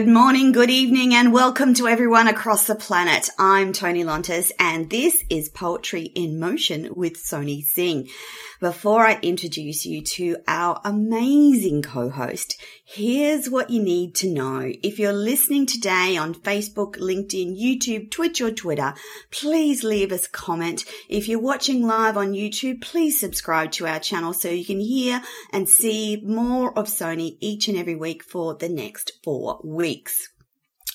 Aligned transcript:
Good 0.00 0.08
morning, 0.08 0.52
good 0.52 0.70
evening, 0.70 1.12
and 1.12 1.30
welcome 1.30 1.74
to 1.74 1.86
everyone 1.86 2.26
across 2.26 2.66
the 2.66 2.74
planet. 2.74 3.28
I'm 3.38 3.74
Toni 3.74 4.02
Lontis, 4.02 4.50
and 4.58 4.88
this 4.88 5.22
is 5.28 5.50
Poetry 5.50 6.04
in 6.04 6.40
Motion 6.40 6.94
with 6.94 7.22
Sony 7.22 7.62
Singh. 7.62 8.08
Before 8.60 9.06
I 9.06 9.18
introduce 9.22 9.86
you 9.86 10.02
to 10.02 10.36
our 10.46 10.82
amazing 10.84 11.80
co-host, 11.80 12.60
here's 12.84 13.48
what 13.48 13.70
you 13.70 13.82
need 13.82 14.14
to 14.16 14.28
know. 14.28 14.70
If 14.82 14.98
you're 14.98 15.14
listening 15.14 15.64
today 15.64 16.18
on 16.18 16.34
Facebook, 16.34 16.98
LinkedIn, 16.98 17.58
YouTube, 17.58 18.10
Twitch, 18.10 18.42
or 18.42 18.50
Twitter, 18.50 18.92
please 19.30 19.82
leave 19.82 20.12
us 20.12 20.26
a 20.26 20.30
comment. 20.30 20.84
If 21.08 21.26
you're 21.26 21.40
watching 21.40 21.86
live 21.86 22.18
on 22.18 22.34
YouTube, 22.34 22.82
please 22.82 23.18
subscribe 23.18 23.72
to 23.72 23.86
our 23.86 23.98
channel 23.98 24.34
so 24.34 24.50
you 24.50 24.66
can 24.66 24.80
hear 24.80 25.22
and 25.54 25.66
see 25.66 26.22
more 26.22 26.78
of 26.78 26.84
Sony 26.84 27.38
each 27.40 27.66
and 27.66 27.78
every 27.78 27.96
week 27.96 28.22
for 28.22 28.54
the 28.56 28.68
next 28.68 29.12
four 29.24 29.58
weeks. 29.64 30.28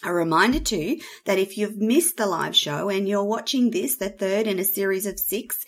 A 0.06 0.14
reminder 0.14 0.60
too 0.60 1.00
that 1.26 1.40
if 1.40 1.58
you've 1.58 1.78
missed 1.78 2.18
the 2.18 2.28
live 2.28 2.56
show 2.56 2.90
and 2.90 3.10
you're 3.10 3.24
watching 3.24 3.72
this, 3.72 3.98
the 3.98 4.10
third 4.10 4.46
in 4.46 4.60
a 4.60 4.64
series 4.64 5.08
of 5.08 5.20
six, 5.20 5.66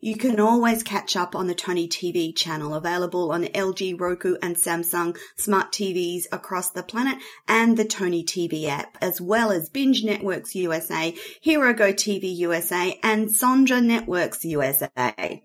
you 0.00 0.16
can 0.16 0.40
always 0.40 0.82
catch 0.82 1.14
up 1.14 1.36
on 1.36 1.46
the 1.46 1.54
Toni 1.54 1.86
TV 1.86 2.34
channel 2.34 2.74
available 2.74 3.32
on 3.32 3.44
LG, 3.44 4.00
Roku 4.00 4.36
and 4.42 4.56
Samsung 4.56 5.16
smart 5.36 5.72
TVs 5.72 6.24
across 6.32 6.70
the 6.70 6.82
planet 6.82 7.18
and 7.46 7.76
the 7.76 7.84
Tony 7.84 8.24
TV 8.24 8.66
app, 8.66 8.96
as 9.00 9.20
well 9.20 9.52
as 9.52 9.68
Binge 9.68 10.02
Networks 10.02 10.54
USA, 10.54 11.14
Hero 11.40 11.74
Go 11.74 11.92
TV 11.92 12.34
USA 12.36 12.98
and 13.02 13.28
Sondra 13.28 13.84
Networks 13.84 14.44
USA. 14.44 15.42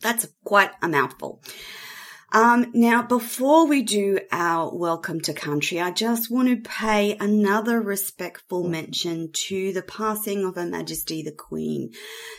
That's 0.00 0.26
quite 0.44 0.72
a 0.82 0.88
mouthful. 0.88 1.40
Um, 2.34 2.70
now, 2.72 3.02
before 3.02 3.66
we 3.66 3.82
do 3.82 4.18
our 4.32 4.74
welcome 4.74 5.20
to 5.20 5.34
country, 5.34 5.78
I 5.78 5.90
just 5.90 6.30
want 6.30 6.48
to 6.48 6.56
pay 6.56 7.14
another 7.20 7.78
respectful 7.78 8.66
mention 8.66 9.32
to 9.32 9.74
the 9.74 9.82
passing 9.82 10.46
of 10.46 10.54
Her 10.54 10.64
Majesty 10.64 11.22
the 11.22 11.32
Queen. 11.32 11.92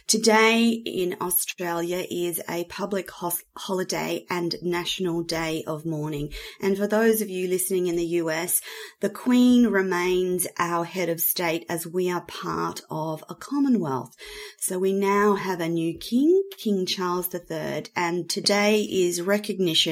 Today 0.08 0.70
in 0.70 1.16
Australia 1.22 2.04
is 2.10 2.42
a 2.50 2.64
public 2.64 3.12
holiday 3.56 4.26
and 4.32 4.56
National 4.64 5.22
Day 5.22 5.64
of 5.68 5.86
Mourning. 5.86 6.34
And 6.60 6.76
for 6.76 6.88
those 6.88 7.22
of 7.22 7.30
you 7.30 7.48
listening 7.48 7.86
in 7.86 7.96
the 7.96 8.18
US, 8.24 8.62
the 9.00 9.12
Queen 9.12 9.68
remains 9.68 10.48
our 10.58 10.86
head 10.86 11.10
of 11.10 11.22
state 11.22 11.68
as 11.70 11.86
we 11.86 12.10
are 12.10 12.22
part 12.22 12.82
of 12.90 13.24
a 13.30 13.36
Commonwealth. 13.36 14.16
So 14.58 14.80
we 14.80 14.92
now 14.92 15.36
have 15.36 15.60
a 15.60 15.70
new 15.70 15.96
King, 16.00 16.42
King 16.58 16.88
Charles 16.88 17.30
III, 17.32 17.84
and 17.96 18.28
today 18.28 18.82
is 18.82 19.22
recognition 19.22 19.83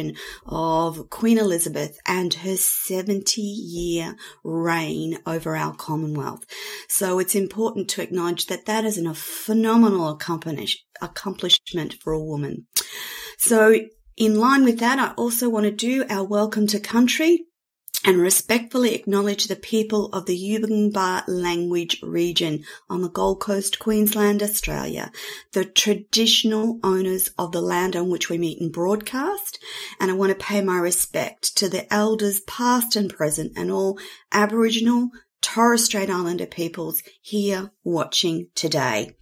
of 0.46 1.10
Queen 1.10 1.38
Elizabeth 1.38 1.98
and 2.06 2.34
her 2.36 2.56
70 2.56 3.42
year 3.42 4.16
reign 4.44 5.20
over 5.26 5.56
our 5.56 5.76
Commonwealth. 5.76 6.46
So 6.88 7.20
it's 7.20 7.36
important 7.36 7.90
to 7.90 8.02
acknowledge 8.02 8.48
that 8.48 8.66
that 8.66 8.86
is 8.86 8.98
a 8.98 9.14
phenomenal 9.14 10.10
accomplishment 10.10 11.94
for 11.94 12.14
a 12.14 12.24
woman. 12.24 12.68
So 13.38 13.76
in 14.18 14.40
line 14.40 14.64
with 14.64 14.80
that, 14.80 15.00
I 15.00 15.14
also 15.14 15.50
want 15.50 15.66
to 15.66 15.72
do 15.72 16.06
our 16.10 16.24
welcome 16.24 16.68
to 16.68 16.80
country 16.80 17.46
and 18.04 18.18
respectfully 18.20 18.96
acknowledge 18.96 19.46
the 19.46 19.56
people 19.56 20.08
of 20.08 20.26
the 20.26 20.38
Yugambeh 20.38 21.24
language 21.28 22.02
region 22.02 22.64
on 22.90 23.02
the 23.02 23.10
Gold 23.10 23.40
Coast, 23.40 23.80
Queensland, 23.80 24.42
Australia, 24.42 25.12
the 25.54 25.66
traditional 25.66 26.80
owners 26.84 27.30
of 27.38 27.52
the 27.52 27.62
land 27.62 27.96
on 27.96 28.10
which 28.10 28.30
we 28.30 28.38
meet 28.38 28.60
and 28.60 28.72
broadcast. 28.72 29.60
And 30.00 30.10
I 30.10 30.16
want 30.16 30.32
to 30.32 30.46
pay 30.46 30.62
my 30.62 30.78
respect 30.78 31.56
to 31.58 31.70
the 31.70 31.92
elders 31.94 32.40
past 32.42 32.96
and 32.96 33.14
present 33.14 33.54
and 33.56 33.72
all 33.72 34.00
Aboriginal, 34.32 35.10
Torres 35.42 35.86
Strait 35.86 36.10
Islander 36.10 36.48
peoples 36.48 37.04
here 37.22 37.72
watching 37.84 38.48
today. 38.56 39.16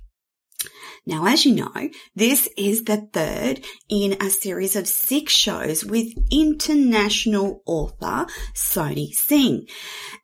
Now, 1.10 1.26
as 1.26 1.44
you 1.44 1.56
know, 1.56 1.90
this 2.16 2.48
is 2.56 2.84
the 2.84 2.98
third 2.98 3.66
in 3.90 4.16
a 4.22 4.30
series 4.30 4.76
of 4.76 4.88
six 4.88 5.34
shows 5.34 5.84
with 5.84 6.14
international 6.32 7.64
author 7.66 8.28
Sony 8.54 9.12
Singh. 9.12 9.66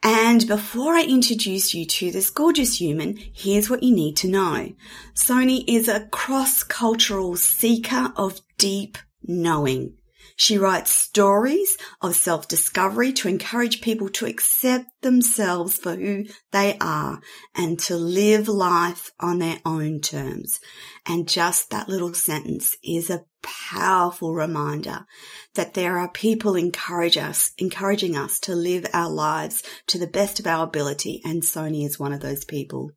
And 0.03 0.46
before 0.47 0.94
I 0.94 1.01
introduce 1.01 1.73
you 1.73 1.88
to 1.88 2.12
this 2.12 2.29
gorgeous 2.29 2.79
human, 2.79 3.18
here's 3.34 3.68
what 3.68 3.81
you 3.81 3.96
need 3.96 4.16
to 4.18 4.28
know. 4.28 4.73
Sony 5.16 5.63
is 5.68 5.88
a 5.88 6.06
cross-cultural 6.06 7.35
seeker 7.35 8.13
of 8.16 8.41
deep 8.59 9.00
knowing. 9.23 9.96
She 10.35 10.57
writes 10.57 10.91
stories 10.91 11.78
of 12.01 12.16
self-discovery 12.16 13.13
to 13.13 13.29
encourage 13.29 13.81
people 13.81 14.09
to 14.09 14.25
accept 14.25 14.88
themselves 15.01 15.78
for 15.78 15.96
who 15.96 16.25
they 16.51 16.78
are 16.79 17.22
and 17.56 17.79
to 17.79 17.96
live 17.96 18.47
life 18.47 19.12
on 19.19 19.40
their 19.40 19.59
own 19.66 20.01
terms. 20.01 20.59
And 21.06 21.28
just 21.28 21.69
that 21.69 21.88
little 21.88 22.13
sentence 22.13 22.75
is 22.84 23.09
a 23.09 23.23
powerful 23.41 24.34
reminder 24.34 25.06
that 25.53 25.73
there 25.73 25.97
are 25.97 26.09
people 26.09 26.56
encourage 26.56 27.17
us, 27.17 27.52
encouraging 27.57 28.17
us 28.17 28.40
to 28.41 28.56
live 28.56 28.85
our 28.91 29.09
lives 29.09 29.63
to 29.88 29.97
the 29.97 30.07
best 30.07 30.40
of 30.40 30.47
our 30.47 30.66
ability. 30.66 31.22
And 31.23 31.44
Sony 31.44 31.85
is 31.85 32.00
one 32.00 32.12
of 32.12 32.22
those 32.22 32.44
people. 32.44 32.91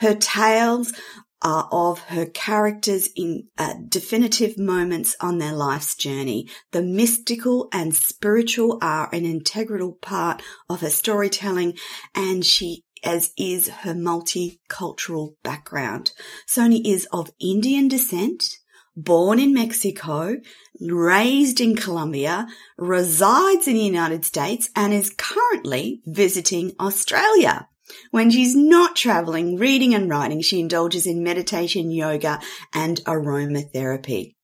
Her 0.00 0.14
tales 0.14 0.92
are 1.42 1.68
of 1.72 2.00
her 2.00 2.26
characters 2.26 3.08
in 3.16 3.48
uh, 3.58 3.74
definitive 3.88 4.58
moments 4.58 5.16
on 5.20 5.38
their 5.38 5.52
life's 5.52 5.94
journey. 5.94 6.48
The 6.70 6.82
mystical 6.82 7.68
and 7.72 7.94
spiritual 7.94 8.78
are 8.80 9.08
an 9.12 9.24
integral 9.24 9.92
part 9.92 10.42
of 10.68 10.80
her 10.80 10.90
storytelling 10.90 11.76
and 12.14 12.44
she 12.44 12.84
as 13.04 13.32
is 13.36 13.68
her 13.68 13.94
multicultural 13.94 15.34
background. 15.42 16.12
Sony 16.48 16.80
is 16.84 17.06
of 17.12 17.32
Indian 17.40 17.88
descent, 17.88 18.58
born 18.96 19.38
in 19.38 19.52
Mexico, 19.52 20.36
raised 20.80 21.60
in 21.60 21.74
Colombia, 21.74 22.46
resides 22.76 23.66
in 23.66 23.74
the 23.74 23.80
United 23.80 24.24
States, 24.24 24.70
and 24.76 24.92
is 24.92 25.14
currently 25.16 26.00
visiting 26.06 26.72
Australia. 26.78 27.68
When 28.10 28.30
she's 28.30 28.54
not 28.54 28.96
traveling, 28.96 29.56
reading 29.56 29.94
and 29.94 30.08
writing, 30.08 30.40
she 30.40 30.60
indulges 30.60 31.06
in 31.06 31.22
meditation, 31.22 31.90
yoga, 31.90 32.40
and 32.72 32.98
aromatherapy. 33.04 34.34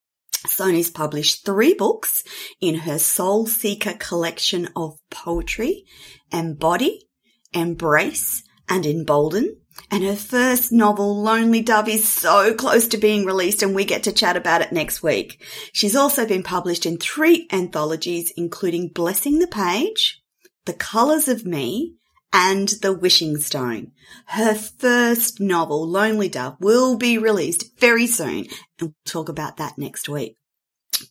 Sony's 0.46 0.90
published 0.90 1.44
three 1.44 1.74
books 1.74 2.24
in 2.60 2.76
her 2.80 2.98
Soul 2.98 3.46
Seeker 3.46 3.94
collection 3.94 4.68
of 4.76 4.98
poetry, 5.10 5.84
Embody, 6.32 7.08
Embrace, 7.52 8.44
and 8.68 8.86
Embolden. 8.86 9.56
And 9.90 10.04
her 10.04 10.16
first 10.16 10.72
novel, 10.72 11.22
Lonely 11.22 11.62
Dove, 11.62 11.88
is 11.88 12.08
so 12.08 12.52
close 12.54 12.88
to 12.88 12.98
being 12.98 13.24
released 13.24 13.62
and 13.62 13.74
we 13.74 13.84
get 13.84 14.02
to 14.04 14.12
chat 14.12 14.36
about 14.36 14.60
it 14.60 14.72
next 14.72 15.02
week. 15.02 15.42
She's 15.72 15.96
also 15.96 16.26
been 16.26 16.42
published 16.42 16.84
in 16.84 16.98
three 16.98 17.46
anthologies, 17.52 18.32
including 18.36 18.88
Blessing 18.88 19.38
the 19.38 19.46
Page, 19.46 20.20
The 20.64 20.72
Colors 20.72 21.28
of 21.28 21.46
Me, 21.46 21.94
and 22.32 22.68
The 22.82 22.92
Wishing 22.92 23.36
Stone. 23.38 23.92
Her 24.26 24.54
first 24.54 25.40
novel, 25.40 25.86
Lonely 25.86 26.28
Dove, 26.28 26.56
will 26.60 26.96
be 26.96 27.18
released 27.18 27.78
very 27.78 28.06
soon 28.06 28.46
and 28.80 28.80
we'll 28.80 28.94
talk 29.04 29.28
about 29.28 29.56
that 29.56 29.78
next 29.78 30.08
week. 30.08 30.36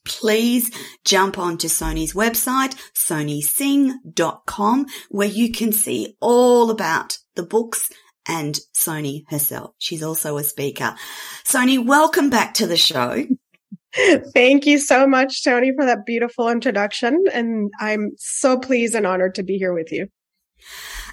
Please 0.05 0.71
jump 1.05 1.37
onto 1.37 1.67
Sony's 1.67 2.13
website, 2.13 2.75
sonising.com, 2.95 4.85
where 5.09 5.27
you 5.27 5.51
can 5.51 5.71
see 5.71 6.15
all 6.19 6.69
about 6.69 7.17
the 7.35 7.43
books 7.43 7.89
and 8.27 8.59
Sony 8.75 9.23
herself. 9.29 9.71
She's 9.77 10.03
also 10.03 10.37
a 10.37 10.43
speaker. 10.43 10.95
Sony, 11.45 11.83
welcome 11.83 12.29
back 12.29 12.53
to 12.55 12.67
the 12.67 12.77
show. 12.77 13.25
Thank 14.33 14.65
you 14.65 14.77
so 14.77 15.07
much, 15.07 15.43
Toni, 15.43 15.71
for 15.75 15.85
that 15.85 16.05
beautiful 16.05 16.49
introduction. 16.49 17.23
And 17.33 17.71
I'm 17.79 18.11
so 18.17 18.59
pleased 18.59 18.95
and 18.95 19.07
honored 19.07 19.35
to 19.35 19.43
be 19.43 19.57
here 19.57 19.73
with 19.73 19.91
you. 19.91 20.07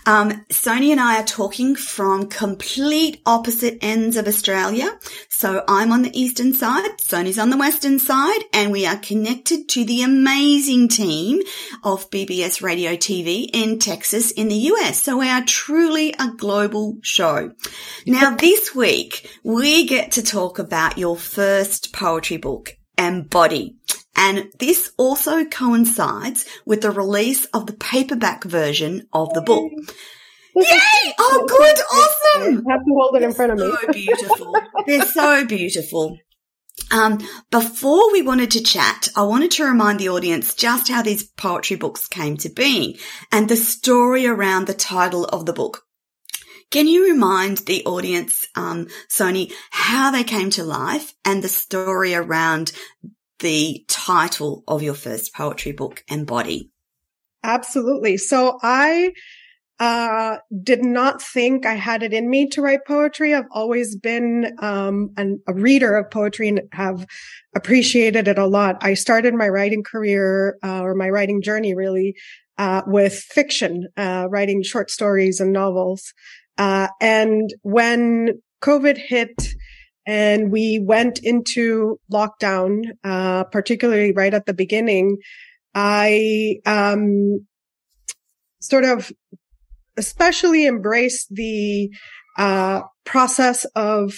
Um, 0.07 0.45
Soni 0.51 0.91
and 0.91 1.01
I 1.01 1.21
are 1.21 1.25
talking 1.25 1.75
from 1.75 2.29
complete 2.29 3.23
opposite 3.25 3.79
ends 3.81 4.17
of 4.17 4.29
Australia. 4.29 4.99
So 5.29 5.65
I'm 5.67 5.93
on 5.93 6.03
the 6.03 6.19
eastern 6.19 6.53
side, 6.53 6.99
Sony's 6.99 7.39
on 7.39 7.51
the 7.51 7.57
western 7.57 7.99
side, 7.99 8.43
and 8.53 8.71
we 8.71 8.87
are 8.87 8.97
connected 8.97 9.69
to 9.71 9.85
the 9.85 10.03
amazing 10.03 10.89
team 10.89 11.41
of 11.83 12.11
BBS 12.11 12.63
Radio 12.63 12.93
TV 12.93 13.49
in 13.53 13.79
Texas 13.79 14.31
in 14.31 14.49
the 14.49 14.55
US. 14.73 15.03
So 15.03 15.19
we 15.19 15.29
are 15.29 15.45
truly 15.45 16.15
a 16.19 16.33
global 16.37 16.99
show. 17.03 17.53
Now 18.07 18.37
this 18.37 18.75
week 18.75 19.29
we 19.43 19.87
get 19.87 20.13
to 20.13 20.23
talk 20.23 20.59
about 20.59 20.99
your 20.99 21.17
first 21.17 21.93
poetry 21.93 22.37
book, 22.37 22.77
Embody. 22.99 23.77
And 24.17 24.51
this 24.59 24.93
also 24.97 25.45
coincides 25.45 26.47
with 26.65 26.83
the 26.83 26.91
release 26.91 27.47
of 27.47 27.67
the 27.67 27.73
paperback 27.73 28.45
version 28.45 29.09
of 29.13 29.33
the 29.35 29.43
book. 29.43 29.71
Yay! 30.57 31.15
Oh, 31.19 31.47
good, 31.49 31.79
awesome. 31.93 32.65
I 32.69 32.73
have 32.73 32.85
to 32.85 32.95
hold 32.97 33.17
it 33.17 33.23
in 33.23 33.33
front 33.33 33.53
of 33.53 33.59
me. 33.59 33.73
So 33.81 33.93
beautiful. 33.93 34.57
They're 34.87 35.07
so 35.07 35.45
beautiful. 35.47 36.17
Um, 36.93 37.19
before 37.51 38.13
we 38.13 38.23
wanted 38.23 38.51
to 38.53 38.63
chat, 38.63 39.09
I 39.17 39.23
wanted 39.23 39.51
to 39.53 39.65
remind 39.65 39.99
the 39.99 40.11
audience 40.11 40.55
just 40.55 40.89
how 40.89 41.03
these 41.03 41.25
poetry 41.25 41.77
books 41.77 42.07
came 42.07 42.37
to 42.39 42.49
being 42.49 42.97
and 43.33 43.49
the 43.49 43.57
story 43.57 44.27
around 44.27 44.67
the 44.67 44.75
title 44.75 45.25
of 45.25 45.47
the 45.47 45.53
book. 45.53 45.84
Can 46.75 46.89
you 46.89 47.05
remind 47.05 47.59
the 47.59 47.85
audience, 47.85 48.49
um, 48.57 48.89
Sony, 49.09 49.53
how 49.71 50.11
they 50.11 50.25
came 50.25 50.51
to 50.51 50.65
life 50.65 51.15
and 51.25 51.41
the 51.41 51.49
story 51.49 52.17
around 52.17 52.73
the 53.39 53.85
title 53.87 54.65
of 54.67 54.83
your 54.83 54.95
first 54.95 55.33
poetry 55.33 55.71
book, 55.71 56.03
Embody? 56.09 56.73
Absolutely. 57.45 58.17
So 58.17 58.59
I 58.61 59.13
uh, 59.79 60.39
did 60.65 60.85
not 60.85 61.23
think 61.23 61.65
I 61.65 61.75
had 61.75 62.03
it 62.03 62.13
in 62.13 62.29
me 62.29 62.49
to 62.49 62.61
write 62.61 62.85
poetry. 62.89 63.37
I've 63.37 63.45
always 63.53 63.95
been 63.95 64.57
um, 64.59 65.11
an, 65.17 65.41
a 65.47 65.55
reader 65.55 65.97
of 65.97 66.11
poetry 66.11 66.49
and 66.49 66.63
have 66.73 67.07
appreciated 67.55 68.27
it 68.27 68.37
a 68.37 68.49
lot. 68.49 68.79
I 68.81 68.95
started 68.95 69.33
my 69.33 69.49
writing 69.49 69.85
career 69.85 70.59
uh, 70.65 70.81
or 70.81 70.97
my 70.97 71.09
writing 71.09 71.41
journey 71.41 71.73
really 71.73 72.17
uh, 72.59 72.83
with 72.85 73.15
fiction, 73.15 73.89
uh, 73.97 74.27
writing 74.29 74.65
short 74.65 74.91
stories 74.91 75.39
and 75.39 75.53
novels. 75.53 76.13
Uh, 76.59 76.89
and 77.01 77.53
when 77.63 78.41
COVID 78.63 78.97
hit 78.97 79.35
and 80.07 80.53
we 80.53 80.79
went 80.79 81.19
into 81.23 81.99
lockdown, 82.13 82.83
uh, 83.03 83.45
particularly 83.45 84.13
right 84.13 84.35
at 84.35 84.47
the 84.47 84.55
beginning, 84.55 85.19
I 85.75 86.57
um, 86.67 87.47
sort 88.61 88.85
of 88.85 89.13
especially 89.97 90.67
embraced 90.67 91.29
the 91.31 91.91
uh, 92.37 92.83
process 93.05 93.65
of 93.77 94.15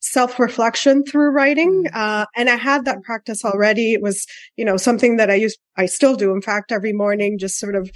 self-reflection 0.00 1.04
through 1.04 1.30
writing. 1.30 1.84
Mm. 1.84 1.96
Uh, 1.96 2.26
and 2.36 2.50
I 2.50 2.56
had 2.56 2.84
that 2.84 3.02
practice 3.02 3.44
already. 3.44 3.94
It 3.94 4.02
was, 4.02 4.26
you 4.56 4.64
know, 4.64 4.76
something 4.76 5.16
that 5.16 5.30
I 5.30 5.34
used, 5.34 5.58
I 5.76 5.86
still 5.86 6.14
do. 6.14 6.32
In 6.32 6.42
fact, 6.42 6.72
every 6.72 6.92
morning, 6.92 7.38
just 7.38 7.58
sort 7.58 7.74
of 7.74 7.90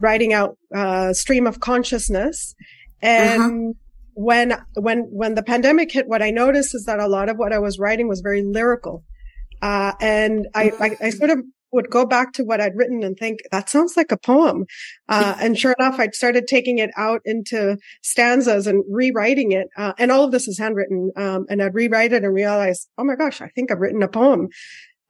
writing 0.00 0.32
out 0.32 0.56
a 0.74 0.78
uh, 0.78 1.12
stream 1.12 1.46
of 1.46 1.60
consciousness. 1.60 2.54
And 3.04 3.42
uh-huh. 3.42 3.72
when, 4.14 4.54
when, 4.74 4.98
when 5.10 5.34
the 5.34 5.42
pandemic 5.42 5.92
hit, 5.92 6.08
what 6.08 6.22
I 6.22 6.30
noticed 6.30 6.74
is 6.74 6.86
that 6.86 6.98
a 6.98 7.06
lot 7.06 7.28
of 7.28 7.36
what 7.36 7.52
I 7.52 7.58
was 7.58 7.78
writing 7.78 8.08
was 8.08 8.20
very 8.20 8.42
lyrical. 8.42 9.04
Uh, 9.62 9.92
and 10.00 10.48
I, 10.54 10.72
I, 10.80 11.06
I, 11.06 11.10
sort 11.10 11.30
of 11.30 11.38
would 11.72 11.90
go 11.90 12.06
back 12.06 12.32
to 12.34 12.44
what 12.44 12.60
I'd 12.60 12.76
written 12.76 13.02
and 13.02 13.16
think 13.16 13.40
that 13.50 13.68
sounds 13.68 13.96
like 13.96 14.12
a 14.12 14.16
poem. 14.16 14.66
Uh, 15.08 15.36
and 15.40 15.58
sure 15.58 15.74
enough, 15.78 15.98
I'd 15.98 16.14
started 16.14 16.46
taking 16.46 16.78
it 16.78 16.90
out 16.96 17.20
into 17.24 17.76
stanzas 18.02 18.66
and 18.66 18.84
rewriting 18.88 19.52
it. 19.52 19.68
Uh, 19.76 19.92
and 19.98 20.10
all 20.10 20.24
of 20.24 20.32
this 20.32 20.48
is 20.48 20.58
handwritten. 20.58 21.12
Um, 21.16 21.46
and 21.48 21.62
I'd 21.62 21.74
rewrite 21.74 22.12
it 22.12 22.24
and 22.24 22.34
realize, 22.34 22.88
oh 22.96 23.04
my 23.04 23.16
gosh, 23.16 23.40
I 23.40 23.48
think 23.48 23.70
I've 23.70 23.80
written 23.80 24.02
a 24.02 24.08
poem. 24.08 24.48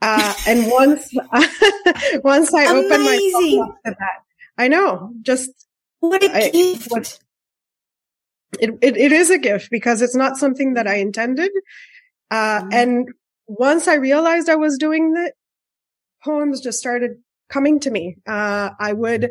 Uh, 0.02 0.34
and 0.46 0.66
once, 0.70 1.12
once 2.24 2.52
I 2.52 2.64
Amazing. 2.64 2.84
opened 2.84 3.04
my 3.04 3.58
up 3.62 3.74
to 3.84 3.96
that, 3.98 4.22
I 4.58 4.68
know, 4.68 5.12
just 5.22 5.50
what 6.00 6.22
a 6.22 6.50
gift. 6.50 6.90
what, 6.90 7.18
it, 8.60 8.70
it, 8.82 8.96
it 8.96 9.12
is 9.12 9.30
a 9.30 9.38
gift 9.38 9.68
because 9.70 10.02
it's 10.02 10.16
not 10.16 10.36
something 10.36 10.74
that 10.74 10.86
I 10.86 10.96
intended. 10.96 11.50
Uh, 12.30 12.62
mm. 12.62 12.68
and 12.72 13.08
once 13.46 13.88
I 13.88 13.94
realized 13.94 14.48
I 14.48 14.56
was 14.56 14.78
doing 14.78 15.14
it, 15.16 15.34
poems 16.22 16.60
just 16.60 16.78
started 16.78 17.12
coming 17.50 17.78
to 17.80 17.90
me. 17.90 18.16
Uh, 18.26 18.70
I 18.80 18.92
would, 18.92 19.30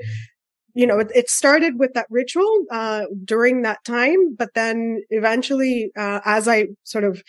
you 0.76 0.88
know, 0.88 1.00
it, 1.00 1.12
it, 1.16 1.30
started 1.30 1.80
with 1.80 1.94
that 1.94 2.08
ritual, 2.10 2.66
uh, 2.72 3.06
during 3.24 3.64
that 3.64 3.84
time, 3.84 4.36
but 4.38 4.50
then 4.54 5.02
eventually, 5.10 5.92
uh, 5.98 6.20
as 6.24 6.48
I 6.48 6.68
sort 6.84 7.04
of 7.04 7.24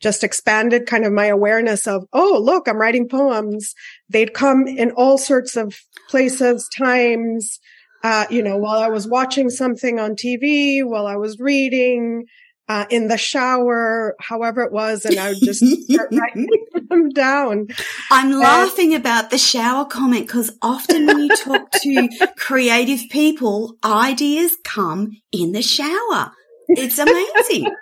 just 0.00 0.22
expanded 0.22 0.86
kind 0.86 1.04
of 1.04 1.12
my 1.12 1.26
awareness 1.26 1.86
of, 1.88 2.04
oh, 2.12 2.40
look, 2.42 2.68
I'm 2.68 2.76
writing 2.76 3.08
poems. 3.08 3.74
They'd 4.08 4.32
come 4.32 4.68
in 4.68 4.92
all 4.92 5.18
sorts 5.18 5.56
of 5.56 5.76
places, 6.08 6.68
times, 6.76 7.58
uh, 8.02 8.26
you 8.30 8.42
know, 8.42 8.56
while 8.56 8.78
I 8.78 8.88
was 8.88 9.06
watching 9.06 9.50
something 9.50 9.98
on 9.98 10.12
TV, 10.12 10.84
while 10.84 11.06
I 11.06 11.16
was 11.16 11.38
reading, 11.38 12.26
uh, 12.68 12.84
in 12.90 13.08
the 13.08 13.16
shower, 13.16 14.14
however 14.20 14.62
it 14.62 14.72
was, 14.72 15.06
and 15.06 15.18
I 15.18 15.30
would 15.30 15.38
just 15.40 15.64
start 15.64 16.10
writing 16.12 16.48
them 16.88 17.08
down. 17.10 17.68
I'm 18.10 18.32
and, 18.32 18.38
laughing 18.38 18.94
about 18.94 19.30
the 19.30 19.38
shower 19.38 19.86
comment 19.86 20.26
because 20.26 20.52
often 20.60 21.06
when 21.06 21.18
you 21.18 21.28
talk 21.30 21.70
to 21.70 22.08
creative 22.36 23.08
people, 23.10 23.76
ideas 23.82 24.56
come 24.64 25.12
in 25.32 25.52
the 25.52 25.62
shower. 25.62 26.32
It's 26.68 26.98
amazing. 26.98 27.74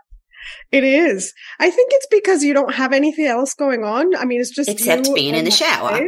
It 0.71 0.85
is. 0.85 1.35
I 1.59 1.71
think 1.71 1.91
it's 1.93 2.07
because 2.09 2.45
you 2.45 2.55
don't 2.55 2.75
have 2.75 2.93
anything 2.93 3.27
else 3.27 3.55
going 3.55 3.83
on. 3.83 4.15
I 4.15 4.25
mean, 4.25 4.41
it's 4.41 4.51
just 4.51 4.69
except 4.69 5.13
being 5.13 5.35
in 5.35 5.45
the 5.45 5.51
shower. 5.51 6.01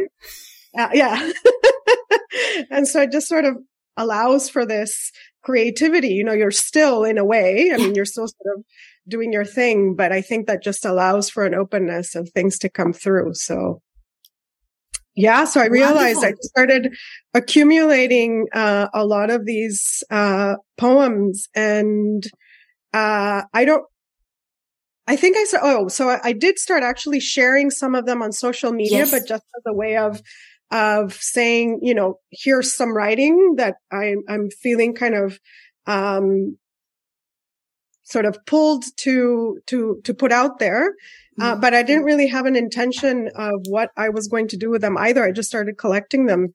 Uh, 0.77 0.89
yeah. 0.93 1.31
and 2.71 2.87
so 2.87 3.01
I 3.01 3.07
just 3.07 3.27
sort 3.27 3.43
of 3.43 3.57
allows 3.99 4.49
for 4.49 4.65
this 4.65 5.11
creativity. 5.43 6.09
You 6.09 6.23
know, 6.23 6.33
you're 6.33 6.51
still 6.51 7.03
in 7.03 7.17
a 7.17 7.25
way, 7.25 7.71
I 7.73 7.77
mean, 7.77 7.95
you're 7.95 8.05
still 8.05 8.27
sort 8.27 8.57
of 8.57 8.63
doing 9.07 9.33
your 9.33 9.45
thing, 9.45 9.95
but 9.95 10.11
I 10.11 10.21
think 10.21 10.47
that 10.47 10.63
just 10.63 10.85
allows 10.85 11.29
for 11.29 11.45
an 11.45 11.53
openness 11.53 12.15
of 12.15 12.29
things 12.29 12.57
to 12.59 12.69
come 12.69 12.93
through. 12.93 13.33
So 13.33 13.81
yeah, 15.15 15.43
so 15.43 15.59
I 15.59 15.65
realized 15.65 16.17
Wonderful. 16.17 16.39
I 16.43 16.47
started 16.47 16.95
accumulating 17.33 18.47
uh, 18.53 18.87
a 18.93 19.05
lot 19.05 19.29
of 19.29 19.45
these 19.45 20.01
uh, 20.09 20.55
poems, 20.77 21.49
and 21.53 22.23
uh, 22.93 23.41
I 23.53 23.65
don't. 23.65 23.83
I 25.07 25.17
think 25.17 25.35
I 25.35 25.43
said, 25.43 25.59
oh, 25.61 25.89
so 25.89 26.07
I, 26.07 26.19
I, 26.23 26.33
did 26.33 26.59
start 26.59 26.83
actually 26.83 27.19
sharing 27.19 27.71
some 27.71 27.95
of 27.95 28.05
them 28.05 28.21
on 28.21 28.31
social 28.31 28.71
media, 28.71 28.99
yes. 28.99 29.11
but 29.11 29.27
just 29.27 29.43
as 29.57 29.63
a 29.65 29.73
way 29.73 29.97
of 29.97 30.21
of 30.71 31.13
saying, 31.13 31.79
you 31.81 31.93
know, 31.93 32.19
here's 32.31 32.73
some 32.75 32.95
writing 32.95 33.55
that 33.57 33.75
I, 33.91 34.15
I'm 34.27 34.49
feeling 34.49 34.93
kind 34.93 35.15
of, 35.15 35.39
um, 35.87 36.57
sort 38.03 38.25
of 38.25 38.37
pulled 38.45 38.83
to, 38.97 39.59
to, 39.67 40.01
to 40.03 40.13
put 40.13 40.31
out 40.31 40.59
there. 40.59 40.93
Uh, 41.39 41.51
mm-hmm. 41.51 41.61
but 41.61 41.73
I 41.73 41.83
didn't 41.83 42.03
really 42.03 42.27
have 42.27 42.45
an 42.45 42.55
intention 42.55 43.29
of 43.35 43.61
what 43.67 43.91
I 43.95 44.09
was 44.09 44.27
going 44.27 44.47
to 44.49 44.57
do 44.57 44.69
with 44.69 44.81
them 44.81 44.97
either. 44.97 45.23
I 45.23 45.31
just 45.31 45.47
started 45.47 45.77
collecting 45.77 46.25
them. 46.25 46.53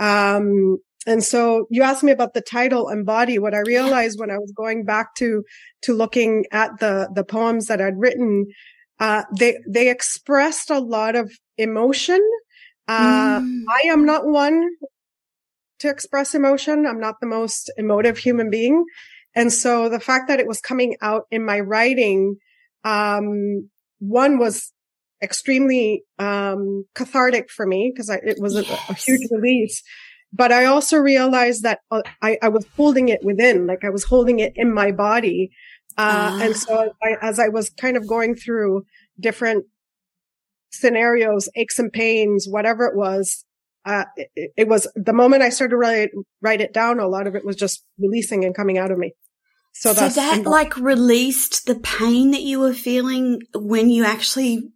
Um, 0.00 0.78
and 1.06 1.22
so 1.22 1.66
you 1.70 1.82
asked 1.82 2.02
me 2.02 2.12
about 2.12 2.34
the 2.34 2.40
title 2.40 2.88
and 2.88 3.06
body. 3.06 3.38
What 3.38 3.54
I 3.54 3.60
realized 3.60 4.18
when 4.18 4.30
I 4.30 4.38
was 4.38 4.52
going 4.56 4.84
back 4.84 5.14
to, 5.16 5.44
to 5.82 5.94
looking 5.94 6.44
at 6.50 6.80
the, 6.80 7.08
the 7.14 7.24
poems 7.24 7.66
that 7.66 7.80
I'd 7.80 7.98
written, 7.98 8.46
uh, 8.98 9.22
they, 9.38 9.58
they 9.68 9.88
expressed 9.88 10.70
a 10.70 10.80
lot 10.80 11.14
of 11.14 11.30
emotion 11.56 12.20
uh, 12.88 13.40
mm. 13.40 13.62
I 13.68 13.88
am 13.88 14.04
not 14.04 14.26
one 14.26 14.68
to 15.80 15.88
express 15.88 16.34
emotion. 16.34 16.86
I'm 16.86 17.00
not 17.00 17.20
the 17.20 17.26
most 17.26 17.70
emotive 17.76 18.18
human 18.18 18.50
being. 18.50 18.84
And 19.34 19.52
so 19.52 19.88
the 19.88 20.00
fact 20.00 20.28
that 20.28 20.40
it 20.40 20.46
was 20.46 20.60
coming 20.60 20.96
out 21.02 21.24
in 21.30 21.44
my 21.44 21.60
writing, 21.60 22.36
um, 22.84 23.68
one 23.98 24.38
was 24.38 24.72
extremely, 25.22 26.04
um, 26.18 26.84
cathartic 26.94 27.50
for 27.50 27.66
me 27.66 27.92
because 27.92 28.08
it 28.08 28.38
was 28.40 28.54
yes. 28.54 28.70
a, 28.88 28.92
a, 28.92 28.94
huge 28.94 29.28
release. 29.30 29.82
But 30.32 30.52
I 30.52 30.66
also 30.66 30.96
realized 30.96 31.62
that 31.64 31.80
uh, 31.90 32.02
I, 32.22 32.38
I, 32.42 32.48
was 32.48 32.66
holding 32.76 33.08
it 33.08 33.20
within, 33.22 33.66
like 33.66 33.84
I 33.84 33.90
was 33.90 34.04
holding 34.04 34.38
it 34.38 34.52
in 34.56 34.72
my 34.72 34.92
body. 34.92 35.50
Uh, 35.98 36.38
and 36.42 36.56
so 36.56 36.92
I, 37.02 37.16
as 37.22 37.38
I 37.38 37.48
was 37.48 37.70
kind 37.70 37.96
of 37.96 38.06
going 38.06 38.34
through 38.34 38.84
different 39.18 39.64
scenarios, 40.80 41.48
aches 41.56 41.78
and 41.78 41.92
pains, 41.92 42.46
whatever 42.48 42.86
it 42.86 42.96
was. 42.96 43.44
Uh, 43.84 44.04
it, 44.16 44.52
it, 44.56 44.68
was 44.68 44.88
the 44.96 45.12
moment 45.12 45.42
I 45.42 45.50
started 45.50 45.70
to 45.70 45.76
write, 45.76 46.10
write 46.42 46.60
it 46.60 46.72
down. 46.72 46.98
A 46.98 47.06
lot 47.06 47.26
of 47.28 47.36
it 47.36 47.44
was 47.44 47.54
just 47.54 47.84
releasing 47.98 48.44
and 48.44 48.54
coming 48.54 48.78
out 48.78 48.90
of 48.90 48.98
me. 48.98 49.14
So, 49.78 49.92
so 49.92 50.08
that 50.08 50.44
like 50.44 50.78
released 50.78 51.66
the 51.66 51.74
pain 51.74 52.30
that 52.30 52.40
you 52.40 52.60
were 52.60 52.72
feeling 52.72 53.42
when 53.54 53.90
you 53.90 54.06
actually 54.06 54.70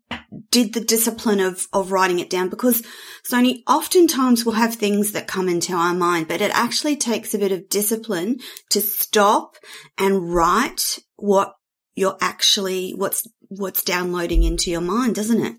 did 0.50 0.74
the 0.74 0.80
discipline 0.80 1.40
of, 1.40 1.66
of 1.72 1.90
writing 1.90 2.18
it 2.18 2.28
down 2.28 2.50
because 2.50 2.82
Sony, 3.28 3.62
oftentimes 3.66 4.44
we'll 4.44 4.56
have 4.56 4.74
things 4.74 5.12
that 5.12 5.26
come 5.26 5.48
into 5.48 5.72
our 5.72 5.94
mind, 5.94 6.28
but 6.28 6.42
it 6.42 6.50
actually 6.52 6.96
takes 6.96 7.32
a 7.32 7.38
bit 7.38 7.50
of 7.50 7.70
discipline 7.70 8.40
to 8.70 8.82
stop 8.82 9.56
and 9.96 10.34
write 10.34 10.98
what 11.16 11.54
you're 11.94 12.18
actually, 12.20 12.92
what's, 12.92 13.26
what's 13.48 13.82
downloading 13.82 14.42
into 14.42 14.70
your 14.70 14.82
mind, 14.82 15.14
doesn't 15.14 15.42
it? 15.42 15.56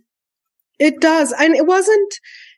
It 0.82 1.00
does. 1.00 1.32
And 1.32 1.56
it 1.56 1.68
wasn't, 1.68 2.14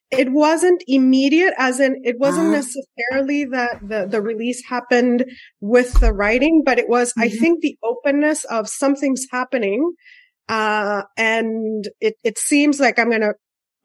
it 0.10 0.32
wasn't 0.32 0.82
immediate 0.88 1.54
as 1.58 1.82
in 1.82 2.02
it 2.06 2.18
wasn't 2.18 2.48
uh-huh. 2.48 2.62
necessarily 2.62 3.44
that 3.52 3.82
the, 3.82 4.08
the 4.10 4.22
release 4.22 4.64
happened 4.66 5.26
with 5.60 6.00
the 6.00 6.14
writing, 6.14 6.64
but 6.66 6.80
it 6.80 6.88
was, 6.88 7.10
mm-hmm. 7.10 7.24
I 7.24 7.30
think 7.30 7.60
the 7.60 7.78
openness 7.84 8.46
of 8.46 8.70
something's 8.70 9.28
happening. 9.30 9.92
Uh, 10.48 11.04
and 11.18 11.90
it, 12.00 12.16
it 12.24 12.38
seems 12.38 12.80
like 12.80 12.98
I'm 12.98 13.10
going 13.10 13.22
to, 13.22 13.34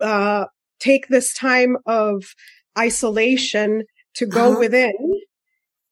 uh, 0.06 0.46
take 0.78 1.08
this 1.08 1.34
time 1.34 1.76
of 1.84 2.22
isolation 2.78 3.82
to 4.14 4.26
go 4.26 4.52
uh-huh. 4.52 4.60
within. 4.60 4.94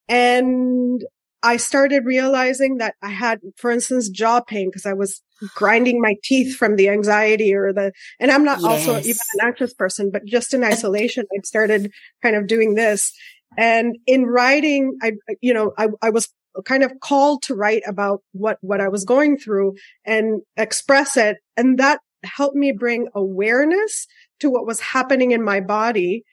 And 0.09 1.05
I 1.47 1.59
started 1.59 2.07
realizing 2.07 2.79
that 2.79 2.97
I 3.01 3.11
had, 3.11 3.39
for 3.57 3.71
instance, 3.71 4.09
jaw 4.09 4.41
pain 4.41 4.69
because 4.69 4.85
I 4.85 4.95
was 4.95 5.23
grinding 5.55 6.01
my 6.01 6.17
teeth 6.25 6.57
from 6.57 6.75
the 6.75 6.89
anxiety 6.89 7.55
or 7.55 7.73
the, 7.73 7.93
and 8.19 8.33
I'm 8.33 8.43
not 8.43 8.61
yes. 8.61 8.67
also 8.67 8.99
even 8.99 9.21
an 9.35 9.47
anxious 9.47 9.73
person, 9.73 10.11
but 10.13 10.25
just 10.25 10.55
in 10.55 10.65
isolation, 10.75 11.25
I 11.33 11.43
started 11.45 11.93
kind 12.21 12.35
of 12.35 12.49
doing 12.49 12.75
this. 12.75 13.13
And 13.57 13.97
in 14.09 14.27
writing, 14.27 14.99
I, 15.01 15.13
you 15.41 15.55
know, 15.55 15.73
I, 15.79 15.87
I 16.03 16.11
was 16.11 16.29
kind 16.65 16.83
of 16.83 16.99
called 17.01 17.43
to 17.45 17.55
write 17.55 17.83
about 17.87 18.23
what, 18.33 18.59
what 18.61 18.81
I 18.81 18.89
was 18.89 19.05
going 19.05 19.39
through 19.39 19.77
and 20.05 20.43
express 20.57 21.17
it. 21.17 21.37
And 21.57 21.79
that 21.79 22.01
helped 22.25 22.57
me 22.57 22.73
bring 22.73 23.07
awareness 23.15 24.09
to 24.41 24.51
what 24.51 24.67
was 24.67 24.81
happening 24.81 25.31
in 25.31 25.45
my 25.45 25.61
body. 25.61 26.25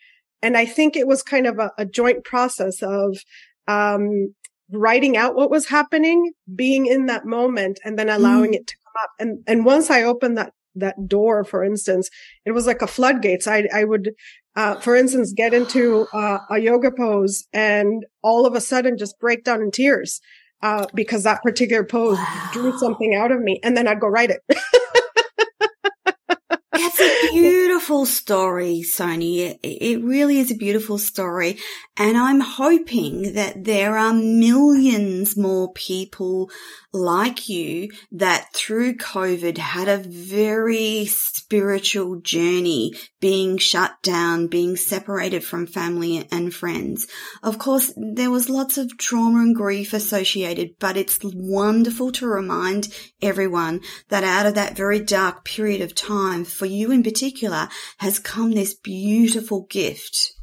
And 0.42 0.58
I 0.58 0.66
think 0.66 0.96
it 0.96 1.06
was 1.06 1.22
kind 1.22 1.46
of 1.46 1.60
a, 1.60 1.72
a 1.78 1.86
joint 1.86 2.24
process 2.24 2.82
of, 2.82 3.20
um, 3.68 4.34
writing 4.74 5.16
out 5.18 5.36
what 5.36 5.52
was 5.52 5.68
happening, 5.68 6.34
being 6.56 6.86
in 6.86 7.06
that 7.08 7.26
moment 7.26 7.80
and 7.84 7.98
then 7.98 8.10
allowing 8.10 8.52
mm. 8.52 8.56
it 8.56 8.68
to 8.68 8.76
come 8.76 9.04
up. 9.04 9.10
And, 9.20 9.44
and 9.48 9.66
once 9.66 9.90
I 9.90 10.04
opened 10.04 10.38
that, 10.38 10.54
that 10.76 11.08
door, 11.08 11.44
for 11.44 11.64
instance, 11.64 12.10
it 12.46 12.52
was 12.52 12.66
like 12.66 12.82
a 12.82 12.88
floodgates. 12.88 13.48
I, 13.48 13.68
I 13.74 13.84
would, 13.84 14.12
uh, 14.56 14.76
for 14.80 14.96
instance, 14.96 15.34
get 15.34 15.54
into 15.54 16.08
uh, 16.14 16.40
a 16.50 16.60
yoga 16.60 16.92
pose 16.92 17.48
and 17.54 18.06
all 18.24 18.46
of 18.46 18.56
a 18.56 18.62
sudden 18.62 18.98
just 18.98 19.20
break 19.20 19.44
down 19.44 19.62
in 19.62 19.72
tears, 19.72 20.20
uh, 20.64 20.88
because 20.96 21.24
that 21.24 21.44
particular 21.44 21.84
pose 21.84 22.18
wow. 22.18 22.50
drew 22.54 22.78
something 22.78 23.14
out 23.14 23.32
of 23.32 23.42
me 23.42 23.60
and 23.64 23.76
then 23.78 23.88
I'd 23.88 24.00
go 24.00 24.08
write 24.08 24.32
it. 24.32 24.42
Beautiful 27.32 28.06
story, 28.06 28.82
Sony. 28.86 29.58
It 29.64 30.04
really 30.04 30.40
is 30.40 30.52
a 30.52 30.56
beautiful 30.56 30.98
story. 30.98 31.58
And 31.96 32.18
I'm 32.18 32.40
hoping 32.40 33.34
that 33.34 33.64
there 33.64 33.98
are 33.98 34.14
millions 34.14 35.38
more 35.38 35.72
people 35.74 36.50
like 36.92 37.50
you 37.50 37.90
that 38.12 38.54
through 38.54 38.96
COVID 38.98 39.58
had 39.58 39.88
a 39.88 39.98
very 39.98 41.06
spiritual 41.06 42.20
journey, 42.22 42.94
being 43.20 43.58
shut 43.58 44.02
down, 44.04 44.48
being 44.48 44.76
separated 44.76 45.44
from 45.44 45.66
family 45.66 46.28
and 46.32 46.54
friends. 46.54 47.08
Of 47.42 47.58
course, 47.58 47.94
there 47.96 48.32
was 48.32 48.50
lots 48.50 48.78
of 48.78 48.98
trauma 48.98 49.40
and 49.40 49.56
grief 49.56 49.94
associated, 49.94 50.76
but 50.80 50.98
it's 50.98 51.20
wonderful 51.24 52.12
to 52.14 52.28
remind 52.28 52.94
everyone 53.22 53.82
that 54.10 54.24
out 54.24 54.46
of 54.46 54.56
that 54.56 54.76
very 54.76 55.00
dark 55.00 55.46
period 55.46 55.82
of 55.82 55.96
time, 55.96 56.44
for 56.44 56.66
you 56.66 56.92
in 56.92 57.02
particular, 57.02 57.13
has 57.98 58.20
come 58.20 58.52
this 58.52 58.74
beautiful 58.74 59.66
gift 59.70 60.34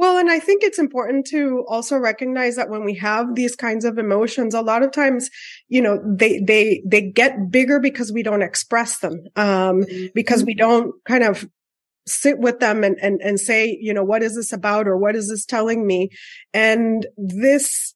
well, 0.00 0.16
and 0.16 0.30
I 0.30 0.38
think 0.38 0.62
it's 0.62 0.78
important 0.78 1.26
to 1.26 1.62
also 1.68 1.98
recognize 1.98 2.56
that 2.56 2.70
when 2.70 2.84
we 2.84 2.94
have 2.94 3.34
these 3.34 3.54
kinds 3.54 3.84
of 3.84 3.98
emotions, 3.98 4.54
a 4.54 4.62
lot 4.62 4.82
of 4.82 4.92
times, 4.92 5.28
you 5.68 5.82
know, 5.82 6.00
they, 6.02 6.40
they, 6.40 6.82
they 6.86 7.02
get 7.02 7.50
bigger 7.50 7.80
because 7.80 8.10
we 8.10 8.22
don't 8.22 8.40
express 8.40 9.00
them, 9.00 9.24
um, 9.36 9.84
because 10.14 10.42
we 10.42 10.54
don't 10.54 10.94
kind 11.06 11.22
of 11.22 11.46
sit 12.06 12.38
with 12.38 12.60
them 12.60 12.82
and, 12.82 12.96
and, 13.02 13.20
and 13.20 13.38
say, 13.38 13.76
you 13.78 13.92
know, 13.92 14.02
what 14.02 14.22
is 14.22 14.36
this 14.36 14.54
about 14.54 14.88
or 14.88 14.96
what 14.96 15.14
is 15.14 15.28
this 15.28 15.44
telling 15.44 15.86
me? 15.86 16.08
And 16.54 17.06
this 17.18 17.94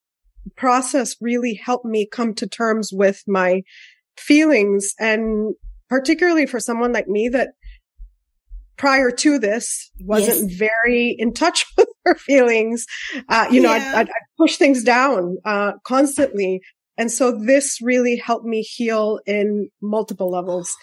process 0.57 1.17
really 1.23 1.55
helped 1.55 1.87
me 1.87 2.07
come 2.07 2.35
to 2.35 2.47
terms 2.47 2.91
with 2.93 3.23
my 3.27 3.63
feelings 4.19 4.93
and 5.01 5.55
particularly 5.95 6.45
for 6.45 6.59
someone 6.59 6.93
like 6.93 7.07
me 7.07 7.29
that 7.29 7.51
prior 8.77 9.13
to 9.13 9.39
this 9.39 9.93
wasn't 10.01 10.51
yes. 10.51 10.59
very 10.59 11.15
in 11.17 11.33
touch 11.33 11.65
with 11.77 11.89
her 12.05 12.17
feelings. 12.17 12.85
Uh, 13.29 13.47
you 13.49 13.63
know, 13.63 13.73
yeah. 13.73 13.93
I'd, 13.95 14.09
I'd, 14.09 14.15
push 14.37 14.57
things 14.57 14.83
down, 14.83 15.37
uh, 15.45 15.75
constantly. 15.87 16.61
And 16.99 17.13
so 17.13 17.39
this 17.39 17.79
really 17.81 18.17
helped 18.17 18.45
me 18.45 18.63
heal 18.63 19.21
in 19.25 19.69
multiple 19.81 20.29
levels. 20.29 20.75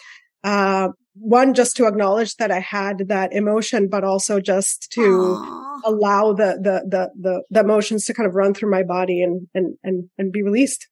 Uh, 0.42 0.88
one, 1.14 1.52
just 1.52 1.76
to 1.76 1.86
acknowledge 1.86 2.36
that 2.36 2.50
I 2.50 2.60
had 2.60 3.08
that 3.08 3.34
emotion, 3.34 3.90
but 3.90 4.04
also 4.04 4.40
just 4.40 4.90
to 4.92 5.02
Aww. 5.02 5.80
allow 5.84 6.32
the, 6.32 6.58
the, 6.62 6.88
the, 6.88 7.10
the, 7.20 7.42
the 7.50 7.60
emotions 7.60 8.06
to 8.06 8.14
kind 8.14 8.26
of 8.26 8.34
run 8.34 8.54
through 8.54 8.70
my 8.70 8.82
body 8.82 9.20
and, 9.20 9.46
and, 9.54 9.76
and, 9.84 10.08
and 10.16 10.32
be 10.32 10.42
released. 10.42 10.88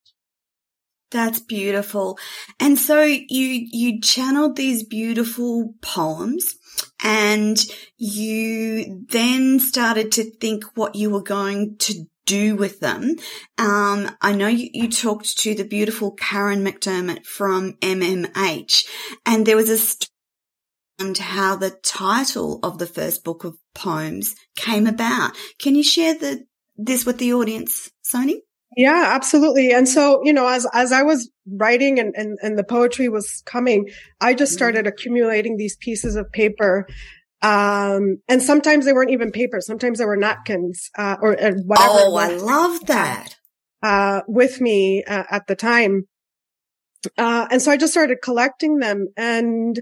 That's 1.11 1.41
beautiful. 1.41 2.19
And 2.61 2.79
so 2.79 3.03
you, 3.03 3.25
you 3.29 4.01
channeled 4.01 4.57
these 4.57 4.85
beautiful 4.85 5.75
poems 5.83 6.55
and 7.03 7.59
you 7.97 9.05
then 9.09 9.59
started 9.59 10.13
to 10.13 10.25
think 10.25 10.65
what 10.77 10.95
you 10.95 11.11
were 11.11 11.23
going 11.23 11.77
to 11.79 12.05
do 12.27 12.55
with 12.55 12.79
them. 12.79 13.17
Um, 13.59 14.17
I 14.21 14.33
know 14.33 14.47
you, 14.47 14.69
you, 14.73 14.89
talked 14.89 15.39
to 15.39 15.55
the 15.55 15.65
beautiful 15.65 16.13
Karen 16.13 16.65
McDermott 16.65 17.27
from 17.27 17.73
MMH 17.81 18.87
and 19.27 19.45
there 19.45 19.57
was 19.57 19.69
a 19.69 19.79
story 19.79 20.07
and 21.01 21.17
how 21.17 21.57
the 21.57 21.71
title 21.71 22.61
of 22.63 22.79
the 22.79 22.87
first 22.87 23.25
book 23.25 23.43
of 23.43 23.57
poems 23.75 24.37
came 24.55 24.87
about. 24.87 25.33
Can 25.59 25.75
you 25.75 25.83
share 25.83 26.15
the, 26.15 26.45
this 26.77 27.07
with 27.07 27.19
the 27.19 27.33
audience, 27.33 27.91
Sony? 28.05 28.41
Yeah, 28.77 29.11
absolutely. 29.15 29.73
And 29.73 29.89
so, 29.89 30.21
you 30.23 30.33
know, 30.33 30.47
as, 30.47 30.67
as 30.73 30.93
I 30.93 31.03
was 31.03 31.31
writing 31.47 31.99
and, 31.99 32.15
and, 32.17 32.39
and 32.41 32.57
the 32.57 32.65
poetry 32.65 33.09
was 33.09 33.43
coming, 33.45 33.89
I 34.21 34.35
just 34.35 34.51
mm-hmm. 34.51 34.59
started 34.59 34.87
accumulating 34.87 35.57
these 35.57 35.77
pieces 35.77 36.15
of 36.15 36.31
paper. 36.31 36.87
Um, 37.43 38.19
and 38.29 38.43
sometimes 38.43 38.85
they 38.85 38.93
weren't 38.93 39.11
even 39.11 39.33
paper. 39.33 39.61
Sometimes 39.61 39.99
they 39.99 40.05
were 40.05 40.17
napkins, 40.17 40.91
uh, 40.97 41.17
or 41.21 41.33
uh, 41.33 41.53
whatever. 41.65 41.89
Oh, 41.91 42.15
I 42.17 42.29
love 42.37 42.87
that. 42.87 43.35
Uh, 43.83 44.21
with 44.29 44.61
me 44.61 45.03
uh, 45.05 45.25
at 45.31 45.47
the 45.47 45.57
time. 45.57 46.07
Uh, 47.17 47.49
and 47.51 47.63
so 47.63 47.73
I 47.73 47.79
just 47.79 47.95
started 47.95 48.19
collecting 48.23 48.79
them 48.79 49.07
and, 49.17 49.81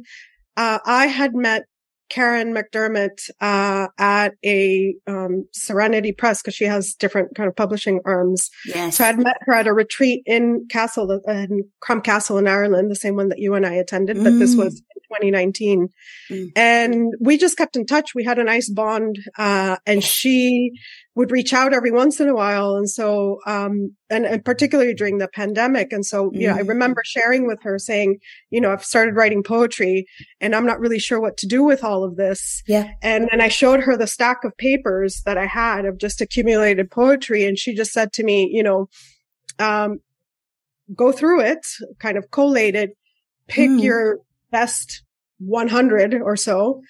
uh, 0.56 0.78
I 0.86 1.08
had 1.08 1.34
met 1.34 1.64
Karen 2.08 2.54
McDermott 2.54 3.30
uh, 3.40 3.88
at 3.98 4.34
a 4.44 4.94
um, 5.06 5.46
Serenity 5.52 6.12
Press 6.12 6.42
because 6.42 6.54
she 6.54 6.64
has 6.64 6.94
different 6.94 7.34
kind 7.34 7.48
of 7.48 7.56
publishing 7.56 8.00
arms. 8.04 8.50
Yes. 8.66 8.96
So 8.96 9.04
I'd 9.04 9.18
met 9.18 9.36
her 9.42 9.54
at 9.54 9.66
a 9.66 9.72
retreat 9.72 10.22
in 10.26 10.66
Castle, 10.70 11.20
uh, 11.28 11.32
in 11.32 11.64
Crom 11.80 12.00
Castle 12.00 12.38
in 12.38 12.48
Ireland, 12.48 12.90
the 12.90 12.96
same 12.96 13.16
one 13.16 13.28
that 13.28 13.38
you 13.38 13.54
and 13.54 13.66
I 13.66 13.74
attended, 13.74 14.16
but 14.16 14.32
mm. 14.32 14.38
this 14.38 14.54
was 14.54 14.82
2019. 15.08 15.88
Mm. 16.30 16.52
And 16.56 17.14
we 17.20 17.38
just 17.38 17.56
kept 17.56 17.76
in 17.76 17.86
touch. 17.86 18.14
We 18.14 18.24
had 18.24 18.38
a 18.38 18.44
nice 18.44 18.68
bond. 18.68 19.18
Uh, 19.36 19.76
and 19.86 20.02
she 20.02 20.72
would 21.18 21.32
reach 21.32 21.52
out 21.52 21.74
every 21.74 21.90
once 21.90 22.20
in 22.20 22.28
a 22.28 22.34
while. 22.34 22.76
And 22.76 22.88
so, 22.88 23.40
um, 23.44 23.96
and, 24.08 24.24
and 24.24 24.44
particularly 24.44 24.94
during 24.94 25.18
the 25.18 25.26
pandemic. 25.26 25.92
And 25.92 26.06
so, 26.06 26.30
mm. 26.30 26.40
you 26.40 26.46
know, 26.46 26.54
I 26.54 26.62
mm. 26.62 26.68
remember 26.68 27.02
sharing 27.04 27.44
with 27.44 27.60
her 27.64 27.76
saying, 27.76 28.18
you 28.50 28.60
know, 28.60 28.70
I've 28.70 28.84
started 28.84 29.16
writing 29.16 29.42
poetry 29.42 30.06
and 30.40 30.54
I'm 30.54 30.64
not 30.64 30.78
really 30.78 31.00
sure 31.00 31.20
what 31.20 31.36
to 31.38 31.48
do 31.48 31.64
with 31.64 31.82
all 31.82 32.04
of 32.04 32.14
this. 32.14 32.62
Yeah. 32.68 32.92
And 33.02 33.28
then 33.32 33.40
I 33.40 33.48
showed 33.48 33.80
her 33.80 33.96
the 33.96 34.06
stack 34.06 34.44
of 34.44 34.56
papers 34.58 35.22
that 35.26 35.36
I 35.36 35.46
had 35.46 35.86
of 35.86 35.98
just 35.98 36.20
accumulated 36.20 36.88
poetry. 36.88 37.44
And 37.44 37.58
she 37.58 37.74
just 37.74 37.90
said 37.90 38.12
to 38.12 38.22
me, 38.22 38.48
you 38.52 38.62
know, 38.62 38.86
um, 39.58 39.98
go 40.94 41.10
through 41.10 41.40
it, 41.40 41.66
kind 41.98 42.16
of 42.16 42.30
collate 42.30 42.76
it, 42.76 42.90
pick 43.48 43.70
mm. 43.70 43.82
your 43.82 44.18
best 44.52 45.02
100 45.40 46.14
or 46.14 46.36
so, 46.36 46.80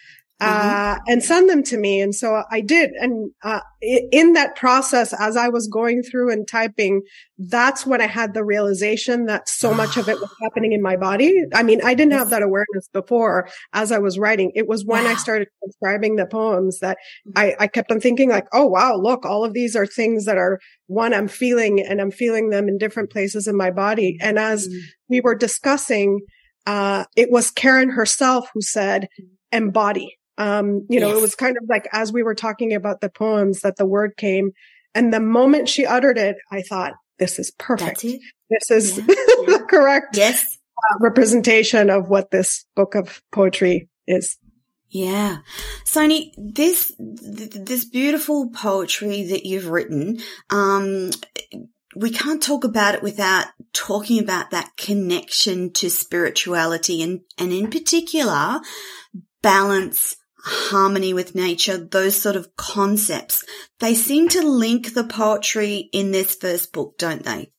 mm-hmm. 0.40 0.68
uh, 0.68 0.99
and 1.07 1.23
send 1.23 1.49
them 1.50 1.62
to 1.64 1.76
me. 1.76 2.00
And 2.00 2.14
so 2.14 2.42
I 2.50 2.61
did. 2.61 2.90
And, 3.00 3.30
uh, 3.42 3.61
in 3.80 4.33
that 4.33 4.57
process, 4.57 5.12
as 5.12 5.37
I 5.37 5.49
was 5.49 5.68
going 5.68 6.02
through 6.02 6.33
and 6.33 6.47
typing, 6.49 7.02
that's 7.38 7.87
when 7.87 8.00
I 8.00 8.07
had 8.07 8.35
the 8.35 8.45
realization 8.45 9.26
that 9.26 9.49
so 9.49 9.73
much 9.73 9.97
of 9.97 10.09
it 10.09 10.21
was 10.21 10.30
happening 10.42 10.73
in 10.73 10.83
my 10.83 10.97
body. 10.97 11.45
I 11.54 11.62
mean, 11.62 11.80
I 11.85 11.95
didn't 11.95 12.14
have 12.14 12.30
that 12.30 12.42
awareness 12.42 12.88
before 12.92 13.49
as 13.73 13.92
I 13.92 13.99
was 13.99 14.18
writing. 14.18 14.50
It 14.54 14.66
was 14.66 14.85
when 14.85 15.04
wow. 15.04 15.11
I 15.11 15.14
started 15.14 15.49
transcribing 15.61 16.16
the 16.16 16.26
poems 16.26 16.80
that 16.80 16.99
I, 17.37 17.54
I 17.61 17.66
kept 17.68 17.92
on 17.92 18.00
thinking 18.00 18.30
like, 18.30 18.47
Oh, 18.52 18.66
wow, 18.66 18.97
look, 18.97 19.25
all 19.25 19.45
of 19.45 19.52
these 19.52 19.76
are 19.76 19.87
things 19.87 20.25
that 20.25 20.38
are 20.38 20.59
one 20.87 21.14
I'm 21.14 21.28
feeling 21.28 21.80
and 21.80 22.00
I'm 22.00 22.11
feeling 22.11 22.50
them 22.50 22.68
in 22.68 22.78
different 22.78 23.11
places 23.11 23.47
in 23.47 23.57
my 23.57 23.71
body. 23.71 24.18
And 24.21 24.38
as 24.38 24.66
mm-hmm. 24.66 24.78
we 25.09 25.21
were 25.21 25.37
discussing, 25.37 26.21
uh, 26.66 27.04
it 27.16 27.30
was 27.30 27.50
Karen 27.50 27.90
herself 27.90 28.49
who 28.52 28.61
said 28.61 29.09
embody. 29.52 30.18
Um, 30.38 30.87
you 30.88 31.00
know, 31.00 31.09
yes. 31.09 31.18
it 31.18 31.21
was 31.21 31.35
kind 31.35 31.57
of 31.61 31.68
like 31.68 31.88
as 31.92 32.12
we 32.12 32.23
were 32.23 32.35
talking 32.35 32.73
about 32.73 33.00
the 33.00 33.11
poems 33.11 33.61
that 33.61 33.76
the 33.76 33.87
word 33.87 34.16
came. 34.16 34.52
And 34.95 35.12
the 35.12 35.21
moment 35.21 35.68
she 35.68 35.85
uttered 35.85 36.16
it, 36.16 36.37
I 36.50 36.62
thought, 36.62 36.95
this 37.18 37.38
is 37.38 37.50
perfect. 37.50 38.02
This 38.02 38.71
is 38.71 38.99
yeah. 38.99 39.04
the 39.04 39.66
correct 39.68 40.16
yes. 40.16 40.59
Uh, 40.90 40.99
representation 41.00 41.90
of 41.90 42.09
what 42.09 42.30
this 42.30 42.64
book 42.76 42.95
of 42.95 43.21
poetry 43.33 43.88
is. 44.07 44.38
Yeah. 44.88 45.38
Sony, 45.85 46.30
this, 46.38 46.95
this 46.99 47.85
beautiful 47.85 48.50
poetry 48.50 49.25
that 49.25 49.45
you've 49.45 49.68
written, 49.68 50.21
um, 50.50 51.11
we 51.97 52.11
can't 52.11 52.42
talk 52.42 52.64
about 52.64 52.95
it 52.95 53.02
without 53.02 53.47
talking 53.73 54.23
about 54.23 54.50
that 54.50 54.71
connection 54.76 55.73
to 55.73 55.90
spirituality 55.90 57.02
and, 57.02 57.21
and 57.37 57.52
in 57.52 57.71
particular, 57.71 58.61
balance, 59.42 60.16
harmony 60.42 61.12
with 61.12 61.35
nature, 61.35 61.76
those 61.76 62.21
sort 62.21 62.37
of 62.37 62.54
concepts, 62.57 63.45
they 63.80 63.95
seem 63.95 64.28
to 64.28 64.42
link 64.42 64.95
the 64.95 65.04
poetry 65.04 65.88
in 65.92 66.11
this 66.11 66.35
first 66.35 66.73
book, 66.73 66.97
don't 66.99 67.25
they? 67.25 67.52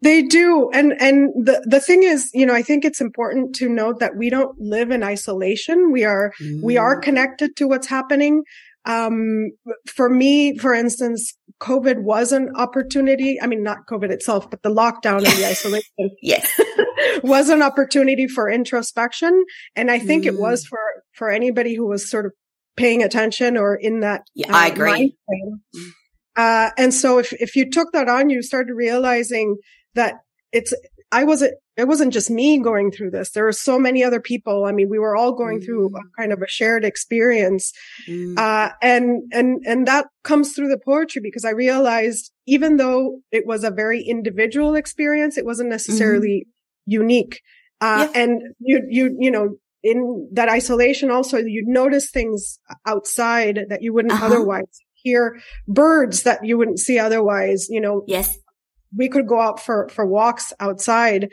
They 0.00 0.22
do. 0.22 0.68
And, 0.72 0.92
and 1.00 1.46
the, 1.46 1.64
the 1.64 1.80
thing 1.80 2.02
is, 2.02 2.30
you 2.34 2.44
know, 2.44 2.54
I 2.54 2.62
think 2.62 2.84
it's 2.84 3.00
important 3.00 3.54
to 3.56 3.68
note 3.68 4.00
that 4.00 4.16
we 4.16 4.30
don't 4.30 4.58
live 4.60 4.90
in 4.90 5.04
isolation. 5.04 5.92
We 5.92 6.04
are, 6.04 6.32
mm. 6.40 6.60
we 6.60 6.76
are 6.76 6.98
mm. 6.98 7.02
connected 7.02 7.54
to 7.56 7.68
what's 7.68 7.86
happening. 7.86 8.42
Um, 8.84 9.52
for 9.86 10.10
me, 10.10 10.58
for 10.58 10.74
instance, 10.74 11.34
COVID 11.62 12.02
was 12.02 12.32
an 12.32 12.50
opportunity. 12.56 13.40
I 13.40 13.46
mean, 13.46 13.62
not 13.62 13.86
COVID 13.88 14.10
itself, 14.10 14.50
but 14.50 14.62
the 14.62 14.68
lockdown 14.68 15.18
and 15.18 15.26
the 15.26 15.46
isolation. 15.48 16.10
yes. 16.20 16.60
was 17.22 17.48
an 17.50 17.62
opportunity 17.62 18.26
for 18.26 18.50
introspection. 18.50 19.44
And 19.76 19.90
I 19.90 20.00
think 20.00 20.24
mm. 20.24 20.28
it 20.28 20.38
was 20.40 20.64
mm. 20.64 20.68
for, 20.68 20.80
for 21.12 21.30
anybody 21.30 21.76
who 21.76 21.86
was 21.86 22.10
sort 22.10 22.26
of 22.26 22.32
paying 22.76 23.02
attention 23.02 23.56
or 23.56 23.76
in 23.76 24.00
that. 24.00 24.22
Yeah, 24.34 24.52
uh, 24.52 24.56
I 24.56 24.66
agree. 24.68 25.16
Uh, 26.34 26.70
and 26.76 26.92
so 26.92 27.18
if, 27.18 27.32
if 27.34 27.54
you 27.54 27.70
took 27.70 27.92
that 27.92 28.08
on, 28.08 28.28
you 28.28 28.42
started 28.42 28.72
realizing 28.72 29.58
that 29.94 30.14
it's, 30.50 30.74
I 31.12 31.24
wasn't, 31.24 31.54
it 31.76 31.88
wasn't 31.88 32.12
just 32.12 32.30
me 32.30 32.58
going 32.58 32.90
through 32.90 33.10
this. 33.10 33.30
There 33.30 33.44
were 33.44 33.52
so 33.52 33.78
many 33.78 34.04
other 34.04 34.20
people. 34.20 34.66
I 34.66 34.72
mean, 34.72 34.90
we 34.90 34.98
were 34.98 35.16
all 35.16 35.32
going 35.32 35.60
mm. 35.60 35.64
through 35.64 35.86
a 35.96 36.20
kind 36.20 36.32
of 36.32 36.42
a 36.42 36.48
shared 36.48 36.84
experience. 36.84 37.72
Mm. 38.06 38.38
Uh, 38.38 38.72
and, 38.82 39.22
and, 39.32 39.62
and 39.66 39.88
that 39.88 40.06
comes 40.22 40.52
through 40.52 40.68
the 40.68 40.80
poetry 40.84 41.22
because 41.22 41.44
I 41.44 41.50
realized 41.50 42.30
even 42.46 42.76
though 42.76 43.20
it 43.30 43.46
was 43.46 43.64
a 43.64 43.70
very 43.70 44.02
individual 44.02 44.74
experience, 44.74 45.38
it 45.38 45.46
wasn't 45.46 45.70
necessarily 45.70 46.46
mm-hmm. 46.46 47.02
unique. 47.02 47.40
Uh, 47.80 48.08
yeah. 48.12 48.20
and 48.20 48.42
you, 48.58 48.82
you, 48.88 49.16
you 49.18 49.30
know, 49.30 49.56
in 49.82 50.28
that 50.32 50.48
isolation 50.48 51.10
also, 51.10 51.38
you'd 51.38 51.66
notice 51.66 52.10
things 52.10 52.58
outside 52.86 53.60
that 53.70 53.82
you 53.82 53.94
wouldn't 53.94 54.12
uh-huh. 54.12 54.26
otherwise 54.26 54.80
hear 54.92 55.40
birds 55.66 56.22
that 56.22 56.44
you 56.44 56.58
wouldn't 56.58 56.78
see 56.78 56.98
otherwise, 56.98 57.68
you 57.70 57.80
know. 57.80 58.04
Yes 58.06 58.38
we 58.96 59.08
could 59.08 59.26
go 59.26 59.40
out 59.40 59.60
for, 59.60 59.88
for 59.88 60.06
walks 60.06 60.52
outside. 60.60 61.32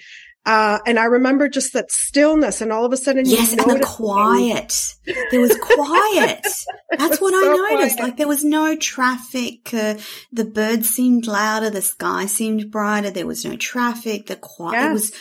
Uh, 0.49 0.79
and 0.87 0.97
I 0.97 1.03
remember 1.03 1.47
just 1.47 1.73
that 1.73 1.91
stillness 1.91 2.59
and 2.59 2.71
all 2.71 2.83
of 2.83 2.91
a 2.91 2.97
sudden, 2.97 3.23
yes, 3.23 3.51
and 3.51 3.59
the 3.59 3.85
quiet. 3.85 4.95
There 5.29 5.41
was 5.41 5.55
quiet. 5.55 6.41
That's 6.97 7.21
what 7.21 7.33
so 7.33 7.37
I 7.39 7.69
noticed. 7.69 7.97
Quiet. 7.97 7.99
Like 7.99 8.17
there 8.17 8.27
was 8.27 8.43
no 8.43 8.75
traffic. 8.75 9.71
Uh, 9.71 9.97
the 10.31 10.45
birds 10.45 10.89
seemed 10.89 11.27
louder. 11.27 11.69
The 11.69 11.83
sky 11.83 12.25
seemed 12.25 12.71
brighter. 12.71 13.11
There 13.11 13.27
was 13.27 13.45
no 13.45 13.57
traffic. 13.57 14.25
The 14.25 14.37
quiet 14.37 14.73
yes. 14.73 14.93
was, 14.93 15.11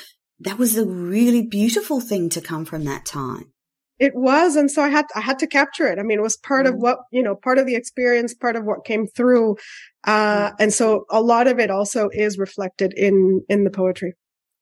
that 0.41 0.57
was 0.57 0.79
a 0.79 0.87
really 0.87 1.43
beautiful 1.43 2.01
thing 2.01 2.31
to 2.31 2.41
come 2.41 2.65
from 2.65 2.85
that 2.85 3.05
time. 3.05 3.53
It 3.99 4.15
was. 4.15 4.57
And 4.57 4.71
so 4.71 4.81
I 4.81 4.89
had, 4.89 5.05
I 5.15 5.21
had 5.21 5.41
to 5.41 5.47
capture 5.47 5.89
it. 5.89 5.99
I 5.99 6.05
mean, 6.05 6.21
it 6.21 6.23
was 6.23 6.39
part 6.39 6.65
mm. 6.65 6.71
of 6.71 6.77
what, 6.77 7.01
you 7.13 7.23
know, 7.23 7.35
part 7.35 7.59
of 7.59 7.67
the 7.67 7.75
experience, 7.75 8.33
part 8.33 8.57
of 8.57 8.65
what 8.65 8.87
came 8.87 9.07
through. 9.07 9.59
Uh, 10.05 10.53
and 10.59 10.73
so 10.73 11.05
a 11.11 11.21
lot 11.21 11.49
of 11.49 11.59
it 11.59 11.71
also 11.71 12.09
is 12.11 12.39
reflected 12.39 12.95
in, 12.97 13.43
in 13.51 13.65
the 13.65 13.71
poetry. 13.71 14.15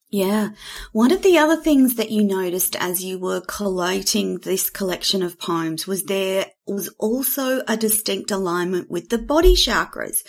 Yeah. 0.09 0.51
One 0.93 1.11
of 1.11 1.23
the 1.23 1.37
other 1.39 1.57
things 1.57 1.97
that 1.97 2.11
you 2.11 2.23
noticed 2.23 2.77
as 2.77 3.05
you 3.05 3.19
were 3.19 3.41
collating 3.41 4.39
this 4.39 4.71
collection 4.71 5.23
of 5.23 5.39
poems 5.39 5.87
was 5.87 6.05
there 6.05 6.47
was 6.67 6.89
also 6.99 7.63
a 7.69 7.77
distinct 7.77 8.31
alignment 8.31 8.91
with 8.91 9.09
the 9.09 9.19
body 9.19 9.55
chakras. 9.55 10.23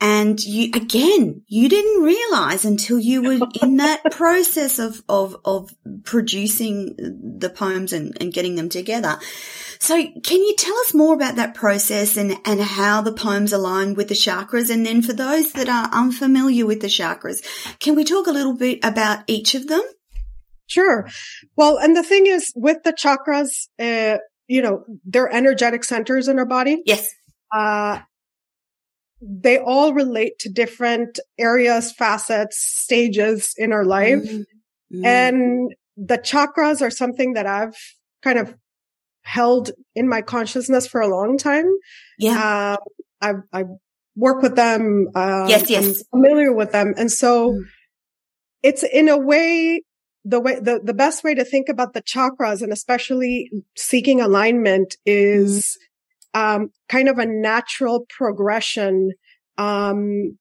And 0.00 0.42
you, 0.42 0.70
again, 0.74 1.42
you 1.46 1.68
didn't 1.68 2.02
realize 2.02 2.64
until 2.64 2.98
you 2.98 3.22
were 3.22 3.46
in 3.62 3.76
that 3.78 4.02
process 4.10 4.78
of, 4.78 5.02
of, 5.08 5.36
of 5.44 5.70
producing 6.04 6.94
the 7.38 7.50
poems 7.50 7.92
and, 7.92 8.16
and 8.20 8.32
getting 8.32 8.54
them 8.54 8.68
together. 8.68 9.18
So 9.78 9.96
can 9.96 10.42
you 10.42 10.54
tell 10.56 10.76
us 10.78 10.94
more 10.94 11.14
about 11.14 11.36
that 11.36 11.54
process 11.54 12.16
and, 12.16 12.38
and 12.44 12.60
how 12.60 13.02
the 13.02 13.12
poems 13.12 13.52
align 13.52 13.94
with 13.94 14.08
the 14.08 14.14
chakras? 14.14 14.70
And 14.70 14.86
then 14.86 15.02
for 15.02 15.12
those 15.12 15.52
that 15.52 15.68
are 15.68 15.90
unfamiliar 15.92 16.66
with 16.66 16.80
the 16.80 16.86
chakras, 16.86 17.44
can 17.80 17.94
we 17.94 18.04
talk 18.04 18.26
a 18.26 18.32
little 18.32 18.56
bit 18.56 18.78
about 18.82 19.24
each 19.26 19.54
of 19.54 19.66
them? 19.66 19.82
Sure. 20.66 21.06
Well, 21.56 21.78
and 21.78 21.96
the 21.96 22.02
thing 22.02 22.26
is 22.26 22.52
with 22.56 22.82
the 22.84 22.92
chakras, 22.92 23.68
uh, 23.78 24.18
you 24.46 24.62
know, 24.62 24.84
they're 25.04 25.32
energetic 25.32 25.84
centers 25.84 26.28
in 26.28 26.38
our 26.38 26.46
body. 26.46 26.82
Yes. 26.84 27.14
Uh, 27.54 28.00
they 29.20 29.58
all 29.58 29.94
relate 29.94 30.38
to 30.40 30.48
different 30.48 31.18
areas, 31.38 31.92
facets, 31.92 32.58
stages 32.58 33.54
in 33.56 33.72
our 33.72 33.84
life. 33.84 34.22
Mm-hmm. 34.22 35.04
And 35.04 35.74
the 35.96 36.18
chakras 36.18 36.82
are 36.82 36.90
something 36.90 37.34
that 37.34 37.46
I've 37.46 37.76
kind 38.22 38.38
of 38.38 38.54
held 39.22 39.70
in 39.94 40.08
my 40.08 40.20
consciousness 40.20 40.86
for 40.86 41.00
a 41.00 41.08
long 41.08 41.38
time. 41.38 41.66
Yeah. 42.18 42.38
Uh, 42.38 42.76
I, 43.20 43.60
I 43.60 43.64
work 44.16 44.42
with 44.42 44.56
them. 44.56 45.08
Uh, 45.14 45.46
yes, 45.48 45.70
yes. 45.70 45.86
I'm 46.12 46.20
familiar 46.20 46.52
with 46.52 46.72
them. 46.72 46.94
And 46.96 47.10
so 47.10 47.52
mm. 47.52 47.62
it's 48.62 48.82
in 48.82 49.08
a 49.08 49.16
way 49.16 49.82
the 50.24 50.40
way 50.40 50.58
the, 50.58 50.80
the 50.82 50.94
best 50.94 51.22
way 51.22 51.34
to 51.34 51.44
think 51.44 51.68
about 51.68 51.92
the 51.92 52.02
chakras 52.02 52.62
and 52.62 52.72
especially 52.72 53.50
seeking 53.76 54.20
alignment 54.20 54.96
is 55.04 55.78
um, 56.32 56.70
kind 56.88 57.08
of 57.08 57.18
a 57.18 57.26
natural 57.26 58.06
progression 58.08 59.12
um, 59.58 60.38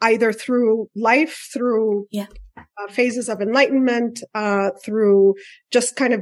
either 0.00 0.32
through 0.32 0.88
life 0.94 1.48
through 1.52 2.06
yeah. 2.10 2.26
uh, 2.56 2.90
phases 2.90 3.28
of 3.28 3.40
enlightenment 3.40 4.22
uh, 4.34 4.70
through 4.84 5.34
just 5.70 5.96
kind 5.96 6.12
of 6.12 6.20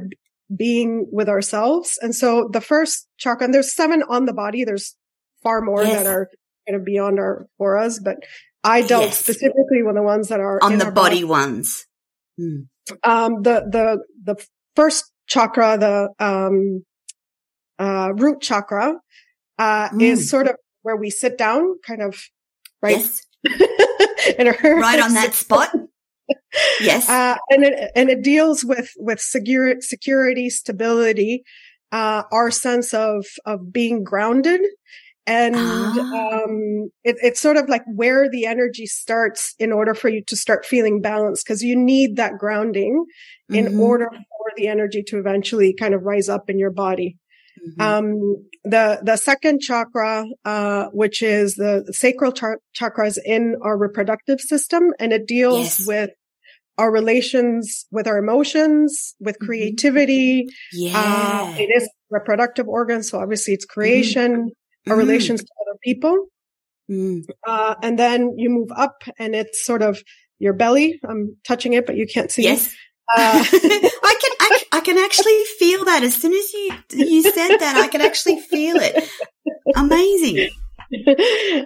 being 0.55 1.07
with 1.11 1.27
ourselves 1.27 1.97
and 2.01 2.13
so 2.13 2.47
the 2.53 2.61
first 2.61 3.07
chakra 3.17 3.45
and 3.45 3.53
there's 3.53 3.73
seven 3.73 4.03
on 4.07 4.25
the 4.25 4.33
body 4.33 4.63
there's 4.63 4.95
far 5.41 5.59
more 5.59 5.83
yes. 5.83 6.03
that 6.03 6.07
are 6.07 6.29
kind 6.67 6.79
of 6.79 6.85
beyond 6.85 7.17
our 7.17 7.47
auras 7.57 7.99
but 7.99 8.17
i 8.63 8.83
dealt 8.83 9.05
yes. 9.05 9.17
specifically 9.17 9.81
with 9.81 9.95
the 9.95 10.03
ones 10.03 10.27
that 10.27 10.39
are 10.39 10.59
on 10.61 10.77
the 10.77 10.85
body, 10.85 10.93
body 10.93 11.23
ones 11.23 11.87
mm 12.39 12.67
um, 13.03 13.41
the, 13.41 13.65
the, 13.69 14.03
the 14.23 14.45
first 14.75 15.11
chakra, 15.27 15.77
the, 15.77 16.09
um, 16.19 16.85
uh, 17.79 18.13
root 18.13 18.41
chakra, 18.41 18.95
uh, 19.57 19.89
mm. 19.89 20.01
is 20.01 20.29
sort 20.29 20.47
of 20.47 20.55
where 20.81 20.95
we 20.95 21.09
sit 21.09 21.37
down, 21.37 21.75
kind 21.85 22.01
of, 22.01 22.21
right? 22.81 22.97
Yes. 22.97 23.21
right 24.39 24.99
on 24.99 25.13
that 25.13 25.31
spot. 25.33 25.71
yes. 26.79 27.09
Uh, 27.09 27.37
and 27.49 27.63
it, 27.63 27.91
and 27.95 28.09
it 28.09 28.21
deals 28.21 28.63
with, 28.63 28.91
with 28.97 29.19
security, 29.19 29.81
security, 29.81 30.49
stability, 30.49 31.43
uh, 31.91 32.23
our 32.31 32.51
sense 32.51 32.93
of, 32.93 33.25
of 33.45 33.71
being 33.71 34.03
grounded 34.03 34.61
and 35.27 35.55
ah. 35.57 36.43
um, 36.43 36.89
it, 37.03 37.17
it's 37.21 37.41
sort 37.41 37.57
of 37.57 37.67
like 37.67 37.83
where 37.93 38.29
the 38.29 38.45
energy 38.45 38.85
starts 38.85 39.55
in 39.59 39.71
order 39.71 39.93
for 39.93 40.09
you 40.09 40.23
to 40.27 40.35
start 40.35 40.65
feeling 40.65 41.01
balanced 41.01 41.45
because 41.45 41.63
you 41.63 41.75
need 41.75 42.15
that 42.17 42.37
grounding 42.37 43.05
in 43.49 43.65
mm-hmm. 43.65 43.79
order 43.79 44.07
for 44.11 44.51
the 44.57 44.67
energy 44.67 45.03
to 45.03 45.17
eventually 45.17 45.73
kind 45.73 45.93
of 45.93 46.03
rise 46.03 46.29
up 46.29 46.49
in 46.49 46.59
your 46.59 46.71
body 46.71 47.17
mm-hmm. 47.59 47.81
um, 47.81 48.45
the 48.63 48.99
the 49.03 49.17
second 49.17 49.61
chakra 49.61 50.25
uh, 50.45 50.85
which 50.93 51.21
is 51.21 51.55
the, 51.55 51.85
sacral 51.91 52.31
char- 52.31 52.59
chakras 52.79 53.17
in 53.23 53.55
our 53.63 53.77
reproductive 53.77 54.39
system 54.39 54.91
and 54.99 55.11
it 55.11 55.27
deals 55.27 55.79
yes. 55.79 55.87
with 55.87 56.09
our 56.77 56.91
relations 56.91 57.85
with 57.89 58.05
our 58.05 58.17
emotions, 58.17 59.15
with 59.21 59.35
mm-hmm. 59.35 59.45
creativity. 59.45 60.45
Yeah. 60.73 60.91
Uh, 60.93 61.55
it 61.57 61.69
is 61.73 61.89
reproductive 62.09 62.67
organs. 62.67 63.09
So 63.09 63.21
obviously 63.21 63.53
it's 63.53 63.63
creation 63.63 64.51
our 64.89 64.95
mm. 64.95 64.99
relations 64.99 65.41
to 65.41 65.49
other 65.61 65.77
people. 65.83 66.27
Mm. 66.89 67.25
Uh, 67.45 67.75
and 67.81 67.97
then 67.97 68.37
you 68.37 68.49
move 68.49 68.69
up 68.75 69.03
and 69.17 69.35
it's 69.35 69.63
sort 69.63 69.81
of 69.81 70.01
your 70.39 70.53
belly. 70.53 70.99
I'm 71.07 71.37
touching 71.47 71.73
it, 71.73 71.85
but 71.85 71.95
you 71.95 72.05
can't 72.07 72.31
see. 72.31 72.43
Yes. 72.43 72.73
Uh, 73.15 73.43
I 73.53 74.17
can, 74.21 74.31
I, 74.39 74.63
I, 74.73 74.79
can 74.81 74.97
actually 74.97 75.43
feel 75.59 75.85
that 75.85 76.03
as 76.03 76.15
soon 76.15 76.33
as 76.33 76.53
you, 76.53 76.71
you 76.93 77.21
said 77.21 77.57
that, 77.57 77.77
I 77.77 77.87
can 77.87 78.01
actually 78.01 78.39
feel 78.39 78.77
it. 78.77 79.09
Amazing. 79.75 80.49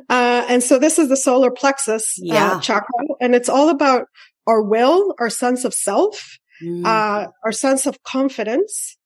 Uh, 0.09 0.45
and 0.47 0.63
so 0.63 0.79
this 0.79 0.97
is 0.97 1.09
the 1.09 1.17
solar 1.17 1.51
plexus 1.51 2.17
uh, 2.19 2.23
yeah. 2.23 2.59
chakra 2.61 2.87
and 3.19 3.35
it's 3.35 3.49
all 3.49 3.67
about 3.67 4.05
our 4.47 4.61
will, 4.63 5.13
our 5.19 5.29
sense 5.29 5.65
of 5.65 5.73
self, 5.73 6.37
mm. 6.63 6.85
Uh, 6.85 7.27
our 7.43 7.51
sense 7.51 7.85
of 7.85 8.01
confidence. 8.03 8.97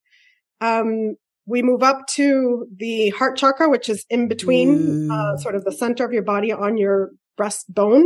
Um, 0.61 1.15
we 1.45 1.61
move 1.61 1.83
up 1.83 2.07
to 2.07 2.67
the 2.75 3.09
heart 3.09 3.37
chakra, 3.37 3.69
which 3.69 3.89
is 3.89 4.05
in 4.09 4.27
between, 4.27 5.09
uh, 5.11 5.13
mm. 5.13 5.33
uh, 5.33 5.37
sort 5.37 5.55
of 5.55 5.63
the 5.65 5.71
center 5.71 6.05
of 6.05 6.13
your 6.13 6.23
body 6.23 6.51
on 6.51 6.77
your 6.77 7.11
breastbone. 7.37 8.05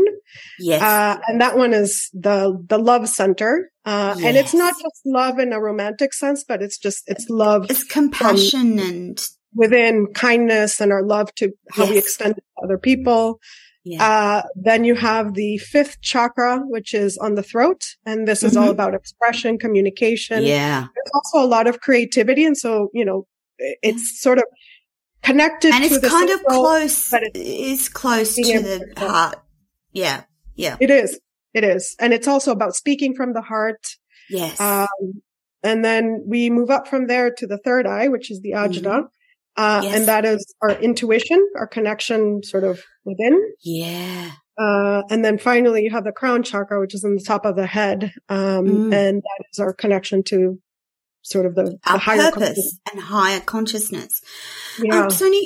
Yes. 0.59 0.81
Uh, 0.81 1.19
and 1.27 1.41
that 1.41 1.57
one 1.57 1.73
is 1.73 2.09
the, 2.13 2.57
the 2.67 2.77
love 2.77 3.07
center. 3.09 3.71
Uh, 3.85 4.15
yes. 4.17 4.25
and 4.25 4.37
it's 4.37 4.53
not 4.53 4.73
just 4.73 5.01
love 5.05 5.39
in 5.39 5.53
a 5.53 5.59
romantic 5.59 6.13
sense, 6.13 6.43
but 6.47 6.61
it's 6.61 6.77
just, 6.77 7.03
it's 7.07 7.29
love. 7.29 7.67
It's 7.69 7.83
compassion 7.83 8.79
and 8.79 9.19
within 9.53 10.07
kindness 10.13 10.79
and 10.79 10.91
our 10.91 11.03
love 11.03 11.33
to 11.35 11.51
how 11.71 11.83
yes. 11.83 11.91
we 11.91 11.97
extend 11.97 12.37
it 12.37 12.43
to 12.57 12.65
other 12.65 12.77
people. 12.77 13.39
Yeah. 13.87 14.05
Uh, 14.05 14.41
then 14.55 14.83
you 14.83 14.95
have 14.95 15.33
the 15.33 15.57
fifth 15.59 16.01
chakra, 16.01 16.59
which 16.59 16.93
is 16.93 17.17
on 17.17 17.35
the 17.35 17.43
throat. 17.43 17.95
And 18.05 18.27
this 18.27 18.43
is 18.43 18.53
mm-hmm. 18.53 18.63
all 18.63 18.69
about 18.69 18.93
expression, 18.93 19.57
communication. 19.57 20.43
Yeah. 20.43 20.87
There's 20.93 21.11
also 21.13 21.45
a 21.45 21.47
lot 21.47 21.67
of 21.67 21.79
creativity. 21.79 22.43
And 22.43 22.57
so, 22.57 22.89
you 22.93 23.05
know, 23.05 23.27
it's 23.57 24.19
sort 24.21 24.39
of 24.39 24.43
connected 25.23 25.73
and 25.73 25.85
it's 25.85 25.99
kind 25.99 26.29
of 26.29 26.43
close, 26.43 27.09
but 27.09 27.23
it 27.23 27.37
is 27.37 27.87
close 27.87 28.35
to 28.35 28.41
the 28.41 28.93
heart. 28.97 29.39
Yeah. 29.93 30.23
Yeah. 30.55 30.75
It 30.81 30.89
is. 30.89 31.19
It 31.53 31.63
is. 31.63 31.95
And 31.97 32.13
it's 32.13 32.27
also 32.27 32.51
about 32.51 32.75
speaking 32.75 33.15
from 33.15 33.33
the 33.33 33.41
heart. 33.41 33.95
Yes. 34.29 34.59
Um, 34.59 35.21
and 35.63 35.83
then 35.83 36.23
we 36.27 36.49
move 36.49 36.69
up 36.69 36.87
from 36.87 37.07
there 37.07 37.31
to 37.31 37.47
the 37.47 37.57
third 37.57 37.87
eye, 37.87 38.09
which 38.09 38.29
is 38.29 38.41
the 38.41 38.51
ajna. 38.51 38.81
Mm-hmm. 38.81 39.05
Uh, 39.57 39.81
yes. 39.83 39.95
and 39.95 40.07
that 40.07 40.23
is 40.23 40.53
our 40.61 40.69
intuition, 40.69 41.45
our 41.55 41.67
connection 41.67 42.43
sort 42.43 42.63
of 42.63 42.83
within. 43.03 43.53
Yeah. 43.63 44.31
Uh, 44.57 45.01
and 45.09 45.25
then 45.25 45.37
finally 45.37 45.83
you 45.83 45.89
have 45.89 46.03
the 46.03 46.11
crown 46.11 46.43
chakra, 46.43 46.79
which 46.79 46.93
is 46.93 47.03
in 47.03 47.15
the 47.15 47.23
top 47.23 47.45
of 47.45 47.55
the 47.55 47.65
head. 47.65 48.13
Um, 48.29 48.65
mm. 48.65 48.93
and 48.93 49.21
that 49.21 49.45
is 49.51 49.59
our 49.59 49.73
connection 49.73 50.23
to 50.25 50.59
sort 51.23 51.45
of 51.45 51.55
the, 51.55 51.77
our 51.85 51.93
the 51.93 51.99
higher 51.99 52.31
purpose 52.31 52.79
and 52.91 53.01
higher 53.01 53.39
consciousness. 53.39 54.21
Yeah. 54.79 55.01
Um, 55.01 55.07
Sony, 55.09 55.43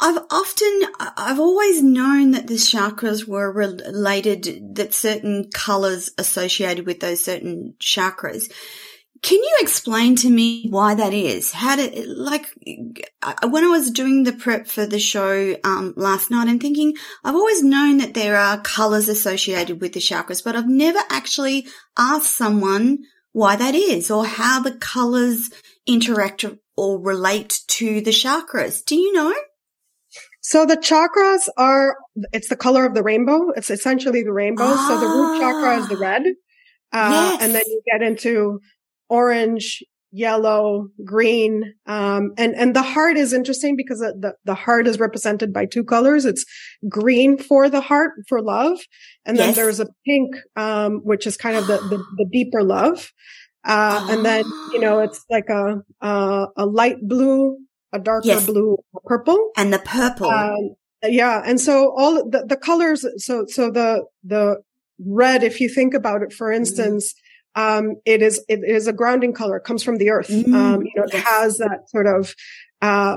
I've 0.00 0.22
often, 0.30 0.82
I've 0.98 1.40
always 1.40 1.82
known 1.82 2.32
that 2.32 2.46
the 2.46 2.54
chakras 2.54 3.26
were 3.26 3.50
related, 3.50 4.76
that 4.76 4.92
certain 4.92 5.50
colors 5.52 6.10
associated 6.18 6.86
with 6.86 7.00
those 7.00 7.24
certain 7.24 7.74
chakras. 7.80 8.52
Can 9.24 9.38
you 9.38 9.56
explain 9.60 10.16
to 10.16 10.28
me 10.28 10.66
why 10.68 10.94
that 10.94 11.14
is? 11.14 11.50
How 11.50 11.76
did, 11.76 12.06
like, 12.06 12.44
when 13.42 13.64
I 13.64 13.68
was 13.68 13.90
doing 13.90 14.24
the 14.24 14.34
prep 14.34 14.66
for 14.66 14.84
the 14.84 14.98
show, 14.98 15.56
um, 15.64 15.94
last 15.96 16.30
night, 16.30 16.46
I'm 16.46 16.58
thinking, 16.58 16.92
I've 17.24 17.34
always 17.34 17.62
known 17.62 17.96
that 17.98 18.12
there 18.12 18.36
are 18.36 18.60
colors 18.60 19.08
associated 19.08 19.80
with 19.80 19.94
the 19.94 20.00
chakras, 20.00 20.44
but 20.44 20.54
I've 20.54 20.68
never 20.68 20.98
actually 21.08 21.66
asked 21.96 22.36
someone 22.36 22.98
why 23.32 23.56
that 23.56 23.74
is 23.74 24.10
or 24.10 24.26
how 24.26 24.60
the 24.60 24.72
colors 24.72 25.48
interact 25.86 26.44
or 26.76 27.00
relate 27.00 27.60
to 27.68 28.02
the 28.02 28.10
chakras. 28.10 28.84
Do 28.84 28.94
you 28.94 29.10
know? 29.14 29.34
So 30.42 30.66
the 30.66 30.76
chakras 30.76 31.48
are, 31.56 31.96
it's 32.34 32.50
the 32.50 32.56
color 32.56 32.84
of 32.84 32.92
the 32.92 33.02
rainbow. 33.02 33.52
It's 33.56 33.70
essentially 33.70 34.22
the 34.22 34.34
rainbow. 34.34 34.64
Ah. 34.66 34.86
So 34.86 35.00
the 35.00 35.06
root 35.06 35.40
chakra 35.40 35.78
is 35.78 35.88
the 35.88 35.96
red. 35.96 36.24
Uh, 36.92 37.10
yes. 37.10 37.42
and 37.42 37.54
then 37.54 37.62
you 37.66 37.82
get 37.90 38.02
into 38.02 38.60
orange, 39.08 39.82
yellow, 40.16 40.88
green. 41.04 41.74
Um, 41.86 42.34
and, 42.38 42.54
and 42.54 42.74
the 42.74 42.82
heart 42.82 43.16
is 43.16 43.32
interesting 43.32 43.74
because 43.74 43.98
the, 43.98 44.34
the 44.44 44.54
heart 44.54 44.86
is 44.86 45.00
represented 45.00 45.52
by 45.52 45.66
two 45.66 45.82
colors. 45.82 46.24
It's 46.24 46.44
green 46.88 47.36
for 47.36 47.68
the 47.68 47.80
heart, 47.80 48.12
for 48.28 48.40
love. 48.40 48.78
And 49.26 49.36
then 49.36 49.48
yes. 49.48 49.56
there's 49.56 49.80
a 49.80 49.88
pink, 50.06 50.36
um, 50.54 51.00
which 51.02 51.26
is 51.26 51.36
kind 51.36 51.56
of 51.56 51.66
the, 51.66 51.78
the, 51.78 51.98
the 52.16 52.26
deeper 52.30 52.62
love. 52.62 53.10
Uh, 53.64 54.06
and 54.08 54.24
then, 54.24 54.44
you 54.72 54.78
know, 54.78 55.00
it's 55.00 55.24
like 55.28 55.48
a, 55.48 55.82
a, 56.00 56.46
a 56.58 56.64
light 56.64 56.98
blue, 57.02 57.56
a 57.92 57.98
darker 57.98 58.28
yes. 58.28 58.46
blue, 58.46 58.76
purple. 59.04 59.50
And 59.56 59.72
the 59.72 59.80
purple. 59.80 60.30
Um, 60.30 60.76
yeah. 61.02 61.42
And 61.44 61.60
so 61.60 61.92
all 61.96 62.30
the, 62.30 62.44
the 62.46 62.56
colors, 62.56 63.04
so, 63.16 63.46
so 63.48 63.68
the, 63.68 64.04
the 64.22 64.58
red, 65.04 65.42
if 65.42 65.60
you 65.60 65.68
think 65.68 65.92
about 65.92 66.22
it, 66.22 66.32
for 66.32 66.50
mm-hmm. 66.50 66.58
instance, 66.58 67.14
mm 67.14 67.18
um, 67.54 67.96
it 68.04 68.22
is 68.22 68.44
it 68.48 68.60
is 68.64 68.86
a 68.86 68.92
grounding 68.92 69.32
color. 69.32 69.56
It 69.56 69.64
comes 69.64 69.82
from 69.82 69.96
the 69.96 70.10
earth. 70.10 70.28
Mm, 70.28 70.54
um, 70.54 70.82
you 70.82 70.92
know, 70.96 71.04
it 71.04 71.14
has 71.14 71.58
that 71.58 71.88
sort 71.88 72.06
of 72.06 72.34
uh, 72.82 73.16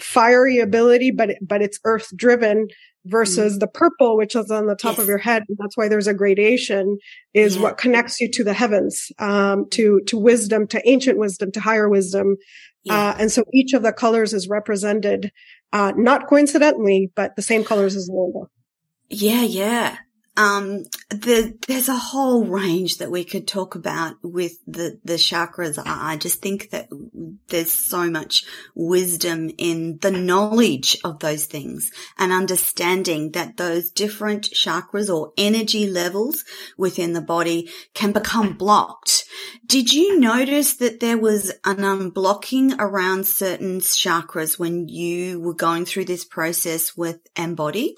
fiery 0.00 0.58
ability, 0.58 1.10
but 1.10 1.30
it, 1.30 1.38
but 1.40 1.62
it's 1.62 1.80
earth 1.84 2.10
driven 2.16 2.68
versus 3.06 3.56
mm. 3.56 3.60
the 3.60 3.66
purple, 3.66 4.16
which 4.16 4.36
is 4.36 4.50
on 4.50 4.66
the 4.66 4.76
top 4.76 4.94
yes. 4.94 5.02
of 5.02 5.08
your 5.08 5.18
head. 5.18 5.42
And 5.48 5.56
that's 5.58 5.76
why 5.76 5.88
there's 5.88 6.06
a 6.06 6.14
gradation 6.14 6.98
is 7.34 7.56
yeah. 7.56 7.62
what 7.62 7.78
connects 7.78 8.20
you 8.20 8.30
to 8.32 8.44
the 8.44 8.52
heavens, 8.52 9.10
um, 9.18 9.66
to, 9.70 10.00
to 10.06 10.18
wisdom, 10.18 10.66
to 10.68 10.88
ancient 10.88 11.18
wisdom, 11.18 11.50
to 11.52 11.60
higher 11.60 11.88
wisdom. 11.88 12.36
Yeah. 12.84 12.94
Uh, 12.94 13.16
and 13.18 13.32
so 13.32 13.44
each 13.52 13.72
of 13.72 13.82
the 13.82 13.92
colors 13.92 14.32
is 14.32 14.48
represented, 14.48 15.32
uh, 15.72 15.92
not 15.96 16.28
coincidentally, 16.28 17.10
but 17.14 17.36
the 17.36 17.42
same 17.42 17.64
colors 17.64 17.96
as 17.96 18.06
the 18.06 18.12
rainbow. 18.12 18.50
Yeah. 19.08 19.42
Yeah. 19.42 19.96
Um, 20.38 20.84
the, 21.10 21.58
there's 21.66 21.88
a 21.88 21.96
whole 21.96 22.46
range 22.46 22.98
that 22.98 23.10
we 23.10 23.24
could 23.24 23.48
talk 23.48 23.74
about 23.74 24.14
with 24.22 24.52
the, 24.68 25.00
the 25.04 25.14
chakras. 25.14 25.82
I 25.84 26.16
just 26.16 26.40
think 26.40 26.70
that 26.70 26.88
there's 27.48 27.72
so 27.72 28.08
much 28.08 28.44
wisdom 28.76 29.50
in 29.58 29.98
the 30.00 30.12
knowledge 30.12 30.96
of 31.02 31.18
those 31.18 31.46
things 31.46 31.90
and 32.16 32.30
understanding 32.30 33.32
that 33.32 33.56
those 33.56 33.90
different 33.90 34.44
chakras 34.50 35.12
or 35.12 35.32
energy 35.36 35.90
levels 35.90 36.44
within 36.76 37.14
the 37.14 37.20
body 37.20 37.68
can 37.94 38.12
become 38.12 38.56
blocked. 38.56 39.24
Did 39.66 39.92
you 39.92 40.20
notice 40.20 40.76
that 40.76 41.00
there 41.00 41.18
was 41.18 41.50
an 41.64 41.78
unblocking 41.78 42.76
around 42.78 43.26
certain 43.26 43.80
chakras 43.80 44.56
when 44.56 44.88
you 44.88 45.40
were 45.40 45.54
going 45.54 45.84
through 45.84 46.04
this 46.04 46.24
process 46.24 46.96
with 46.96 47.18
Embody? 47.34 47.96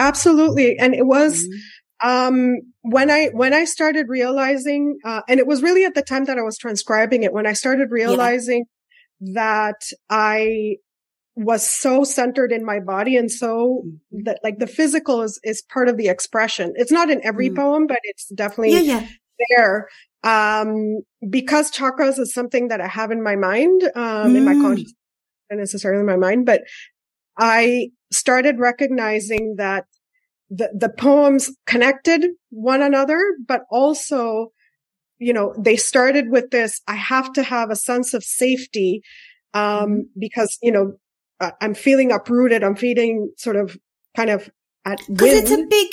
Absolutely. 0.00 0.78
And 0.78 0.94
it 0.94 1.06
was, 1.06 1.44
mm-hmm. 1.44 2.08
um, 2.08 2.56
when 2.80 3.10
I, 3.10 3.28
when 3.28 3.52
I 3.52 3.64
started 3.66 4.06
realizing, 4.08 4.98
uh, 5.04 5.20
and 5.28 5.38
it 5.38 5.46
was 5.46 5.62
really 5.62 5.84
at 5.84 5.94
the 5.94 6.02
time 6.02 6.24
that 6.24 6.38
I 6.38 6.42
was 6.42 6.58
transcribing 6.58 7.22
it, 7.22 7.32
when 7.32 7.46
I 7.46 7.52
started 7.52 7.90
realizing 7.90 8.64
yeah. 9.20 9.32
that 9.34 9.92
I 10.08 10.76
was 11.36 11.66
so 11.66 12.02
centered 12.04 12.52
in 12.52 12.64
my 12.64 12.80
body 12.80 13.16
and 13.16 13.30
so 13.30 13.84
mm-hmm. 13.86 14.24
that 14.24 14.40
like 14.42 14.58
the 14.58 14.66
physical 14.66 15.22
is, 15.22 15.38
is 15.44 15.62
part 15.62 15.88
of 15.88 15.96
the 15.96 16.08
expression. 16.08 16.72
It's 16.76 16.92
not 16.92 17.10
in 17.10 17.24
every 17.24 17.48
mm-hmm. 17.48 17.56
poem, 17.56 17.86
but 17.86 17.98
it's 18.02 18.28
definitely 18.28 18.72
yeah, 18.72 18.80
yeah. 18.80 19.06
there. 19.56 19.88
Um, 20.22 21.00
because 21.28 21.70
chakras 21.70 22.18
is 22.18 22.34
something 22.34 22.68
that 22.68 22.80
I 22.80 22.88
have 22.88 23.10
in 23.10 23.22
my 23.22 23.36
mind, 23.36 23.82
um, 23.94 24.36
in 24.36 24.44
my 24.44 24.54
mm. 24.54 24.60
consciousness, 24.60 24.94
not 25.50 25.58
necessarily 25.58 26.00
in 26.00 26.06
my 26.06 26.16
mind, 26.16 26.44
but 26.44 26.62
I 27.38 27.90
started 28.10 28.58
recognizing 28.58 29.56
that 29.58 29.86
the, 30.50 30.70
the 30.76 30.88
poems 30.88 31.50
connected 31.66 32.24
one 32.50 32.82
another, 32.82 33.20
but 33.46 33.62
also, 33.70 34.52
you 35.18 35.32
know, 35.32 35.54
they 35.56 35.76
started 35.76 36.30
with 36.30 36.50
this, 36.50 36.80
I 36.88 36.96
have 36.96 37.32
to 37.34 37.42
have 37.42 37.70
a 37.70 37.76
sense 37.76 38.14
of 38.14 38.24
safety, 38.24 39.02
um, 39.54 39.62
mm-hmm. 39.62 40.00
because, 40.18 40.58
you 40.62 40.72
know, 40.72 40.94
I'm 41.60 41.74
feeling 41.74 42.12
uprooted. 42.12 42.62
I'm 42.62 42.76
feeling 42.76 43.32
sort 43.38 43.56
of 43.56 43.78
kind 44.14 44.28
of 44.28 44.50
at 44.84 45.00
Because 45.08 45.38
it's 45.38 45.50
a 45.50 45.64
big, 45.68 45.88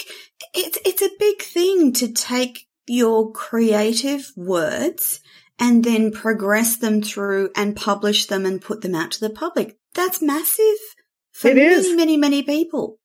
it's, 0.54 0.78
it's 0.86 1.02
a 1.02 1.10
big 1.20 1.42
thing 1.42 1.94
to 1.94 2.12
take 2.12 2.68
your 2.86 3.32
creative 3.32 4.32
words 4.36 5.22
and 5.60 5.84
then 5.84 6.12
progress 6.12 6.78
them 6.78 7.02
through 7.02 7.52
and 7.56 7.76
publish 7.76 8.26
them 8.26 8.46
and 8.46 8.62
put 8.62 8.82
them 8.82 8.96
out 8.96 9.12
to 9.12 9.20
the 9.20 9.30
public. 9.30 9.78
That's 9.94 10.22
massive 10.22 10.78
for 11.38 11.50
it 11.50 11.56
many, 11.56 11.68
is. 11.68 11.96
many, 11.96 12.18
many 12.18 12.44
people. 12.44 12.98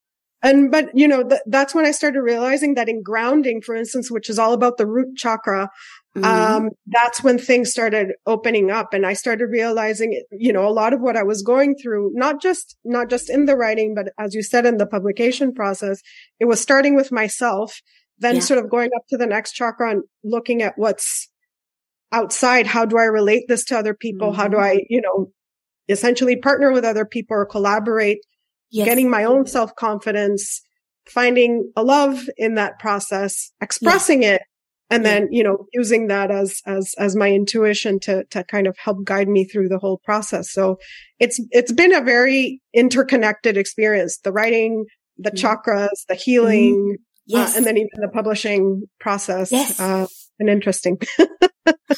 And, 0.45 0.73
but, 0.73 0.87
you 0.93 1.07
know, 1.07 1.23
th- 1.23 1.43
that's 1.47 1.73
when 1.73 1.85
I 1.85 1.93
started 1.93 2.21
realizing 2.21 2.75
that 2.75 2.89
in 2.89 3.03
grounding, 3.03 3.63
for 3.63 3.77
instance, 3.77 4.11
which 4.11 4.29
is 4.29 4.41
all 4.41 4.53
about 4.53 4.77
the 4.77 4.87
root 4.87 5.17
chakra, 5.17 5.71
mm-hmm. 6.17 6.25
um, 6.25 6.71
that's 6.87 7.23
when 7.23 7.39
things 7.39 7.71
started 7.71 8.09
opening 8.27 8.69
up. 8.69 8.93
And 8.93 9.07
I 9.07 9.13
started 9.13 9.47
realizing, 9.47 10.21
you 10.33 10.53
know, 10.53 10.67
a 10.67 10.73
lot 10.73 10.93
of 10.93 11.01
what 11.01 11.17
I 11.17 11.23
was 11.23 11.43
going 11.43 11.77
through, 11.81 12.11
not 12.15 12.43
just, 12.43 12.77
not 12.85 13.09
just 13.09 13.31
in 13.31 13.45
the 13.45 13.57
writing, 13.57 13.95
but 13.95 14.07
as 14.19 14.35
you 14.35 14.43
said, 14.43 14.67
in 14.67 14.79
the 14.79 14.87
publication 14.87 15.55
process, 15.55 16.01
it 16.41 16.47
was 16.47 16.61
starting 16.61 16.97
with 16.97 17.13
myself, 17.13 17.81
then 18.19 18.37
yeah. 18.37 18.41
sort 18.41 18.65
of 18.65 18.69
going 18.69 18.91
up 18.97 19.07
to 19.11 19.17
the 19.17 19.27
next 19.27 19.53
chakra 19.53 19.93
and 19.93 20.03
looking 20.25 20.61
at 20.61 20.75
what's 20.77 21.29
outside. 22.11 22.67
How 22.67 22.85
do 22.85 22.99
I 22.99 23.05
relate 23.05 23.45
this 23.47 23.65
to 23.67 23.79
other 23.79 23.95
people? 23.95 24.33
Mm-hmm. 24.33 24.41
How 24.41 24.49
do 24.49 24.59
I, 24.59 24.81
you 24.89 25.01
know, 25.01 25.31
essentially 25.93 26.37
partner 26.37 26.73
with 26.73 26.85
other 26.85 27.05
people 27.05 27.37
or 27.37 27.47
collaborate, 27.47 28.19
yes. 28.71 28.87
getting 28.87 29.11
my 29.11 29.25
own 29.25 29.47
self 29.47 29.75
confidence, 29.77 30.61
finding 31.07 31.71
a 31.77 31.83
love 31.83 32.29
in 32.37 32.55
that 32.57 32.79
process, 32.79 33.53
expressing 33.61 34.23
yes. 34.23 34.37
it, 34.37 34.43
and 34.93 35.07
then, 35.07 35.29
you 35.31 35.43
know, 35.43 35.67
using 35.73 36.09
that 36.09 36.31
as, 36.31 36.61
as, 36.67 36.95
as 36.99 37.17
my 37.17 37.31
intuition 37.31 37.99
to, 38.01 38.25
to 38.25 38.45
kind 38.45 38.67
of 38.67 38.77
help 38.77 39.05
guide 39.05 39.27
me 39.27 39.45
through 39.45 39.69
the 39.69 39.79
whole 39.79 40.03
process. 40.05 40.53
So 40.53 40.77
it's, 41.19 41.41
it's 41.51 41.73
been 41.73 41.95
a 41.95 42.03
very 42.03 42.61
interconnected 42.75 43.57
experience. 43.57 44.19
The 44.19 44.33
writing, 44.33 44.85
the 45.17 45.31
mm-hmm. 45.31 45.47
chakras, 45.47 46.05
the 46.09 46.15
healing, 46.15 46.75
mm-hmm. 46.75 47.03
yes. 47.25 47.55
Uh, 47.55 47.57
and 47.57 47.67
then 47.67 47.79
even 47.79 47.89
the 48.03 48.09
publishing 48.09 48.83
process. 49.01 49.51
Yes. 49.51 49.81
Uh, 49.81 50.07
and 50.39 50.51
interesting. 50.51 50.99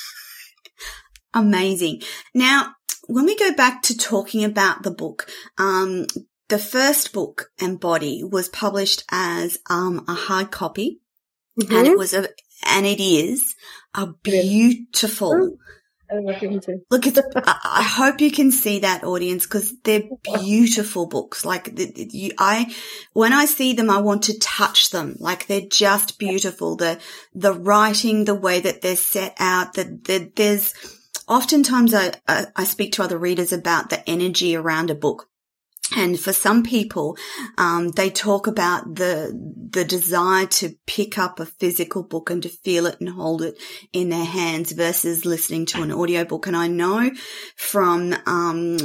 Amazing. 1.35 2.03
Now, 2.33 2.75
when 3.07 3.27
we 3.27 3.37
go 3.37 3.53
back 3.55 3.83
to 3.83 3.97
talking 3.97 4.45
about 4.45 4.83
the 4.83 4.91
book, 4.91 5.29
um, 5.59 6.07
the 6.49 6.59
first 6.59 7.13
book, 7.13 7.51
Embody, 7.61 8.23
was 8.23 8.49
published 8.49 9.05
as 9.11 9.59
um, 9.71 10.05
a 10.09 10.15
hard 10.15 10.51
copy, 10.51 11.01
mm-hmm. 11.61 11.75
and 11.75 11.87
it 11.87 11.99
was 11.99 12.15
a, 12.15 12.29
and 12.67 12.87
it 12.87 13.01
is 13.01 13.55
a 13.95 14.09
beautiful. 14.23 15.57
Look 16.91 17.07
at 17.07 17.15
the. 17.15 17.43
I 17.65 17.83
hope 17.83 18.21
you 18.21 18.31
can 18.31 18.53
see 18.53 18.81
that 18.81 19.05
audience 19.05 19.47
because 19.47 19.75
they're 19.83 20.03
beautiful 20.23 21.07
books. 21.07 21.45
Like 21.45 21.73
you, 21.77 22.31
I, 22.39 22.73
when 23.15 23.33
I 23.33 23.47
see 23.47 23.73
them, 23.73 23.91
I 23.91 23.99
want 23.99 24.25
to 24.25 24.39
touch 24.39 24.91
them. 24.91 25.17
Like 25.19 25.47
they're 25.47 25.63
just 25.63 26.19
beautiful. 26.19 26.77
The 26.77 27.01
the 27.35 27.55
writing, 27.55 28.27
the 28.27 28.35
way 28.35 28.61
that 28.61 28.83
they're 28.83 28.97
set 28.97 29.35
out, 29.41 29.75
that 29.75 30.05
the, 30.05 30.31
there's 30.37 30.75
oftentimes 31.29 31.95
I, 31.95 32.13
I 32.27 32.65
speak 32.65 32.93
to 32.93 33.03
other 33.03 33.19
readers 33.19 33.53
about 33.53 33.91
the 33.91 34.09
energy 34.09 34.57
around 34.57 34.91
a 34.91 34.95
book. 34.95 35.29
And 35.93 36.19
for 36.19 36.33
some 36.33 36.63
people, 36.63 37.17
um, 37.59 37.91
they 37.91 38.09
talk 38.09 38.47
about 38.47 38.95
the 38.95 39.33
the 39.71 39.85
desire 39.85 40.47
to 40.47 40.75
pick 40.87 41.19
up 41.19 41.39
a 41.39 41.47
physical 41.47 42.03
book 42.03 42.31
and 42.31 42.43
to 42.43 42.49
feel 42.49 42.87
it 42.87 43.01
and 43.01 43.09
hold 43.09 43.43
it 43.43 43.57
in 43.93 44.09
their 44.09 44.25
hands 44.25 44.73
versus 44.73 45.25
listening 45.27 45.67
to 45.67 45.83
an 45.83 45.93
audiobook. 45.93 46.47
And 46.47 46.57
I 46.57 46.69
know 46.69 47.11
from 47.57 48.15
um, 48.25 48.79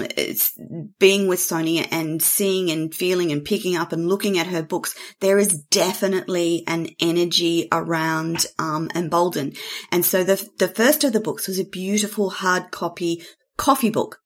being 0.99 1.27
with 1.27 1.39
Sonia 1.39 1.85
and 1.89 2.21
seeing 2.21 2.69
and 2.69 2.93
feeling 2.93 3.31
and 3.31 3.45
picking 3.45 3.77
up 3.77 3.93
and 3.93 4.09
looking 4.09 4.37
at 4.37 4.47
her 4.47 4.63
books, 4.63 4.93
there 5.21 5.39
is 5.39 5.57
definitely 5.63 6.63
an 6.67 6.89
energy 6.99 7.69
around 7.71 8.45
um, 8.57 8.89
Embolden. 8.93 9.53
And 9.91 10.05
so 10.05 10.23
the 10.23 10.47
the 10.57 10.67
first 10.67 11.05
of 11.05 11.13
the 11.13 11.21
books 11.21 11.47
was 11.47 11.59
a 11.59 11.65
beautiful 11.65 12.29
hard 12.29 12.71
copy 12.71 13.23
coffee 13.57 13.89
book 13.89 14.19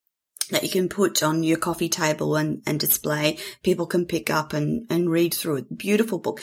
that 0.53 0.63
you 0.63 0.69
can 0.69 0.89
put 0.89 1.21
on 1.21 1.43
your 1.43 1.57
coffee 1.57 1.89
table 1.89 2.35
and, 2.35 2.61
and 2.65 2.79
display. 2.79 3.37
People 3.61 3.85
can 3.85 4.05
pick 4.05 4.29
up 4.29 4.53
and, 4.53 4.87
and 4.89 5.09
read 5.09 5.33
through 5.33 5.57
it. 5.57 5.77
Beautiful 5.77 6.19
book. 6.19 6.41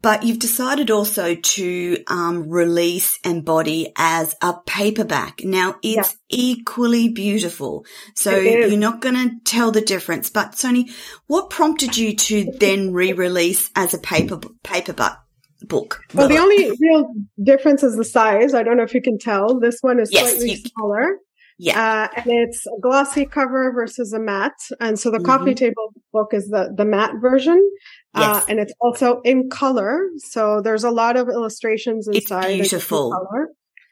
But 0.00 0.22
you've 0.22 0.38
decided 0.38 0.90
also 0.90 1.34
to 1.34 2.04
um, 2.06 2.48
release 2.48 3.18
Embody 3.24 3.92
as 3.96 4.34
a 4.40 4.54
paperback. 4.66 5.42
Now 5.44 5.76
it's 5.82 6.16
yeah. 6.28 6.38
equally 6.38 7.08
beautiful. 7.08 7.84
So 8.14 8.36
you're 8.36 8.76
not 8.76 9.00
going 9.00 9.16
to 9.16 9.36
tell 9.44 9.72
the 9.72 9.80
difference. 9.80 10.30
But 10.30 10.52
Sony, 10.52 10.90
what 11.26 11.50
prompted 11.50 11.96
you 11.96 12.14
to 12.16 12.52
then 12.58 12.92
re-release 12.92 13.70
as 13.74 13.94
a 13.94 13.98
paper 13.98 14.40
paperback? 14.62 15.18
book. 15.62 16.02
Well, 16.14 16.28
the 16.28 16.38
only 16.38 16.70
real 16.80 17.12
difference 17.42 17.82
is 17.82 17.96
the 17.96 18.04
size. 18.04 18.54
I 18.54 18.62
don't 18.62 18.76
know 18.76 18.82
if 18.82 18.94
you 18.94 19.02
can 19.02 19.18
tell. 19.18 19.60
This 19.60 19.78
one 19.80 20.00
is 20.00 20.12
yes, 20.12 20.30
slightly 20.30 20.52
you, 20.52 20.56
smaller. 20.56 21.18
Yeah. 21.62 22.08
Uh, 22.14 22.20
and 22.22 22.26
it's 22.26 22.66
a 22.66 22.80
glossy 22.80 23.26
cover 23.26 23.70
versus 23.74 24.14
a 24.14 24.18
matte. 24.18 24.52
And 24.80 24.98
so 24.98 25.10
the 25.10 25.18
mm-hmm. 25.18 25.26
coffee 25.26 25.54
table 25.54 25.92
book 26.10 26.32
is 26.32 26.48
the, 26.48 26.72
the 26.74 26.86
matte 26.86 27.16
version. 27.20 27.70
Uh, 28.14 28.20
yes. 28.20 28.42
Uh, 28.42 28.46
and 28.48 28.60
it's 28.60 28.72
also 28.80 29.20
in 29.24 29.50
color. 29.50 30.06
So 30.16 30.62
there's 30.62 30.84
a 30.84 30.90
lot 30.90 31.18
of 31.18 31.28
illustrations 31.28 32.08
inside. 32.08 32.60
It's 32.60 32.70
beautiful. 32.70 33.14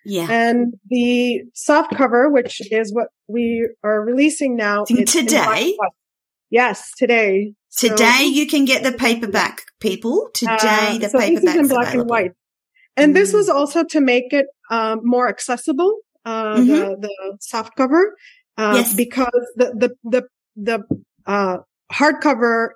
Yeah. 0.06 0.28
And 0.30 0.74
the 0.88 1.42
soft 1.52 1.94
cover, 1.94 2.30
which 2.30 2.62
is 2.72 2.94
what 2.94 3.08
we 3.28 3.68
are 3.84 4.00
releasing 4.00 4.56
now. 4.56 4.84
Today. 4.84 5.76
Yes, 6.48 6.92
today. 6.96 7.52
Today 7.76 8.20
so, 8.20 8.24
you 8.24 8.46
can 8.46 8.64
get 8.64 8.82
the 8.82 8.92
paperback, 8.92 9.60
people. 9.78 10.30
Today 10.32 10.56
uh, 10.56 10.98
the 10.98 11.08
so 11.10 11.18
paperback 11.18 11.56
in 11.56 11.68
black 11.68 11.88
available. 11.88 12.00
and 12.00 12.10
white. 12.10 12.32
And 12.96 13.10
mm. 13.12 13.14
this 13.14 13.34
was 13.34 13.50
also 13.50 13.84
to 13.84 14.00
make 14.00 14.32
it 14.32 14.46
um, 14.70 15.00
more 15.04 15.28
accessible 15.28 15.98
uh, 16.24 16.56
mm-hmm. 16.56 16.66
the, 16.66 16.96
the 17.00 17.36
soft 17.40 17.76
cover, 17.76 18.14
uh, 18.56 18.74
yes. 18.76 18.94
because 18.94 19.46
the, 19.56 19.72
the, 19.74 19.96
the, 20.04 20.28
the, 20.56 21.00
uh, 21.26 21.58
hardcover 21.92 22.70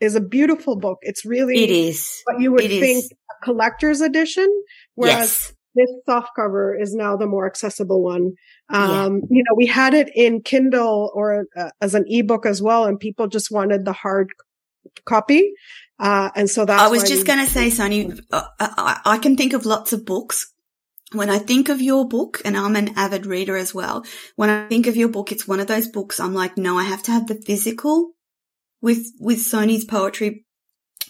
is 0.00 0.14
a 0.14 0.20
beautiful 0.20 0.76
book. 0.76 0.98
It's 1.02 1.24
really, 1.24 1.62
it 1.62 1.70
is 1.70 2.22
what 2.24 2.40
you 2.40 2.52
would 2.52 2.64
it 2.64 2.80
think 2.80 3.04
is. 3.04 3.12
a 3.12 3.44
collector's 3.44 4.00
edition, 4.00 4.48
whereas 4.94 5.18
yes. 5.18 5.52
this 5.74 5.90
soft 6.06 6.30
cover 6.34 6.74
is 6.74 6.94
now 6.94 7.16
the 7.16 7.26
more 7.26 7.46
accessible 7.46 8.02
one. 8.02 8.32
Um, 8.70 9.20
yeah. 9.22 9.26
you 9.30 9.42
know, 9.42 9.54
we 9.56 9.66
had 9.66 9.94
it 9.94 10.10
in 10.14 10.42
Kindle 10.42 11.10
or 11.14 11.46
uh, 11.56 11.70
as 11.80 11.94
an 11.94 12.04
ebook 12.08 12.46
as 12.46 12.62
well, 12.62 12.86
and 12.86 12.98
people 12.98 13.28
just 13.28 13.50
wanted 13.50 13.84
the 13.84 13.92
hard 13.92 14.30
copy. 15.04 15.52
Uh, 15.98 16.30
and 16.34 16.48
so 16.48 16.64
that 16.64 16.80
I 16.80 16.88
was 16.88 17.04
just 17.04 17.26
going 17.26 17.44
to 17.44 17.50
say, 17.50 17.68
Sonny, 17.68 18.10
uh, 18.32 18.44
I, 18.58 19.00
I, 19.04 19.18
can 19.18 19.36
think 19.36 19.52
of 19.52 19.66
lots 19.66 19.92
of 19.92 20.06
books 20.06 20.50
when 21.12 21.28
I 21.28 21.38
think 21.38 21.68
of 21.68 21.80
your 21.80 22.06
book, 22.06 22.40
and 22.44 22.56
I'm 22.56 22.76
an 22.76 22.96
avid 22.96 23.26
reader 23.26 23.56
as 23.56 23.74
well, 23.74 24.04
when 24.36 24.48
I 24.48 24.68
think 24.68 24.86
of 24.86 24.96
your 24.96 25.08
book, 25.08 25.32
it's 25.32 25.48
one 25.48 25.60
of 25.60 25.66
those 25.66 25.88
books 25.88 26.20
I'm 26.20 26.34
like, 26.34 26.56
no, 26.56 26.78
I 26.78 26.84
have 26.84 27.02
to 27.04 27.12
have 27.12 27.26
the 27.26 27.34
physical 27.34 28.12
with, 28.80 29.06
with 29.18 29.38
Sony's 29.38 29.84
poetry 29.84 30.44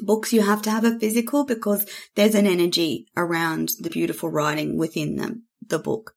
books. 0.01 0.33
You 0.33 0.43
have 0.43 0.63
to 0.63 0.71
have 0.71 0.85
a 0.85 0.99
physical 0.99 1.45
because 1.45 1.87
there's 2.17 2.35
an 2.35 2.47
energy 2.47 3.07
around 3.17 3.73
the 3.79 3.91
beautiful 3.91 4.31
writing 4.31 4.79
within 4.79 5.17
them, 5.17 5.45
the 5.67 5.79
book. 5.79 6.15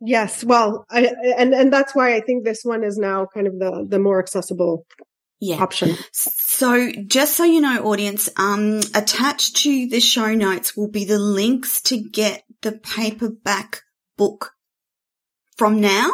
Yes. 0.00 0.42
Well, 0.44 0.84
I, 0.90 1.12
and, 1.38 1.54
and 1.54 1.72
that's 1.72 1.94
why 1.94 2.14
I 2.14 2.20
think 2.20 2.44
this 2.44 2.60
one 2.62 2.84
is 2.84 2.98
now 2.98 3.26
kind 3.32 3.46
of 3.46 3.58
the, 3.58 3.86
the 3.88 3.98
more 3.98 4.18
accessible 4.18 4.86
yeah. 5.44 5.62
option. 5.62 5.96
So 6.12 6.90
just 7.06 7.36
so 7.36 7.44
you 7.44 7.60
know, 7.60 7.84
audience, 7.84 8.28
um, 8.36 8.80
attached 8.94 9.56
to 9.58 9.88
the 9.88 10.00
show 10.00 10.34
notes 10.34 10.76
will 10.76 10.90
be 10.90 11.04
the 11.04 11.18
links 11.18 11.80
to 11.82 11.98
get 12.00 12.44
the 12.62 12.72
paperback 12.72 13.82
book 14.16 14.52
from 15.56 15.80
now. 15.80 16.10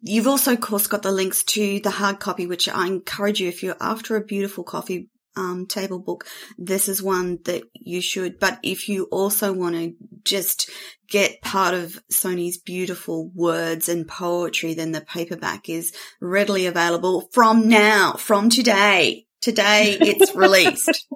You've 0.00 0.26
also, 0.26 0.54
of 0.54 0.60
course, 0.60 0.86
got 0.86 1.02
the 1.02 1.12
links 1.12 1.44
to 1.44 1.80
the 1.80 1.90
hard 1.90 2.18
copy, 2.18 2.46
which 2.46 2.68
I 2.68 2.86
encourage 2.86 3.40
you 3.40 3.48
if 3.48 3.62
you're 3.62 3.76
after 3.80 4.16
a 4.16 4.24
beautiful 4.24 4.64
coffee 4.64 5.08
um, 5.36 5.66
table 5.66 5.98
book, 5.98 6.26
this 6.58 6.88
is 6.88 7.02
one 7.02 7.38
that 7.44 7.62
you 7.74 8.00
should. 8.00 8.38
But 8.38 8.58
if 8.62 8.88
you 8.88 9.04
also 9.04 9.52
want 9.52 9.76
to 9.76 9.94
just 10.24 10.70
get 11.08 11.42
part 11.42 11.74
of 11.74 12.00
Sony's 12.10 12.56
beautiful 12.56 13.30
words 13.34 13.88
and 13.88 14.08
poetry, 14.08 14.74
then 14.74 14.92
the 14.92 15.02
paperback 15.02 15.68
is 15.68 15.92
readily 16.20 16.66
available 16.66 17.28
from 17.32 17.68
now, 17.68 18.14
from 18.14 18.48
today. 18.48 19.26
Today 19.42 19.98
it's 20.00 20.34
released. 20.34 21.06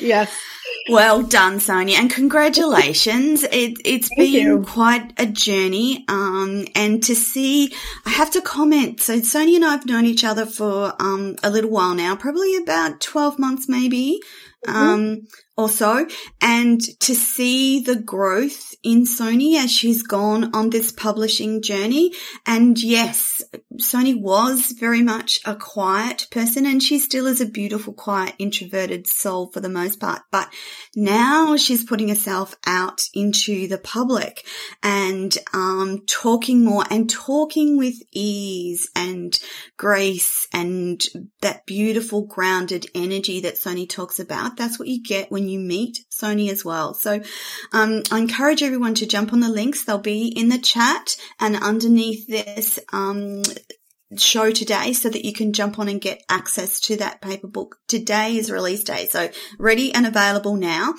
yes. 0.00 0.36
Well 0.90 1.22
done, 1.22 1.60
Sonia, 1.60 1.96
and 1.98 2.10
congratulations. 2.10 3.44
It, 3.54 3.86
has 3.86 4.10
been 4.16 4.32
you. 4.32 4.62
quite 4.62 5.12
a 5.18 5.26
journey. 5.26 6.04
Um, 6.08 6.66
and 6.74 7.02
to 7.04 7.14
see, 7.14 7.72
I 8.04 8.10
have 8.10 8.32
to 8.32 8.42
comment. 8.42 9.00
So 9.00 9.20
Sonia 9.20 9.56
and 9.56 9.64
I 9.64 9.70
have 9.70 9.86
known 9.86 10.04
each 10.04 10.24
other 10.24 10.44
for, 10.44 10.92
um, 11.00 11.36
a 11.42 11.50
little 11.50 11.70
while 11.70 11.94
now, 11.94 12.16
probably 12.16 12.56
about 12.56 13.00
12 13.00 13.38
months, 13.38 13.68
maybe. 13.68 14.20
Mm-hmm. 14.66 14.76
Um, 14.76 15.26
or 15.56 15.68
so. 15.68 16.06
And 16.40 16.80
to 17.00 17.14
see 17.14 17.80
the 17.80 17.96
growth 17.96 18.74
in 18.82 19.04
Sony 19.04 19.56
as 19.56 19.70
she's 19.70 20.02
gone 20.02 20.54
on 20.54 20.70
this 20.70 20.90
publishing 20.90 21.62
journey. 21.62 22.12
And 22.44 22.80
yes, 22.82 23.42
Sony 23.80 24.20
was 24.20 24.72
very 24.72 25.02
much 25.02 25.40
a 25.44 25.54
quiet 25.54 26.26
person 26.30 26.66
and 26.66 26.82
she 26.82 26.98
still 26.98 27.26
is 27.26 27.40
a 27.40 27.46
beautiful, 27.46 27.92
quiet, 27.92 28.34
introverted 28.38 29.06
soul 29.06 29.50
for 29.52 29.60
the 29.60 29.68
most 29.68 30.00
part. 30.00 30.22
But 30.32 30.52
now 30.96 31.56
she's 31.56 31.84
putting 31.84 32.08
herself 32.08 32.56
out 32.66 33.02
into 33.14 33.68
the 33.68 33.78
public 33.78 34.44
and, 34.82 35.36
um, 35.52 36.02
talking 36.06 36.64
more 36.64 36.84
and 36.90 37.08
talking 37.08 37.78
with 37.78 37.94
ease 38.12 38.90
and 38.96 39.38
grace 39.76 40.48
and 40.52 41.02
that 41.42 41.64
beautiful 41.64 42.26
grounded 42.26 42.86
energy 42.94 43.40
that 43.42 43.54
Sony 43.54 43.88
talks 43.88 44.18
about. 44.18 44.53
That's 44.56 44.78
what 44.78 44.88
you 44.88 45.02
get 45.02 45.30
when 45.30 45.48
you 45.48 45.58
meet 45.58 45.98
Sony 46.10 46.50
as 46.50 46.64
well. 46.64 46.94
So 46.94 47.20
um, 47.72 48.02
I 48.10 48.18
encourage 48.18 48.62
everyone 48.62 48.94
to 48.94 49.06
jump 49.06 49.32
on 49.32 49.40
the 49.40 49.48
links. 49.48 49.84
They'll 49.84 49.98
be 49.98 50.28
in 50.28 50.48
the 50.48 50.58
chat 50.58 51.16
and 51.40 51.56
underneath 51.56 52.26
this 52.26 52.78
um, 52.92 53.42
show 54.18 54.50
today 54.50 54.92
so 54.92 55.08
that 55.08 55.24
you 55.24 55.32
can 55.32 55.52
jump 55.52 55.78
on 55.78 55.88
and 55.88 56.00
get 56.00 56.22
access 56.28 56.80
to 56.80 56.96
that 56.96 57.20
paper 57.20 57.46
book. 57.46 57.76
Today 57.88 58.36
is 58.36 58.50
release 58.50 58.84
day, 58.84 59.06
so 59.06 59.30
ready 59.58 59.92
and 59.94 60.06
available 60.06 60.56
now. 60.56 60.94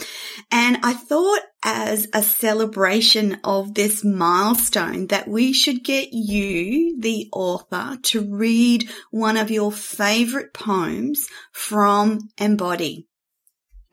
And 0.52 0.78
I 0.84 0.94
thought 0.94 1.42
as 1.64 2.08
a 2.14 2.22
celebration 2.22 3.40
of 3.44 3.74
this 3.74 4.04
milestone 4.04 5.08
that 5.08 5.28
we 5.28 5.54
should 5.54 5.84
get 5.84 6.10
you, 6.12 7.00
the 7.00 7.30
author, 7.32 7.98
to 8.04 8.22
read 8.22 8.90
one 9.12 9.38
of 9.38 9.52
your 9.52 9.72
favorite 9.72 10.54
poems 10.54 11.28
from 11.52 12.20
Embody. 12.38 13.08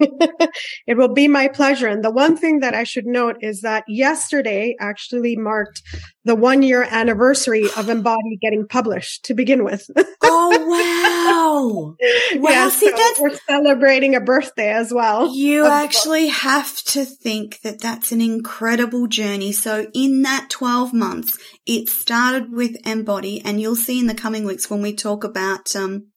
it 0.87 0.97
will 0.97 1.13
be 1.13 1.29
my 1.29 1.49
pleasure. 1.49 1.89
And 1.89 2.05
the 2.05 2.11
one 2.11 2.37
thing 2.37 2.61
that 2.61 2.75
I 2.75 2.85
should 2.85 3.07
note 3.07 3.37
is 3.41 3.61
that 3.63 3.85
yesterday 3.89 4.77
actually 4.81 5.37
marked 5.37 5.83
the 6.25 6.35
one 6.35 6.63
year 6.63 6.87
anniversary 6.89 7.65
of 7.77 7.89
Embody 7.89 8.39
getting 8.41 8.67
published 8.69 9.25
to 9.27 9.35
begin 9.35 9.65
with. 9.65 9.89
oh, 10.23 10.67
wow. 10.69 11.97
Wow. 12.35 12.51
Yeah, 12.51 12.69
See, 12.71 12.91
so 12.91 12.97
that's, 12.97 13.21
we're 13.21 13.39
celebrating 13.49 14.15
a 14.15 14.21
birthday 14.21 14.73
as 14.73 14.93
well. 14.93 15.35
You 15.35 15.67
actually 15.67 16.29
have 16.29 16.83
to 16.85 17.05
think 17.05 17.61
that 17.61 17.81
that's 17.81 18.13
an 18.13 18.21
incredible 18.21 19.07
journey. 19.07 19.53
So 19.53 19.87
in 19.95 20.23
that 20.23 20.49
12 20.51 20.93
months, 20.93 21.39
it 21.67 21.89
started 21.89 22.53
with 22.53 22.77
Embody 22.87 23.41
and 23.45 23.61
you'll 23.61 23.77
see 23.77 23.99
in 23.99 24.07
the 24.07 24.15
coming 24.15 24.45
weeks 24.45 24.71
when 24.71 24.83
we 24.83 24.95
talk 24.95 25.25
about, 25.25 25.75
um, 25.77 26.12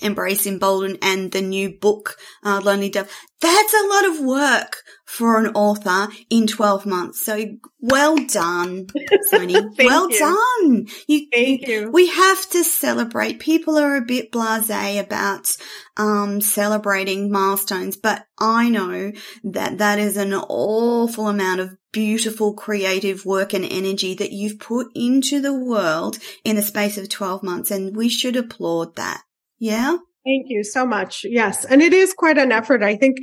Embrace 0.00 0.46
Bolden 0.58 0.98
and 1.02 1.32
the 1.32 1.42
new 1.42 1.70
book, 1.70 2.16
uh, 2.44 2.60
Lonely 2.62 2.90
Dove. 2.90 3.10
That's 3.40 3.74
a 3.74 3.86
lot 3.88 4.04
of 4.06 4.24
work 4.24 4.82
for 5.04 5.38
an 5.38 5.52
author 5.54 6.08
in 6.30 6.46
12 6.46 6.86
months. 6.86 7.20
So 7.20 7.44
well 7.80 8.16
done, 8.16 8.86
Sony. 9.30 9.76
well 9.78 10.10
you. 10.10 10.18
done. 10.18 10.86
You, 11.06 11.26
Thank 11.32 11.66
you. 11.68 11.90
We 11.90 12.08
have 12.08 12.48
to 12.50 12.64
celebrate. 12.64 13.38
People 13.38 13.78
are 13.78 13.96
a 13.96 14.04
bit 14.04 14.32
blasé 14.32 14.98
about, 14.98 15.54
um, 15.96 16.40
celebrating 16.40 17.30
milestones, 17.30 17.96
but 17.96 18.26
I 18.38 18.68
know 18.68 19.12
that 19.44 19.78
that 19.78 19.98
is 19.98 20.16
an 20.16 20.34
awful 20.34 21.28
amount 21.28 21.60
of 21.60 21.76
beautiful 21.92 22.52
creative 22.52 23.24
work 23.24 23.54
and 23.54 23.64
energy 23.64 24.14
that 24.14 24.32
you've 24.32 24.58
put 24.58 24.88
into 24.94 25.40
the 25.40 25.54
world 25.54 26.18
in 26.44 26.56
the 26.56 26.62
space 26.62 26.98
of 26.98 27.08
12 27.08 27.42
months. 27.42 27.70
And 27.70 27.96
we 27.96 28.08
should 28.08 28.36
applaud 28.36 28.96
that. 28.96 29.22
Yeah. 29.58 29.96
Thank 30.24 30.46
you 30.48 30.64
so 30.64 30.86
much. 30.86 31.24
Yes. 31.24 31.64
And 31.64 31.80
it 31.80 31.92
is 31.92 32.12
quite 32.12 32.38
an 32.38 32.52
effort. 32.52 32.82
I 32.82 32.96
think 32.96 33.18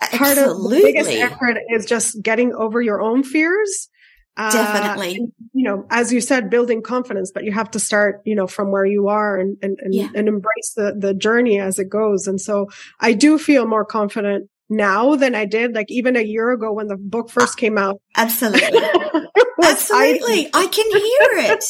part 0.00 0.38
Absolutely. 0.38 0.76
of 0.76 0.82
the 0.82 0.92
biggest 0.92 1.10
effort 1.10 1.56
is 1.70 1.86
just 1.86 2.22
getting 2.22 2.52
over 2.54 2.80
your 2.80 3.00
own 3.00 3.22
fears. 3.22 3.88
Uh, 4.36 4.52
Definitely. 4.52 5.12
Uh, 5.12 5.14
and, 5.14 5.32
you 5.54 5.64
know, 5.64 5.86
as 5.90 6.12
you 6.12 6.20
said, 6.20 6.50
building 6.50 6.82
confidence, 6.82 7.32
but 7.32 7.44
you 7.44 7.52
have 7.52 7.70
to 7.70 7.80
start, 7.80 8.20
you 8.24 8.34
know, 8.34 8.46
from 8.46 8.70
where 8.70 8.84
you 8.84 9.08
are 9.08 9.38
and, 9.38 9.56
and, 9.62 9.78
and, 9.80 9.94
yeah. 9.94 10.08
and 10.14 10.28
embrace 10.28 10.74
the, 10.76 10.94
the 10.96 11.14
journey 11.14 11.58
as 11.58 11.78
it 11.78 11.88
goes. 11.88 12.26
And 12.26 12.40
so 12.40 12.68
I 13.00 13.14
do 13.14 13.38
feel 13.38 13.66
more 13.66 13.84
confident 13.84 14.50
now 14.68 15.16
than 15.16 15.34
I 15.34 15.46
did, 15.46 15.74
like 15.74 15.86
even 15.88 16.16
a 16.16 16.22
year 16.22 16.50
ago 16.50 16.72
when 16.72 16.88
the 16.88 16.96
book 16.96 17.30
first 17.30 17.56
came 17.56 17.78
out. 17.78 18.00
Absolutely. 18.14 18.80
Absolutely. 19.62 20.50
I 20.52 20.66
can 20.66 20.90
hear 20.90 21.54
it. 21.54 21.64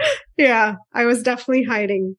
yeah, 0.36 0.76
I 0.92 1.04
was 1.04 1.22
definitely 1.22 1.64
hiding. 1.64 2.16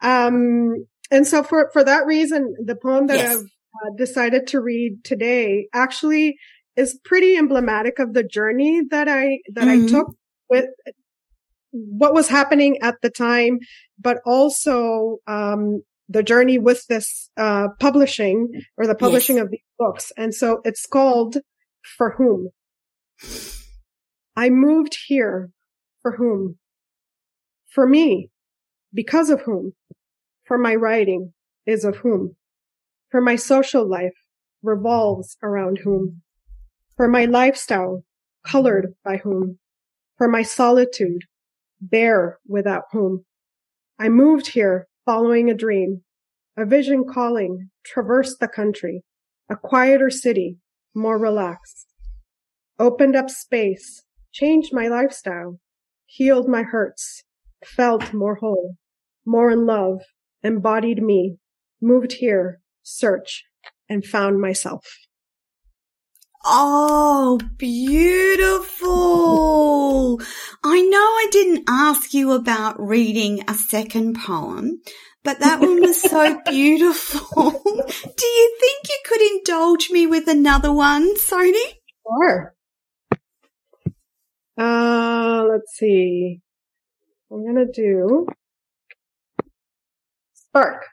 Um, 0.00 0.86
and 1.10 1.26
so 1.26 1.42
for, 1.42 1.70
for 1.72 1.84
that 1.84 2.06
reason, 2.06 2.54
the 2.64 2.76
poem 2.76 3.06
that 3.06 3.18
yes. 3.18 3.36
I've 3.36 3.42
uh, 3.42 3.96
decided 3.96 4.46
to 4.48 4.60
read 4.60 5.04
today 5.04 5.68
actually 5.72 6.36
is 6.76 6.98
pretty 7.04 7.36
emblematic 7.36 7.98
of 7.98 8.12
the 8.12 8.22
journey 8.22 8.82
that 8.90 9.08
I, 9.08 9.38
that 9.54 9.64
mm-hmm. 9.64 9.86
I 9.86 9.88
took 9.88 10.08
with 10.50 10.66
what 11.70 12.14
was 12.14 12.28
happening 12.28 12.78
at 12.82 12.96
the 13.02 13.10
time, 13.10 13.58
but 13.98 14.18
also, 14.26 15.18
um, 15.26 15.82
the 16.08 16.22
journey 16.22 16.58
with 16.58 16.86
this, 16.86 17.30
uh, 17.36 17.68
publishing 17.80 18.48
or 18.76 18.86
the 18.86 18.94
publishing 18.94 19.36
yes. 19.36 19.44
of 19.44 19.50
these 19.50 19.60
books. 19.78 20.12
And 20.16 20.34
so 20.34 20.60
it's 20.64 20.86
called 20.86 21.38
For 21.96 22.14
Whom? 22.16 22.50
I 24.36 24.50
moved 24.50 24.98
here 25.06 25.50
for 26.02 26.16
whom? 26.16 26.58
For 27.66 27.86
me. 27.86 28.30
Because 28.96 29.28
of 29.28 29.42
whom? 29.42 29.74
For 30.44 30.56
my 30.56 30.74
writing 30.74 31.34
is 31.66 31.84
of 31.84 31.96
whom? 31.96 32.36
For 33.10 33.20
my 33.20 33.36
social 33.36 33.86
life 33.86 34.16
revolves 34.62 35.36
around 35.42 35.80
whom? 35.84 36.22
For 36.96 37.06
my 37.06 37.26
lifestyle 37.26 38.04
colored 38.42 38.94
by 39.04 39.18
whom? 39.18 39.58
For 40.16 40.28
my 40.28 40.40
solitude 40.40 41.24
bare 41.78 42.38
without 42.48 42.84
whom? 42.92 43.26
I 43.98 44.08
moved 44.08 44.52
here 44.54 44.88
following 45.04 45.50
a 45.50 45.54
dream, 45.54 46.00
a 46.56 46.64
vision 46.64 47.04
calling, 47.04 47.68
traversed 47.84 48.40
the 48.40 48.48
country, 48.48 49.04
a 49.50 49.56
quieter 49.56 50.08
city, 50.08 50.56
more 50.94 51.18
relaxed, 51.18 51.86
opened 52.78 53.14
up 53.14 53.28
space, 53.28 54.04
changed 54.32 54.72
my 54.72 54.88
lifestyle, 54.88 55.60
healed 56.06 56.48
my 56.48 56.62
hurts, 56.62 57.24
felt 57.62 58.14
more 58.14 58.36
whole, 58.36 58.76
more 59.26 59.50
in 59.50 59.66
love, 59.66 60.00
embodied 60.42 61.02
me, 61.02 61.38
moved 61.80 62.12
here, 62.14 62.60
search, 62.82 63.44
and 63.88 64.04
found 64.04 64.40
myself. 64.40 64.84
Oh, 66.44 67.40
beautiful. 67.56 68.86
I 70.62 70.80
know 70.80 70.98
I 70.98 71.26
didn't 71.32 71.64
ask 71.68 72.14
you 72.14 72.32
about 72.32 72.80
reading 72.80 73.42
a 73.48 73.54
second 73.54 74.16
poem, 74.20 74.80
but 75.24 75.40
that 75.40 75.58
one 75.60 75.80
was 75.80 76.00
so 76.00 76.40
beautiful. 76.48 77.50
Do 77.64 78.26
you 78.26 78.56
think 78.60 78.88
you 78.88 78.98
could 79.04 79.20
indulge 79.22 79.90
me 79.90 80.06
with 80.06 80.28
another 80.28 80.72
one, 80.72 81.16
Sony? 81.16 81.64
Sure. 82.06 82.54
Uh, 84.56 85.44
let's 85.50 85.76
see. 85.76 86.40
I'm 87.30 87.42
going 87.42 87.56
to 87.56 87.72
do 87.72 88.28
Spark. 90.56 90.86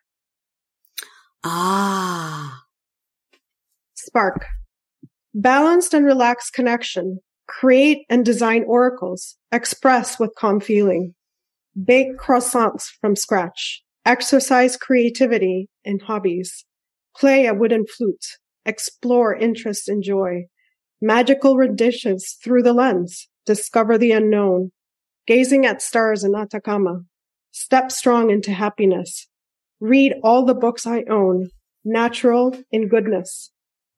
Ah. 1.45 2.63
Spark. 3.93 4.45
Balanced 5.33 5.93
and 5.93 6.05
relaxed 6.05 6.51
connection. 6.51 7.19
Create 7.47 7.99
and 8.09 8.25
design 8.25 8.65
oracles. 8.67 9.37
Express 9.53 10.19
with 10.19 10.35
calm 10.37 10.59
feeling. 10.59 11.15
Bake 11.81 12.17
croissants 12.17 12.87
from 12.99 13.15
scratch. 13.15 13.81
Exercise 14.05 14.75
creativity 14.75 15.69
in 15.85 15.99
hobbies. 15.99 16.65
Play 17.15 17.45
a 17.45 17.53
wooden 17.53 17.85
flute. 17.85 18.25
Explore 18.65 19.33
interest 19.33 19.87
and 19.87 20.03
joy. 20.03 20.47
Magical 21.01 21.55
renditions 21.55 22.35
through 22.43 22.63
the 22.63 22.73
lens. 22.73 23.29
Discover 23.45 23.97
the 23.97 24.11
unknown. 24.11 24.73
Gazing 25.25 25.65
at 25.65 25.81
stars 25.81 26.25
in 26.25 26.35
Atacama. 26.35 27.03
Step 27.51 27.93
strong 27.93 28.29
into 28.29 28.51
happiness. 28.51 29.29
Read 29.83 30.13
all 30.23 30.45
the 30.45 30.53
books 30.53 30.87
I 30.87 31.03
own. 31.09 31.49
Natural 31.83 32.55
in 32.71 32.87
goodness. 32.87 33.51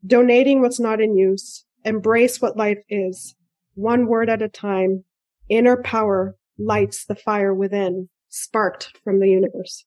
Donating 0.04 0.60
what's 0.60 0.80
not 0.80 1.00
in 1.00 1.16
use. 1.16 1.64
Embrace 1.84 2.42
what 2.42 2.58
life 2.58 2.80
is. 2.90 3.36
One 3.76 4.08
word 4.08 4.28
at 4.28 4.42
a 4.42 4.50
time. 4.50 5.04
Inner 5.48 5.78
power 5.84 6.38
lights 6.58 7.06
the 7.06 7.14
fire 7.14 7.54
within, 7.54 8.10
sparked 8.30 8.98
from 9.04 9.20
the 9.20 9.30
universe. 9.30 9.86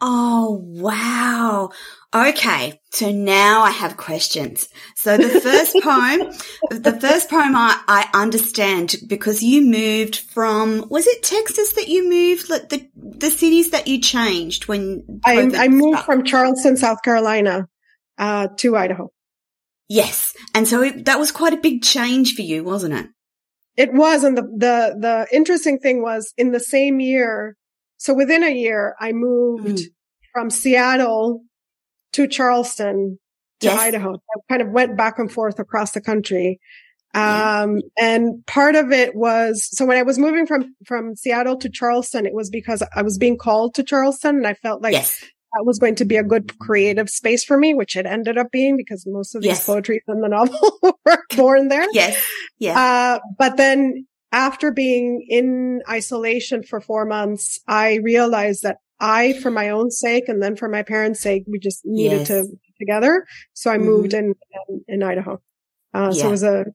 Oh, 0.00 0.60
wow. 0.62 1.70
Okay. 2.14 2.80
So 2.90 3.10
now 3.10 3.62
I 3.62 3.70
have 3.70 3.96
questions. 3.96 4.68
So 4.94 5.16
the 5.16 5.40
first 5.40 5.74
poem, 5.82 6.32
the 6.70 6.98
first 7.00 7.30
poem 7.30 7.56
I, 7.56 7.80
I 7.88 8.08
understand 8.12 8.96
because 9.06 9.42
you 9.42 9.62
moved 9.62 10.16
from, 10.16 10.86
was 10.90 11.06
it 11.06 11.22
Texas 11.22 11.72
that 11.72 11.88
you 11.88 12.08
moved? 12.08 12.50
Like 12.50 12.68
the, 12.68 12.88
the 12.94 13.30
cities 13.30 13.70
that 13.70 13.88
you 13.88 14.00
changed 14.00 14.68
when 14.68 15.20
I, 15.24 15.50
I, 15.56 15.68
moved 15.68 16.00
from 16.00 16.24
Charleston, 16.24 16.76
South 16.76 17.02
Carolina, 17.02 17.68
uh, 18.18 18.48
to 18.58 18.76
Idaho. 18.76 19.10
Yes. 19.88 20.34
And 20.54 20.68
so 20.68 20.82
it, 20.82 21.06
that 21.06 21.18
was 21.18 21.32
quite 21.32 21.54
a 21.54 21.58
big 21.58 21.82
change 21.82 22.34
for 22.34 22.42
you, 22.42 22.64
wasn't 22.64 22.94
it? 22.94 23.06
It 23.76 23.92
was. 23.92 24.24
And 24.24 24.36
the, 24.36 24.42
the, 24.42 24.96
the 24.98 25.26
interesting 25.32 25.78
thing 25.78 26.02
was 26.02 26.34
in 26.36 26.52
the 26.52 26.60
same 26.60 27.00
year, 27.00 27.56
so 27.96 28.14
within 28.14 28.42
a 28.42 28.54
year, 28.54 28.94
I 29.00 29.12
moved 29.12 29.78
mm. 29.78 29.82
from 30.32 30.50
Seattle 30.50 31.42
to 32.12 32.26
Charleston 32.26 33.18
to 33.60 33.66
yes. 33.66 33.78
Idaho. 33.78 34.14
I 34.14 34.40
kind 34.48 34.62
of 34.62 34.68
went 34.70 34.96
back 34.96 35.18
and 35.18 35.30
forth 35.30 35.58
across 35.58 35.92
the 35.92 36.00
country. 36.00 36.60
Um, 37.14 37.80
and 37.98 38.44
part 38.46 38.74
of 38.74 38.92
it 38.92 39.14
was, 39.14 39.66
so 39.70 39.86
when 39.86 39.96
I 39.96 40.02
was 40.02 40.18
moving 40.18 40.46
from, 40.46 40.74
from 40.84 41.16
Seattle 41.16 41.56
to 41.58 41.70
Charleston, 41.70 42.26
it 42.26 42.34
was 42.34 42.50
because 42.50 42.82
I 42.94 43.00
was 43.00 43.16
being 43.16 43.38
called 43.38 43.74
to 43.76 43.82
Charleston 43.82 44.36
and 44.36 44.46
I 44.46 44.52
felt 44.52 44.82
like 44.82 44.92
yes. 44.92 45.18
that 45.20 45.64
was 45.64 45.78
going 45.78 45.94
to 45.94 46.04
be 46.04 46.16
a 46.16 46.22
good 46.22 46.58
creative 46.58 47.08
space 47.08 47.42
for 47.42 47.56
me, 47.56 47.72
which 47.72 47.96
it 47.96 48.04
ended 48.04 48.36
up 48.36 48.50
being 48.50 48.76
because 48.76 49.06
most 49.06 49.34
of 49.34 49.40
these 49.40 49.52
yes. 49.52 49.64
poetry 49.64 50.02
and 50.06 50.22
the 50.22 50.28
novel 50.28 50.78
were 50.82 51.24
born 51.34 51.68
there. 51.68 51.86
Yes. 51.92 52.22
Yeah. 52.58 52.78
Uh, 52.78 53.20
but 53.38 53.56
then 53.56 54.06
after 54.36 54.70
being 54.70 55.26
in 55.26 55.80
isolation 55.88 56.62
for 56.62 56.78
four 56.78 57.06
months, 57.06 57.58
I 57.66 58.00
realized 58.02 58.64
that 58.64 58.76
I, 59.00 59.32
for 59.40 59.50
my 59.50 59.70
own 59.70 59.90
sake 59.90 60.28
and 60.28 60.42
then 60.42 60.56
for 60.56 60.68
my 60.68 60.82
parents' 60.82 61.20
sake, 61.20 61.44
we 61.46 61.58
just 61.58 61.80
needed 61.86 62.18
yes. 62.18 62.28
to 62.28 62.46
together. 62.78 63.24
So 63.54 63.70
I 63.70 63.78
mm-hmm. 63.78 63.86
moved 63.86 64.12
in, 64.12 64.34
in, 64.68 64.84
in 64.88 65.02
Idaho. 65.02 65.40
Uh, 65.94 66.12
yeah. 66.12 66.20
so 66.20 66.28
it 66.28 66.30
was 66.30 66.42
a 66.42 66.66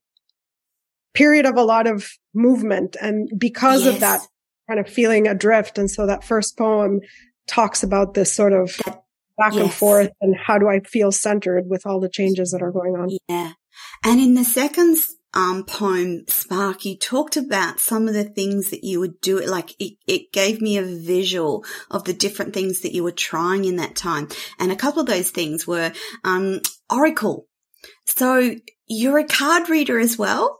period 1.13 1.45
of 1.45 1.55
a 1.55 1.61
lot 1.61 1.85
of 1.85 2.09
movement. 2.33 2.97
And 2.99 3.29
because 3.37 3.85
yes. 3.85 3.93
of 3.93 3.99
that 3.99 4.21
kind 4.67 4.79
of 4.79 4.89
feeling 4.91 5.27
adrift. 5.27 5.77
And 5.77 5.89
so 5.89 6.07
that 6.07 6.23
first 6.23 6.57
poem 6.57 7.01
talks 7.47 7.83
about 7.83 8.15
this 8.15 8.33
sort 8.33 8.53
of 8.53 8.75
back 9.37 9.53
yes. 9.53 9.61
and 9.61 9.71
forth 9.71 10.09
and 10.19 10.35
how 10.35 10.57
do 10.57 10.67
I 10.67 10.79
feel 10.79 11.11
centered 11.11 11.65
with 11.67 11.85
all 11.85 11.99
the 11.99 12.09
changes 12.09 12.51
that 12.51 12.63
are 12.63 12.71
going 12.71 12.95
on. 12.95 13.09
Yeah. 13.29 13.51
And 14.03 14.19
in 14.19 14.33
the 14.33 14.43
second 14.43 14.97
um, 15.33 15.63
poem, 15.63 16.25
Spark, 16.27 16.85
you 16.85 16.97
talked 16.97 17.37
about 17.37 17.79
some 17.79 18.07
of 18.07 18.13
the 18.13 18.23
things 18.23 18.69
that 18.71 18.83
you 18.83 18.99
would 18.99 19.21
do. 19.21 19.39
Like 19.45 19.73
it, 19.79 19.93
it 20.05 20.33
gave 20.33 20.61
me 20.61 20.77
a 20.77 20.83
visual 20.83 21.63
of 21.89 22.03
the 22.03 22.13
different 22.13 22.53
things 22.53 22.81
that 22.81 22.93
you 22.93 23.03
were 23.03 23.11
trying 23.11 23.65
in 23.65 23.77
that 23.77 23.95
time. 23.95 24.27
And 24.59 24.71
a 24.71 24.75
couple 24.75 25.01
of 25.01 25.07
those 25.07 25.29
things 25.29 25.65
were, 25.65 25.93
um, 26.23 26.61
Oracle. 26.89 27.47
So 28.05 28.55
you're 28.87 29.19
a 29.19 29.25
card 29.25 29.69
reader 29.69 29.99
as 29.99 30.17
well? 30.17 30.59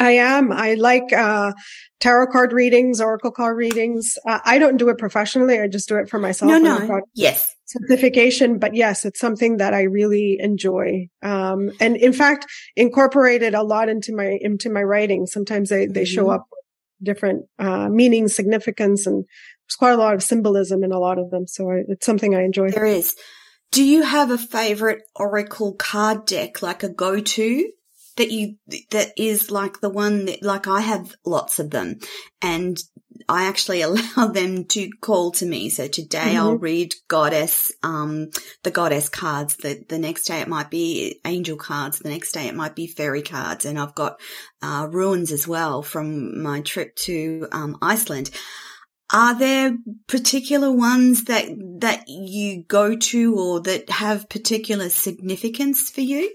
I 0.00 0.12
am. 0.12 0.50
I 0.50 0.74
like 0.74 1.12
uh, 1.12 1.52
tarot 2.00 2.28
card 2.28 2.52
readings, 2.52 3.00
oracle 3.00 3.30
card 3.30 3.56
readings. 3.56 4.18
Uh, 4.26 4.40
I 4.44 4.58
don't 4.58 4.78
do 4.78 4.88
it 4.88 4.98
professionally. 4.98 5.60
I 5.60 5.68
just 5.68 5.88
do 5.88 5.96
it 5.96 6.08
for 6.08 6.18
myself. 6.18 6.50
No, 6.50 6.58
no. 6.58 7.00
Yes. 7.14 7.51
Certification, 7.64 8.58
but 8.58 8.74
yes, 8.74 9.04
it's 9.04 9.20
something 9.20 9.58
that 9.58 9.72
I 9.72 9.82
really 9.82 10.36
enjoy. 10.40 11.08
Um, 11.22 11.70
and 11.80 11.96
in 11.96 12.12
fact, 12.12 12.46
incorporated 12.76 13.54
a 13.54 13.62
lot 13.62 13.88
into 13.88 14.14
my 14.14 14.38
into 14.40 14.68
my 14.68 14.82
writing. 14.82 15.26
Sometimes 15.26 15.68
they 15.68 15.86
they 15.86 16.02
mm-hmm. 16.02 16.14
show 16.14 16.30
up 16.30 16.46
different 17.02 17.46
uh, 17.58 17.88
meaning, 17.88 18.28
significance, 18.28 19.06
and 19.06 19.24
there's 19.24 19.76
quite 19.76 19.92
a 19.92 19.96
lot 19.96 20.14
of 20.14 20.22
symbolism 20.22 20.84
in 20.84 20.92
a 20.92 20.98
lot 20.98 21.18
of 21.18 21.30
them. 21.30 21.46
So 21.46 21.70
I, 21.70 21.82
it's 21.88 22.04
something 22.04 22.34
I 22.34 22.42
enjoy. 22.42 22.70
There 22.70 22.84
is. 22.84 23.14
Do 23.70 23.82
you 23.82 24.02
have 24.02 24.30
a 24.30 24.38
favorite 24.38 25.02
oracle 25.14 25.74
card 25.74 26.26
deck, 26.26 26.62
like 26.62 26.82
a 26.82 26.90
go-to? 26.90 27.70
that 28.16 28.30
you 28.30 28.56
that 28.90 29.12
is 29.16 29.50
like 29.50 29.80
the 29.80 29.88
one 29.88 30.26
that 30.26 30.42
like 30.42 30.66
I 30.66 30.80
have 30.80 31.14
lots 31.24 31.58
of 31.58 31.70
them 31.70 31.98
and 32.40 32.78
I 33.32 33.44
actually 33.44 33.80
allow 33.82 34.26
them 34.26 34.66
to 34.66 34.90
call 35.00 35.32
to 35.32 35.46
me. 35.46 35.70
So 35.70 35.88
today 35.88 36.18
mm-hmm. 36.18 36.36
I'll 36.36 36.58
read 36.58 36.94
goddess, 37.08 37.72
um, 37.82 38.28
the 38.62 38.70
goddess 38.70 39.08
cards. 39.08 39.56
The, 39.56 39.82
the 39.88 39.98
next 39.98 40.24
day 40.24 40.40
it 40.40 40.48
might 40.48 40.70
be 40.70 41.18
angel 41.24 41.56
cards. 41.56 41.98
The 41.98 42.10
next 42.10 42.32
day 42.32 42.46
it 42.46 42.54
might 42.54 42.76
be 42.76 42.86
fairy 42.86 43.22
cards. 43.22 43.64
And 43.64 43.78
I've 43.78 43.94
got, 43.94 44.20
uh, 44.60 44.86
runes 44.90 45.32
as 45.32 45.48
well 45.48 45.82
from 45.82 46.42
my 46.42 46.60
trip 46.60 46.94
to, 46.96 47.48
um, 47.52 47.78
Iceland. 47.80 48.30
Are 49.10 49.34
there 49.34 49.76
particular 50.06 50.70
ones 50.70 51.24
that, 51.24 51.46
that 51.80 52.04
you 52.08 52.64
go 52.64 52.96
to 52.96 53.38
or 53.38 53.60
that 53.62 53.88
have 53.90 54.28
particular 54.28 54.90
significance 54.90 55.90
for 55.90 56.00
you? 56.02 56.32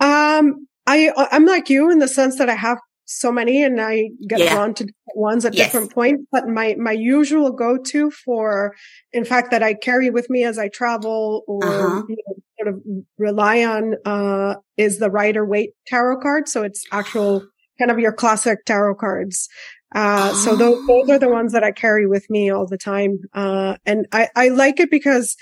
Um, 0.00 0.68
I, 0.86 1.12
I'm 1.16 1.46
like 1.46 1.70
you 1.70 1.90
in 1.90 1.98
the 1.98 2.08
sense 2.08 2.38
that 2.38 2.50
I 2.50 2.54
have 2.54 2.78
so 3.06 3.30
many 3.30 3.62
and 3.62 3.80
I 3.80 4.10
get 4.26 4.40
yeah. 4.40 4.54
drawn 4.54 4.74
to 4.74 4.88
ones 5.14 5.44
at 5.44 5.54
yes. 5.54 5.66
different 5.66 5.92
points. 5.92 6.24
But 6.32 6.48
my, 6.48 6.74
my 6.78 6.92
usual 6.92 7.52
go-to 7.52 8.10
for, 8.10 8.74
in 9.12 9.24
fact, 9.24 9.50
that 9.50 9.62
I 9.62 9.74
carry 9.74 10.10
with 10.10 10.30
me 10.30 10.44
as 10.44 10.58
I 10.58 10.68
travel 10.68 11.42
or 11.46 11.64
uh-huh. 11.64 12.02
you 12.08 12.16
know, 12.16 12.34
sort 12.58 12.74
of 12.74 12.82
rely 13.18 13.64
on, 13.64 13.94
uh, 14.04 14.56
is 14.76 14.98
the 14.98 15.10
Rider 15.10 15.44
Waite 15.44 15.74
tarot 15.86 16.20
card. 16.20 16.48
So 16.48 16.62
it's 16.62 16.84
actual 16.92 17.46
kind 17.78 17.90
of 17.90 17.98
your 17.98 18.12
classic 18.12 18.64
tarot 18.64 18.96
cards. 18.96 19.48
Uh, 19.94 20.30
oh. 20.32 20.36
so 20.36 20.56
those, 20.56 20.86
those 20.86 21.08
are 21.10 21.18
the 21.18 21.28
ones 21.28 21.52
that 21.52 21.62
I 21.62 21.70
carry 21.70 22.06
with 22.06 22.28
me 22.28 22.50
all 22.50 22.66
the 22.66 22.78
time. 22.78 23.18
Uh, 23.32 23.76
and 23.86 24.06
I, 24.12 24.28
I 24.34 24.48
like 24.48 24.80
it 24.80 24.90
because 24.90 25.36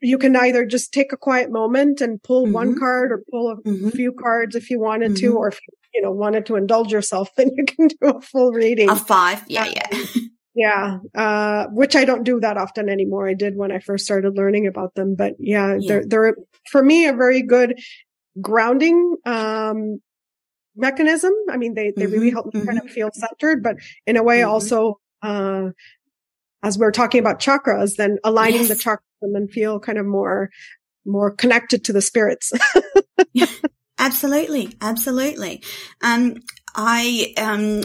you 0.00 0.18
can 0.18 0.36
either 0.36 0.64
just 0.66 0.92
take 0.92 1.12
a 1.12 1.16
quiet 1.16 1.50
moment 1.50 2.00
and 2.00 2.22
pull 2.22 2.44
mm-hmm. 2.44 2.52
one 2.52 2.78
card 2.78 3.10
or 3.10 3.24
pull 3.30 3.50
a 3.50 3.56
mm-hmm. 3.56 3.88
few 3.90 4.12
cards 4.12 4.54
if 4.54 4.70
you 4.70 4.78
wanted 4.78 5.12
mm-hmm. 5.12 5.26
to, 5.26 5.36
or 5.36 5.48
if 5.48 5.58
you 5.66 5.74
know 6.02 6.10
wanted 6.10 6.46
to 6.46 6.56
indulge 6.56 6.92
yourself, 6.92 7.30
then 7.36 7.50
you 7.56 7.64
can 7.64 7.88
do 7.88 7.96
a 8.02 8.20
full 8.20 8.52
reading. 8.52 8.88
A 8.90 8.96
five, 8.96 9.42
yeah, 9.48 9.66
yeah. 9.66 10.04
Yeah, 10.56 10.98
uh, 11.16 11.66
which 11.72 11.96
I 11.96 12.04
don't 12.04 12.22
do 12.22 12.38
that 12.38 12.56
often 12.56 12.88
anymore. 12.88 13.28
I 13.28 13.34
did 13.34 13.56
when 13.56 13.72
I 13.72 13.80
first 13.80 14.04
started 14.04 14.36
learning 14.36 14.68
about 14.68 14.94
them, 14.94 15.16
but 15.16 15.32
yeah, 15.40 15.74
yeah. 15.74 15.88
they're 15.88 16.04
they're 16.06 16.36
for 16.70 16.80
me 16.80 17.06
a 17.06 17.12
very 17.12 17.42
good 17.42 17.76
grounding 18.40 19.16
um, 19.26 20.00
mechanism. 20.76 21.32
I 21.50 21.56
mean, 21.56 21.74
they 21.74 21.92
they 21.96 22.04
mm-hmm, 22.04 22.12
really 22.12 22.30
help 22.30 22.54
me 22.54 22.60
mm-hmm. 22.60 22.68
kind 22.68 22.80
of 22.80 22.88
feel 22.88 23.10
centered, 23.12 23.64
but 23.64 23.78
in 24.06 24.16
a 24.16 24.22
way 24.22 24.38
mm-hmm. 24.40 24.50
also, 24.50 25.00
uh, 25.22 25.70
as 26.62 26.78
we're 26.78 26.92
talking 26.92 27.18
about 27.18 27.40
chakras, 27.40 27.96
then 27.96 28.18
aligning 28.22 28.62
yes. 28.62 28.68
the 28.68 28.74
chakras 28.74 28.98
and 29.22 29.50
feel 29.50 29.80
kind 29.80 29.98
of 29.98 30.06
more, 30.06 30.50
more 31.04 31.32
connected 31.32 31.84
to 31.84 31.92
the 31.92 32.02
spirits. 32.02 32.52
absolutely. 34.04 34.76
Absolutely. 34.80 35.62
Um, 36.02 36.36
I, 36.74 37.34
um, 37.36 37.82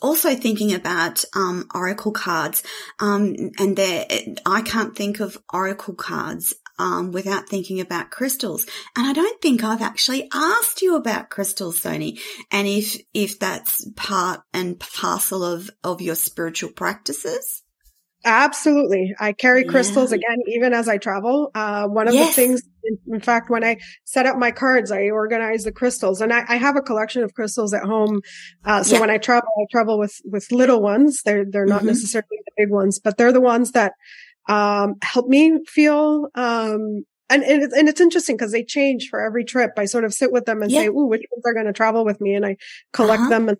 also 0.00 0.34
thinking 0.34 0.74
about 0.74 1.24
um, 1.34 1.66
oracle 1.74 2.12
cards, 2.12 2.62
um, 3.00 3.34
and 3.58 3.76
there, 3.76 4.06
I 4.46 4.62
can't 4.62 4.96
think 4.96 5.20
of 5.20 5.38
oracle 5.52 5.94
cards 5.94 6.54
um, 6.78 7.12
without 7.12 7.48
thinking 7.48 7.80
about 7.80 8.10
crystals. 8.10 8.66
And 8.96 9.06
I 9.06 9.12
don't 9.12 9.40
think 9.42 9.64
I've 9.64 9.82
actually 9.82 10.28
asked 10.32 10.82
you 10.82 10.96
about 10.96 11.30
crystals, 11.30 11.80
Sony, 11.80 12.20
and 12.50 12.66
if 12.66 13.00
if 13.12 13.38
that's 13.38 13.88
part 13.96 14.40
and 14.52 14.78
parcel 14.78 15.44
of 15.44 15.70
of 15.82 16.00
your 16.00 16.14
spiritual 16.14 16.70
practices. 16.70 17.62
Absolutely. 18.24 19.14
I 19.18 19.32
carry 19.32 19.64
yeah. 19.64 19.70
crystals 19.70 20.12
again, 20.12 20.38
even 20.48 20.72
as 20.72 20.88
I 20.88 20.98
travel. 20.98 21.50
Uh, 21.54 21.86
one 21.86 22.08
of 22.08 22.14
yes. 22.14 22.34
the 22.34 22.42
things, 22.42 22.62
in, 23.06 23.20
fact, 23.20 23.50
when 23.50 23.64
I 23.64 23.78
set 24.04 24.26
up 24.26 24.36
my 24.36 24.50
cards, 24.50 24.90
I 24.90 25.08
organize 25.10 25.64
the 25.64 25.72
crystals 25.72 26.20
and 26.20 26.32
I, 26.32 26.44
I 26.48 26.56
have 26.56 26.76
a 26.76 26.82
collection 26.82 27.22
of 27.22 27.34
crystals 27.34 27.74
at 27.74 27.82
home. 27.82 28.20
Uh, 28.64 28.82
so 28.82 28.94
yeah. 28.94 29.00
when 29.00 29.10
I 29.10 29.18
travel, 29.18 29.48
I 29.60 29.66
travel 29.70 29.98
with, 29.98 30.20
with 30.24 30.50
little 30.50 30.80
ones. 30.80 31.22
They're, 31.24 31.44
they're 31.48 31.66
not 31.66 31.78
mm-hmm. 31.78 31.88
necessarily 31.88 32.38
the 32.46 32.52
big 32.64 32.70
ones, 32.70 32.98
but 32.98 33.16
they're 33.16 33.32
the 33.32 33.40
ones 33.40 33.72
that, 33.72 33.92
um, 34.48 34.94
help 35.02 35.28
me 35.28 35.58
feel, 35.66 36.28
um, 36.34 37.04
and, 37.30 37.42
and, 37.42 37.62
it's, 37.62 37.74
and 37.74 37.88
it's 37.88 38.00
interesting 38.00 38.36
because 38.36 38.52
they 38.52 38.64
change 38.64 39.08
for 39.10 39.20
every 39.20 39.44
trip. 39.44 39.72
I 39.76 39.84
sort 39.84 40.04
of 40.04 40.14
sit 40.14 40.32
with 40.32 40.46
them 40.46 40.62
and 40.62 40.70
yeah. 40.70 40.80
say, 40.80 40.86
"Ooh, 40.86 41.06
which 41.06 41.22
ones 41.30 41.44
are 41.44 41.52
going 41.52 41.66
to 41.66 41.74
travel 41.74 42.02
with 42.02 42.18
me?" 42.22 42.34
And 42.34 42.46
I 42.46 42.56
collect 42.94 43.20
uh-huh. 43.20 43.28
them 43.28 43.48
and 43.50 43.58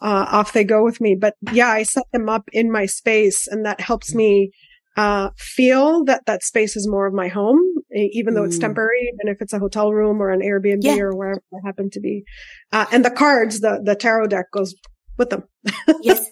uh, 0.00 0.26
off 0.30 0.52
they 0.52 0.64
go 0.64 0.82
with 0.82 1.00
me. 1.00 1.14
But 1.14 1.34
yeah, 1.52 1.68
I 1.68 1.82
set 1.82 2.04
them 2.12 2.28
up 2.28 2.48
in 2.52 2.70
my 2.70 2.86
space 2.86 3.46
and 3.46 3.64
that 3.64 3.80
helps 3.80 4.14
me, 4.14 4.50
uh, 4.96 5.30
feel 5.36 6.04
that 6.04 6.24
that 6.26 6.42
space 6.42 6.76
is 6.76 6.88
more 6.88 7.06
of 7.06 7.12
my 7.12 7.28
home, 7.28 7.60
even 7.96 8.34
though 8.34 8.44
it's 8.44 8.58
mm. 8.58 8.62
temporary, 8.62 9.10
even 9.12 9.32
if 9.32 9.40
it's 9.40 9.52
a 9.52 9.58
hotel 9.58 9.92
room 9.92 10.20
or 10.20 10.30
an 10.30 10.40
Airbnb 10.40 10.82
yeah. 10.82 10.96
or 10.98 11.14
wherever 11.14 11.42
I 11.52 11.66
happen 11.66 11.90
to 11.90 12.00
be. 12.00 12.24
Uh, 12.72 12.86
and 12.92 13.04
the 13.04 13.10
cards, 13.10 13.60
the, 13.60 13.80
the 13.82 13.94
tarot 13.94 14.28
deck 14.28 14.46
goes 14.52 14.74
with 15.18 15.30
them. 15.30 15.44
yes. 16.02 16.28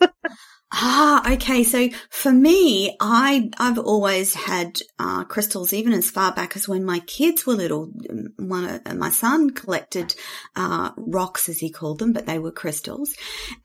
Ah, 0.77 1.33
okay. 1.35 1.63
So 1.63 1.89
for 2.11 2.33
me, 2.33 2.97
I, 3.01 3.49
I've 3.59 3.79
always 3.79 4.35
had, 4.35 4.81
uh, 4.99 5.23
crystals 5.23 5.73
even 5.73 5.93
as 5.93 6.11
far 6.11 6.33
back 6.33 6.57
as 6.57 6.67
when 6.67 6.85
my 6.85 6.99
kids 6.99 7.47
were 7.47 7.55
little. 7.55 7.93
One, 8.39 8.65
uh, 8.85 8.95
my 8.95 9.11
son 9.11 9.51
collected, 9.51 10.17
uh, 10.57 10.91
rocks 10.97 11.49
as 11.49 11.61
he 11.61 11.71
called 11.71 12.01
them, 12.01 12.13
but 12.13 12.27
they 12.27 12.41
were 12.41 12.51
crystals. 12.51 13.15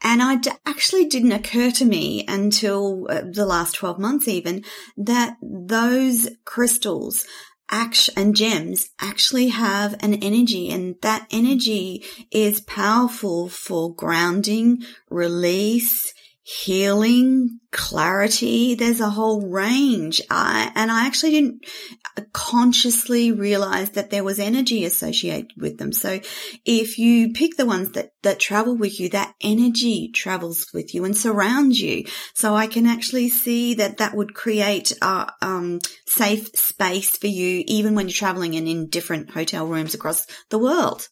And 0.04 0.22
I 0.22 0.36
d- 0.36 0.52
actually 0.68 1.06
didn't 1.06 1.32
occur 1.32 1.72
to 1.72 1.86
me 1.86 2.26
until 2.28 3.08
uh, 3.10 3.22
the 3.22 3.46
last 3.46 3.74
12 3.74 3.98
months 3.98 4.28
even 4.28 4.64
that 4.96 5.36
those 5.42 6.30
crystals 6.46 7.26
act- 7.70 8.10
and 8.16 8.36
gems 8.36 8.90
actually 9.00 9.50
have 9.50 9.96
an 10.02 10.16
energy 10.16 10.70
and 10.70 10.96
that 11.02 11.28
energy 11.32 12.04
is 12.32 12.62
powerful 12.62 13.50
for 13.50 13.94
grounding, 13.94 14.84
release, 15.10 16.14
healing, 16.50 17.60
clarity. 17.72 18.74
There's 18.74 19.02
a 19.02 19.10
whole 19.10 19.48
range. 19.48 20.20
I, 20.32 20.72
and 20.74 20.92
I 20.92 21.06
actually 21.06 21.32
didn't 21.32 21.66
consciously 22.34 23.32
realize 23.32 23.92
that 23.92 24.10
there 24.10 24.24
was 24.24 24.40
energy 24.40 24.84
associated 24.84 25.52
with 25.58 25.78
them. 25.78 25.94
So 25.94 26.20
if 26.66 26.98
you 26.98 27.34
pick 27.34 27.56
the 27.56 27.68
ones 27.68 27.92
that, 27.92 28.14
that 28.24 28.40
travel 28.40 28.76
with 28.76 29.00
you, 29.00 29.10
that 29.10 29.36
energy 29.42 30.10
travels 30.12 30.68
with 30.74 30.96
you 30.96 31.06
and 31.06 31.16
surrounds 31.16 31.80
you. 31.80 32.06
So 32.34 32.56
I 32.56 32.66
can 32.66 32.88
actually 32.88 33.30
see 33.30 33.76
that 33.76 33.98
that 33.98 34.16
would 34.16 34.34
create 34.34 34.92
a 35.04 35.32
um, 35.44 35.80
safe 36.08 36.48
space 36.56 37.16
for 37.16 37.28
you, 37.28 37.64
even 37.68 37.94
when 37.94 38.08
you're 38.08 38.14
traveling 38.14 38.56
and 38.56 38.68
in 38.68 38.88
different 38.88 39.30
hotel 39.30 39.68
rooms 39.68 39.94
across 39.94 40.26
the 40.50 40.58
world. 40.58 41.10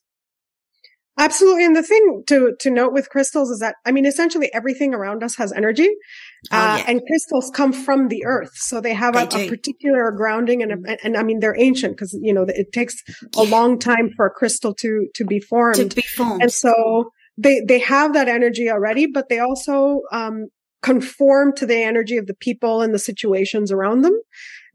Absolutely. 1.18 1.66
And 1.66 1.76
the 1.76 1.84
thing 1.84 2.24
to, 2.28 2.56
to 2.60 2.70
note 2.70 2.94
with 2.94 3.10
crystals 3.10 3.50
is 3.50 3.60
that, 3.60 3.76
I 3.86 3.92
mean, 3.92 4.06
essentially 4.06 4.54
everything 4.54 4.94
around 4.94 5.24
us 5.24 5.36
has 5.38 5.52
energy. 5.52 5.90
Oh, 6.52 6.58
uh, 6.58 6.78
yeah. 6.78 6.86
and 6.88 7.02
crystals 7.08 7.52
come 7.54 7.74
from 7.74 8.10
the 8.10 8.24
earth. 8.26 8.52
So 8.54 8.80
they 8.80 8.94
have 8.94 9.16
they 9.16 9.46
a, 9.46 9.48
a, 9.48 9.50
particular 9.50 10.12
grounding 10.12 10.62
and, 10.62 10.72
a, 10.72 10.76
mm-hmm. 10.76 10.94
and 11.04 11.18
I 11.18 11.24
mean, 11.24 11.40
they're 11.40 11.60
ancient 11.60 11.96
because, 11.96 12.18
you 12.22 12.34
know, 12.34 12.46
it 12.48 12.72
takes 12.72 12.96
a 13.36 13.44
long 13.44 13.80
time 13.80 14.12
for 14.16 14.28
a 14.28 14.30
crystal 14.30 14.76
to, 14.76 15.08
to 15.16 15.26
be 15.26 15.40
formed. 15.40 15.76
To 15.76 15.96
be 15.96 16.02
formed. 16.02 16.44
And 16.44 16.52
so 16.52 17.12
they, 17.38 17.62
they 17.62 17.80
have 17.80 18.14
that 18.14 18.28
energy 18.28 18.70
already, 18.70 19.08
but 19.08 19.30
they 19.30 19.40
also, 19.40 20.02
um, 20.12 20.48
conform 20.84 21.56
to 21.56 21.66
the 21.66 21.84
energy 21.84 22.18
of 22.18 22.28
the 22.28 22.36
people 22.36 22.82
and 22.82 22.94
the 22.94 23.00
situations 23.00 23.72
around 23.72 24.04
them. 24.04 24.18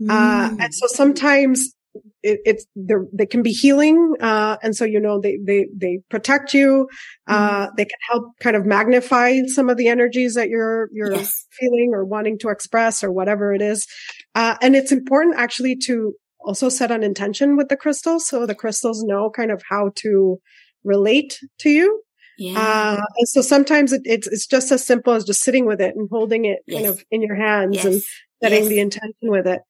Mm. 0.03 0.11
Uh, 0.11 0.57
and 0.59 0.75
so 0.75 0.87
sometimes 0.89 1.75
it, 2.23 2.41
it's 2.45 2.67
there 2.75 3.07
they 3.13 3.27
can 3.27 3.43
be 3.43 3.53
healing 3.53 4.15
uh, 4.21 4.57
and 4.63 4.75
so 4.75 4.85
you 4.85 5.01
know 5.01 5.21
they 5.21 5.39
they 5.45 5.69
they 5.77 6.01
protect 6.09 6.55
you 6.55 6.89
uh, 7.27 7.67
mm-hmm. 7.67 7.75
they 7.77 7.85
can 7.85 7.99
help 8.11 8.25
kind 8.41 8.57
of 8.57 8.65
magnify 8.65 9.41
some 9.47 9.69
of 9.69 9.77
the 9.77 9.89
energies 9.89 10.35
that 10.35 10.49
you're 10.49 10.89
you're 10.93 11.13
yes. 11.13 11.47
feeling 11.51 11.91
or 11.93 12.05
wanting 12.05 12.39
to 12.39 12.49
express 12.49 13.03
or 13.03 13.13
whatever 13.13 13.53
it 13.53 13.63
is 13.63 13.87
uh, 14.35 14.57
and 14.63 14.75
it's 14.75 14.93
important 14.93 15.37
actually 15.37 15.77
to 15.77 16.15
also 16.41 16.69
set 16.69 16.91
an 16.91 17.03
intention 17.03 17.57
with 17.57 17.69
the 17.69 17.77
crystals 17.77 18.27
so 18.27 18.47
the 18.47 18.55
crystals 18.55 19.03
know 19.03 19.31
kind 19.31 19.51
of 19.51 19.63
how 19.69 19.91
to 19.95 20.39
relate 20.85 21.39
to 21.59 21.71
you 21.71 22.03
yeah. 22.39 22.59
Uh, 22.59 23.05
and 23.19 23.29
so 23.29 23.43
sometimes 23.43 23.93
it, 23.93 24.03
it's 24.05 24.27
it's 24.27 24.47
just 24.47 24.73
as 24.73 24.85
simple 24.85 25.13
as 25.13 25.25
just 25.25 25.43
sitting 25.43 25.67
with 25.67 25.81
it 25.81 25.95
and 25.95 26.09
holding 26.11 26.47
it 26.47 26.61
yes. 26.67 26.81
kind 26.81 26.89
of 26.89 27.05
in 27.11 27.23
your 27.23 27.37
hands 27.37 27.77
yes. 27.77 27.85
and 27.85 28.03
setting 28.43 28.69
the 28.69 28.81
intention 28.81 29.31
with 29.31 29.47
it 29.47 29.61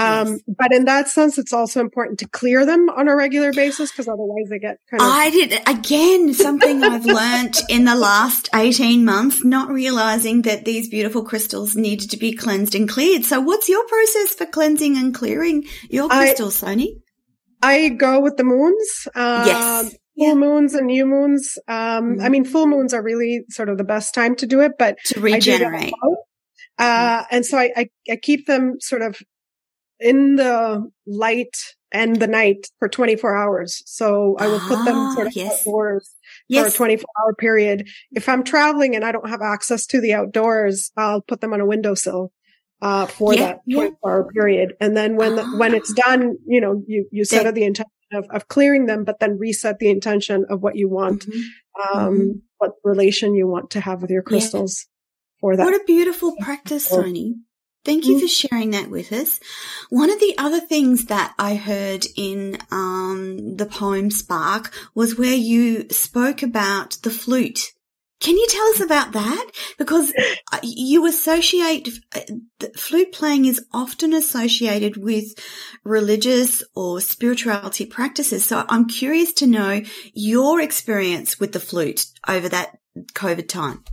Um, 0.00 0.28
yes. 0.28 0.40
but 0.48 0.72
in 0.72 0.86
that 0.86 1.08
sense, 1.08 1.36
it's 1.36 1.52
also 1.52 1.80
important 1.80 2.18
to 2.20 2.28
clear 2.28 2.64
them 2.64 2.88
on 2.88 3.06
a 3.08 3.14
regular 3.14 3.52
basis 3.52 3.90
because 3.90 4.08
otherwise 4.08 4.48
they 4.48 4.58
get 4.58 4.78
kind 4.90 5.02
of. 5.02 5.06
I 5.08 5.30
did 5.30 5.60
again 5.68 6.32
something 6.32 6.82
I've 6.82 7.04
learned 7.04 7.56
in 7.68 7.84
the 7.84 7.94
last 7.94 8.48
18 8.54 9.04
months, 9.04 9.44
not 9.44 9.68
realizing 9.68 10.42
that 10.42 10.64
these 10.64 10.88
beautiful 10.88 11.22
crystals 11.22 11.76
needed 11.76 12.10
to 12.10 12.16
be 12.16 12.32
cleansed 12.32 12.74
and 12.74 12.88
cleared. 12.88 13.24
So 13.24 13.40
what's 13.40 13.68
your 13.68 13.86
process 13.86 14.34
for 14.34 14.46
cleansing 14.46 14.96
and 14.96 15.14
clearing 15.14 15.66
your 15.90 16.08
crystals, 16.08 16.62
I, 16.62 16.74
Sony? 16.74 17.02
I 17.62 17.88
go 17.90 18.20
with 18.20 18.38
the 18.38 18.44
moons. 18.44 19.08
Um, 19.14 19.46
yes. 19.46 19.90
Full 20.18 20.28
yeah. 20.28 20.34
moons 20.34 20.74
and 20.74 20.86
new 20.86 21.04
moons. 21.04 21.58
Um, 21.68 22.16
mm. 22.16 22.22
I 22.22 22.30
mean, 22.30 22.44
full 22.44 22.66
moons 22.66 22.94
are 22.94 23.02
really 23.02 23.42
sort 23.50 23.68
of 23.68 23.76
the 23.76 23.84
best 23.84 24.14
time 24.14 24.34
to 24.36 24.46
do 24.46 24.60
it, 24.60 24.72
but 24.78 24.96
to 25.06 25.20
regenerate. 25.20 25.92
Uh, 26.78 27.24
and 27.30 27.44
so 27.44 27.58
I, 27.58 27.70
I, 27.76 27.90
I 28.10 28.16
keep 28.16 28.46
them 28.46 28.76
sort 28.80 29.02
of 29.02 29.20
in 30.00 30.36
the 30.36 30.90
light 31.06 31.56
and 31.92 32.16
the 32.16 32.26
night 32.26 32.68
for 32.78 32.88
24 32.88 33.36
hours. 33.36 33.82
So 33.86 34.36
I 34.38 34.46
will 34.46 34.60
put 34.60 34.84
them 34.84 34.96
ah, 34.96 35.14
sort 35.14 35.26
of 35.28 35.36
yes. 35.36 35.60
outdoors 35.60 36.14
yes. 36.48 36.76
for 36.76 36.84
a 36.84 36.88
24 36.88 37.04
hour 37.20 37.34
period. 37.34 37.88
If 38.12 38.28
I'm 38.28 38.44
traveling 38.44 38.94
and 38.94 39.04
I 39.04 39.12
don't 39.12 39.28
have 39.28 39.42
access 39.42 39.86
to 39.86 40.00
the 40.00 40.14
outdoors, 40.14 40.92
I'll 40.96 41.22
put 41.22 41.40
them 41.40 41.52
on 41.52 41.60
a 41.60 41.66
windowsill. 41.66 42.32
Uh, 42.82 43.04
for 43.04 43.34
yeah, 43.34 43.40
that 43.40 43.60
24 43.70 43.84
yeah. 43.84 43.90
hour 44.06 44.32
period. 44.32 44.72
And 44.80 44.96
then 44.96 45.16
when, 45.16 45.36
the, 45.36 45.44
when 45.44 45.74
it's 45.74 45.90
ah. 45.98 46.02
done, 46.06 46.38
you 46.46 46.62
know, 46.62 46.82
you, 46.86 47.06
you 47.12 47.26
set 47.26 47.44
up 47.44 47.54
the 47.54 47.64
intention 47.64 47.90
of, 48.14 48.26
of 48.30 48.48
clearing 48.48 48.86
them, 48.86 49.04
but 49.04 49.20
then 49.20 49.36
reset 49.38 49.78
the 49.78 49.90
intention 49.90 50.46
of 50.48 50.62
what 50.62 50.76
you 50.76 50.88
want, 50.88 51.26
mm-hmm. 51.26 51.98
um, 51.98 52.14
mm-hmm. 52.14 52.30
what 52.56 52.72
relation 52.82 53.34
you 53.34 53.46
want 53.46 53.72
to 53.72 53.80
have 53.80 54.00
with 54.00 54.10
your 54.10 54.22
crystals 54.22 54.86
yeah. 54.86 55.40
for 55.40 55.56
that. 55.56 55.64
What 55.64 55.74
a 55.74 55.84
beautiful 55.84 56.34
practice, 56.40 56.90
Sony. 56.90 57.34
Thank 57.84 58.06
you 58.06 58.16
mm. 58.16 58.20
for 58.20 58.28
sharing 58.28 58.70
that 58.70 58.90
with 58.90 59.12
us. 59.12 59.40
One 59.88 60.10
of 60.10 60.20
the 60.20 60.34
other 60.36 60.60
things 60.60 61.06
that 61.06 61.34
I 61.38 61.54
heard 61.54 62.06
in 62.16 62.58
um, 62.70 63.56
the 63.56 63.66
poem 63.66 64.10
Spark 64.10 64.72
was 64.94 65.16
where 65.16 65.34
you 65.34 65.88
spoke 65.90 66.42
about 66.42 66.98
the 67.02 67.10
flute. 67.10 67.72
Can 68.20 68.36
you 68.36 68.46
tell 68.50 68.66
us 68.66 68.80
about 68.80 69.12
that? 69.12 69.50
Because 69.78 70.12
uh, 70.52 70.58
you 70.62 71.06
associate 71.06 71.88
uh, 72.14 72.20
flute 72.76 73.12
playing 73.12 73.46
is 73.46 73.64
often 73.72 74.12
associated 74.12 74.98
with 74.98 75.32
religious 75.82 76.62
or 76.74 77.00
spirituality 77.00 77.86
practices. 77.86 78.44
So 78.44 78.66
I'm 78.68 78.88
curious 78.88 79.32
to 79.34 79.46
know 79.46 79.80
your 80.12 80.60
experience 80.60 81.40
with 81.40 81.52
the 81.52 81.60
flute 81.60 82.04
over 82.28 82.50
that 82.50 82.78
COVID 83.14 83.48
time. 83.48 83.84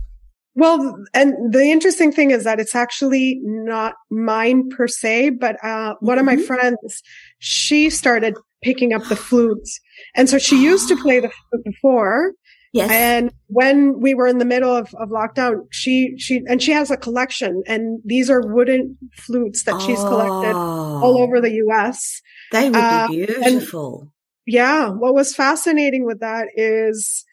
Well, 0.58 0.98
and 1.14 1.52
the 1.52 1.70
interesting 1.70 2.10
thing 2.10 2.32
is 2.32 2.42
that 2.42 2.58
it's 2.58 2.74
actually 2.74 3.38
not 3.44 3.94
mine 4.10 4.68
per 4.70 4.88
se, 4.88 5.30
but 5.30 5.54
uh, 5.64 5.94
one 6.00 6.18
mm-hmm. 6.18 6.18
of 6.18 6.26
my 6.26 6.34
mm-hmm. 6.34 6.46
friends, 6.46 7.00
she 7.38 7.90
started 7.90 8.34
picking 8.60 8.92
up 8.92 9.04
the 9.04 9.14
flutes. 9.14 9.78
And 10.16 10.28
so 10.28 10.36
she 10.36 10.60
used 10.60 10.88
to 10.88 10.96
play 10.96 11.20
the 11.20 11.28
flute 11.28 11.64
before. 11.64 12.32
Yes. 12.72 12.90
And 12.90 13.30
when 13.46 14.00
we 14.00 14.14
were 14.14 14.26
in 14.26 14.38
the 14.38 14.44
middle 14.44 14.74
of, 14.74 14.92
of 14.96 15.10
lockdown, 15.10 15.60
she, 15.70 16.14
she, 16.18 16.42
and 16.48 16.60
she 16.60 16.72
has 16.72 16.90
a 16.90 16.96
collection 16.96 17.62
and 17.68 18.00
these 18.04 18.28
are 18.28 18.42
wooden 18.44 18.98
flutes 19.14 19.62
that 19.62 19.76
oh, 19.76 19.86
she's 19.86 20.00
collected 20.00 20.56
all 20.56 21.18
oh. 21.18 21.22
over 21.22 21.40
the 21.40 21.52
US. 21.68 22.20
They 22.50 22.68
would 22.68 22.76
uh, 22.76 23.06
be 23.06 23.26
beautiful. 23.26 24.12
yeah. 24.44 24.88
What 24.88 25.14
was 25.14 25.36
fascinating 25.36 26.04
with 26.04 26.18
that 26.18 26.48
is 26.56 27.24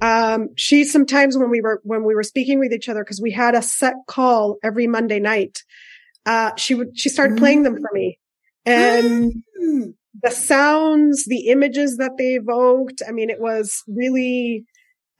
um, 0.00 0.48
she 0.56 0.84
sometimes 0.84 1.36
when 1.36 1.50
we 1.50 1.60
were 1.60 1.80
when 1.84 2.04
we 2.04 2.14
were 2.14 2.22
speaking 2.22 2.58
with 2.58 2.72
each 2.72 2.88
other 2.88 3.04
because 3.04 3.20
we 3.20 3.30
had 3.30 3.54
a 3.54 3.62
set 3.62 3.94
call 4.06 4.58
every 4.62 4.86
Monday 4.86 5.20
night, 5.20 5.62
uh, 6.26 6.54
she 6.56 6.74
would 6.74 6.98
she 6.98 7.08
started 7.08 7.38
playing 7.38 7.62
them 7.62 7.76
for 7.76 7.90
me, 7.92 8.18
and 8.66 9.34
mm. 9.62 9.94
the 10.22 10.30
sounds, 10.30 11.24
the 11.26 11.48
images 11.48 11.96
that 11.96 12.12
they 12.18 12.34
evoked. 12.34 13.02
I 13.06 13.12
mean, 13.12 13.30
it 13.30 13.40
was 13.40 13.82
really 13.86 14.64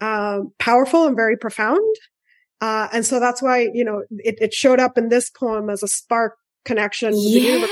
uh, 0.00 0.40
powerful 0.58 1.06
and 1.06 1.16
very 1.16 1.36
profound. 1.36 1.96
Uh, 2.60 2.88
and 2.92 3.04
so 3.06 3.18
that's 3.18 3.42
why 3.42 3.68
you 3.72 3.84
know 3.84 4.02
it, 4.10 4.36
it, 4.40 4.54
showed 4.54 4.78
up 4.78 4.96
in 4.96 5.08
this 5.08 5.30
poem 5.30 5.70
as 5.70 5.82
a 5.82 5.88
spark 5.88 6.36
connection. 6.64 7.12
Yeah. 7.16 7.66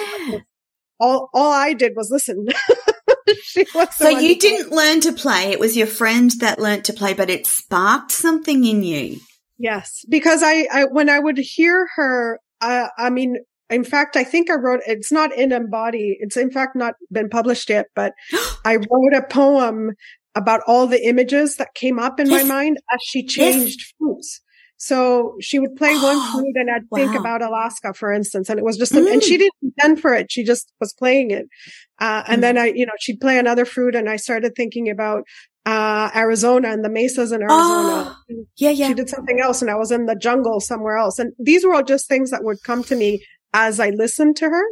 All 0.99 1.31
all 1.33 1.53
I 1.53 1.73
did 1.73 1.93
was 1.97 2.11
listen. 2.11 2.47
so 3.93 4.09
you 4.09 4.39
didn't 4.39 4.73
learn 4.73 5.01
to 5.01 5.13
play. 5.13 5.53
It 5.53 5.61
was 5.61 5.77
your 5.77 5.87
friend 5.87 6.31
that 6.41 6.59
learned 6.59 6.85
to 6.87 6.93
play, 6.93 7.15
but 7.15 7.31
it 7.31 7.47
sparked 7.47 8.13
something 8.13 8.65
in 8.65 8.83
you. 8.83 9.21
Yes, 9.59 10.05
because 10.09 10.43
I, 10.43 10.67
I 10.73 10.85
when 10.85 11.11
I 11.11 11.19
would 11.19 11.39
hear 11.39 11.87
her, 11.97 12.41
uh, 12.61 12.89
I 12.97 13.11
mean, 13.11 13.37
in 13.69 13.85
fact, 13.85 14.17
I 14.17 14.25
think 14.25 14.51
I 14.51 14.55
wrote. 14.55 14.81
It's 14.87 15.13
not 15.13 15.37
in 15.37 15.53
Embody. 15.53 16.17
It's 16.19 16.37
in 16.37 16.51
fact 16.51 16.75
not 16.75 16.95
been 17.13 17.29
published 17.29 17.69
yet, 17.69 17.87
but 17.95 18.13
I 18.65 18.77
wrote 18.77 19.15
a 19.15 19.23
poem 19.29 19.93
about 20.35 20.61
all 20.67 20.87
the 20.87 21.07
images 21.07 21.57
that 21.57 21.75
came 21.75 21.99
up 21.99 22.21
in 22.21 22.31
yes. 22.31 22.43
my 22.43 22.49
mind 22.49 22.79
as 22.93 23.01
she 23.03 23.25
changed 23.25 23.81
yes. 23.81 23.93
foods. 23.99 24.41
So 24.83 25.37
she 25.43 25.59
would 25.59 25.77
play 25.77 25.93
one 25.93 26.17
oh, 26.17 26.31
flute 26.33 26.57
and 26.57 26.71
I'd 26.71 26.85
wow. 26.91 26.99
think 26.99 27.15
about 27.15 27.43
Alaska, 27.43 27.93
for 27.93 28.11
instance. 28.11 28.49
And 28.49 28.59
it 28.59 28.65
was 28.65 28.79
just, 28.79 28.93
mm. 28.93 29.13
and 29.13 29.23
she 29.23 29.37
mm. 29.37 29.41
didn't 29.41 29.63
intend 29.63 30.01
for 30.01 30.15
it. 30.15 30.33
She 30.33 30.43
just 30.43 30.73
was 30.81 30.95
playing 30.95 31.31
it. 31.31 31.47
Uh, 31.99 32.23
and 32.27 32.39
mm. 32.39 32.41
then 32.41 32.59
I, 32.59 32.73
you 32.75 32.87
know, 32.87 32.95
she'd 32.99 33.21
play 33.21 33.39
another 33.39 33.67
fruit 33.67 33.95
and 33.95 34.09
I 34.09 34.17
started 34.17 34.55
thinking 34.57 34.89
about, 34.89 35.25
uh, 35.67 36.11
Arizona 36.17 36.71
and 36.71 36.83
the 36.83 36.89
mesas 36.89 37.31
in 37.31 37.43
Arizona. 37.43 38.17
Oh, 38.17 38.45
yeah, 38.57 38.71
yeah. 38.71 38.89
She 38.89 38.95
did 38.95 39.11
something 39.11 39.39
else 39.39 39.61
and 39.61 39.71
I 39.71 39.77
was 39.77 39.91
in 39.91 40.07
the 40.07 40.17
jungle 40.17 40.61
somewhere 40.61 40.97
else. 40.97 41.19
And 41.19 41.35
these 41.39 41.63
were 41.63 41.75
all 41.75 41.83
just 41.83 42.09
things 42.09 42.31
that 42.31 42.43
would 42.43 42.63
come 42.65 42.83
to 42.85 42.97
me 42.97 43.23
as 43.53 43.81
I 43.81 43.91
listened 43.91 44.37
to 44.37 44.47
her. 44.47 44.65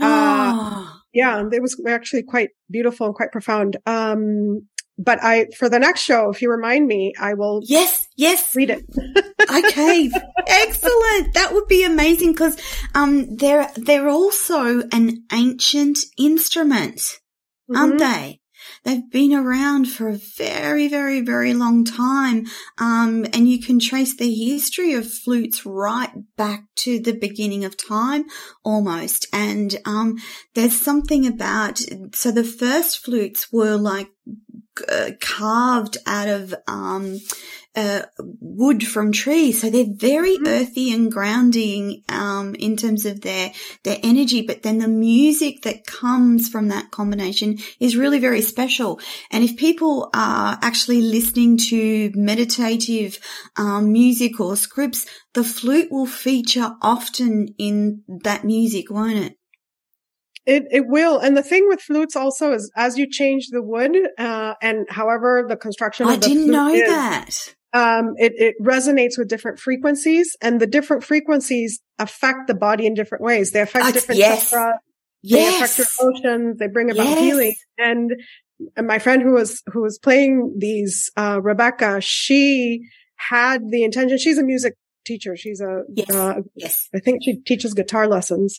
Oh. 0.00 0.04
Uh, 0.04 0.08
ah. 0.08 1.00
yeah, 1.12 1.44
it 1.52 1.60
was 1.60 1.78
actually 1.86 2.22
quite 2.22 2.48
beautiful 2.70 3.06
and 3.06 3.14
quite 3.14 3.30
profound. 3.30 3.76
Um, 3.84 4.66
but 4.98 5.22
I, 5.22 5.46
for 5.56 5.68
the 5.68 5.78
next 5.78 6.02
show, 6.02 6.30
if 6.30 6.40
you 6.40 6.50
remind 6.50 6.86
me, 6.86 7.14
I 7.18 7.34
will. 7.34 7.60
Yes, 7.64 8.06
yes. 8.16 8.54
Read 8.54 8.70
it. 8.70 8.84
okay. 9.42 10.10
Excellent. 10.46 11.34
That 11.34 11.50
would 11.52 11.66
be 11.66 11.84
amazing 11.84 12.32
because, 12.32 12.56
um, 12.94 13.36
they're, 13.36 13.70
they're 13.76 14.08
also 14.08 14.82
an 14.92 15.24
ancient 15.32 15.98
instrument, 16.18 16.98
mm-hmm. 16.98 17.76
aren't 17.76 17.98
they? 17.98 18.40
They've 18.84 19.10
been 19.10 19.32
around 19.32 19.86
for 19.86 20.08
a 20.08 20.16
very, 20.16 20.88
very, 20.88 21.22
very 21.22 21.54
long 21.54 21.84
time. 21.84 22.46
Um, 22.78 23.26
and 23.32 23.48
you 23.48 23.60
can 23.60 23.80
trace 23.80 24.16
the 24.16 24.32
history 24.32 24.92
of 24.92 25.10
flutes 25.10 25.64
right 25.64 26.10
back 26.36 26.64
to 26.76 27.00
the 27.00 27.12
beginning 27.12 27.64
of 27.64 27.76
time 27.76 28.24
almost. 28.62 29.26
And, 29.32 29.74
um, 29.86 30.16
there's 30.54 30.80
something 30.80 31.26
about, 31.26 31.80
so 32.12 32.30
the 32.30 32.44
first 32.44 32.98
flutes 32.98 33.52
were 33.52 33.76
like 33.76 34.08
uh, 34.88 35.10
carved 35.20 35.98
out 36.06 36.28
of 36.28 36.54
um, 36.66 37.18
uh, 37.76 38.02
wood 38.18 38.86
from 38.86 39.10
trees, 39.10 39.60
so 39.60 39.68
they're 39.68 39.84
very 39.88 40.36
mm-hmm. 40.36 40.46
earthy 40.46 40.92
and 40.92 41.10
grounding 41.10 42.02
um, 42.08 42.54
in 42.54 42.76
terms 42.76 43.04
of 43.04 43.20
their 43.22 43.52
their 43.82 43.98
energy. 44.02 44.42
But 44.42 44.62
then 44.62 44.78
the 44.78 44.88
music 44.88 45.62
that 45.62 45.86
comes 45.86 46.48
from 46.48 46.68
that 46.68 46.90
combination 46.90 47.58
is 47.80 47.96
really 47.96 48.20
very 48.20 48.42
special. 48.42 49.00
And 49.30 49.42
if 49.42 49.56
people 49.56 50.10
are 50.14 50.58
actually 50.62 51.00
listening 51.00 51.56
to 51.68 52.12
meditative 52.14 53.18
um, 53.56 53.92
music 53.92 54.38
or 54.38 54.56
scripts, 54.56 55.06
the 55.34 55.44
flute 55.44 55.90
will 55.90 56.06
feature 56.06 56.76
often 56.80 57.54
in 57.58 58.02
that 58.22 58.44
music, 58.44 58.90
won't 58.90 59.18
it? 59.18 59.38
It 60.46 60.64
it 60.70 60.86
will, 60.86 61.18
and 61.18 61.36
the 61.36 61.42
thing 61.42 61.66
with 61.68 61.80
flutes 61.80 62.16
also 62.16 62.52
is 62.52 62.70
as 62.76 62.98
you 62.98 63.10
change 63.10 63.48
the 63.50 63.62
wood, 63.62 63.96
uh, 64.18 64.54
and 64.60 64.86
however 64.90 65.44
the 65.48 65.56
construction. 65.56 66.06
I 66.06 66.16
didn't 66.16 66.50
know 66.50 66.68
is, 66.68 66.88
that. 66.88 67.54
Um, 67.72 68.12
it 68.16 68.32
it 68.36 68.54
resonates 68.62 69.16
with 69.16 69.28
different 69.28 69.58
frequencies, 69.58 70.36
and 70.42 70.60
the 70.60 70.66
different 70.66 71.02
frequencies 71.02 71.80
affect 71.98 72.46
the 72.46 72.54
body 72.54 72.86
in 72.86 72.94
different 72.94 73.24
ways. 73.24 73.52
They 73.52 73.62
affect 73.62 73.86
uh, 73.86 73.92
different 73.92 74.18
yes. 74.18 74.52
chakras. 74.52 74.74
Yes. 75.22 75.58
They 75.58 75.64
affect 75.64 75.78
your 75.98 76.10
emotions. 76.10 76.58
They 76.58 76.68
bring 76.68 76.90
about 76.90 77.06
yes. 77.06 77.18
healing. 77.18 77.54
And, 77.78 78.12
and 78.76 78.86
my 78.86 78.98
friend 78.98 79.22
who 79.22 79.32
was 79.32 79.62
who 79.72 79.80
was 79.80 79.98
playing 79.98 80.56
these, 80.58 81.10
uh, 81.16 81.40
Rebecca, 81.42 82.00
she 82.02 82.82
had 83.16 83.62
the 83.70 83.82
intention. 83.84 84.18
She's 84.18 84.36
a 84.36 84.44
music 84.44 84.74
teacher. 85.04 85.36
She's 85.36 85.60
a, 85.60 85.82
yes. 85.94 86.10
Uh, 86.10 86.40
yes. 86.54 86.88
I 86.94 86.98
think 86.98 87.20
she 87.22 87.36
teaches 87.36 87.74
guitar 87.74 88.08
lessons. 88.08 88.58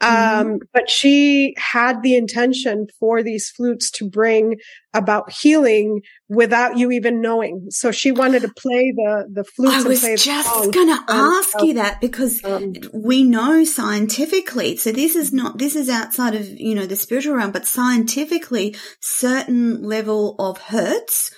Um, 0.00 0.10
mm-hmm. 0.10 0.56
but 0.72 0.90
she 0.90 1.54
had 1.56 2.02
the 2.02 2.16
intention 2.16 2.86
for 3.00 3.22
these 3.22 3.50
flutes 3.50 3.90
to 3.92 4.08
bring 4.08 4.56
about 4.94 5.30
healing 5.30 6.00
without 6.28 6.78
you 6.78 6.90
even 6.90 7.20
knowing. 7.20 7.66
So 7.70 7.92
she 7.92 8.12
wanted 8.12 8.42
to 8.42 8.48
play 8.48 8.92
the, 8.96 9.28
the 9.30 9.44
flutes. 9.44 9.84
I 9.84 9.88
was 9.88 10.24
just 10.24 10.72
going 10.72 10.88
to 10.88 11.04
ask 11.08 11.62
you 11.62 11.74
that 11.74 12.00
because 12.00 12.42
um, 12.44 12.74
we 12.94 13.22
know 13.22 13.64
scientifically. 13.64 14.76
So 14.76 14.92
this 14.92 15.14
is 15.14 15.32
not, 15.32 15.58
this 15.58 15.76
is 15.76 15.88
outside 15.88 16.34
of, 16.34 16.48
you 16.48 16.74
know, 16.74 16.86
the 16.86 16.96
spiritual 16.96 17.36
realm, 17.36 17.52
but 17.52 17.66
scientifically 17.66 18.74
certain 19.00 19.82
level 19.82 20.34
of 20.38 20.58
hertz 20.58 21.30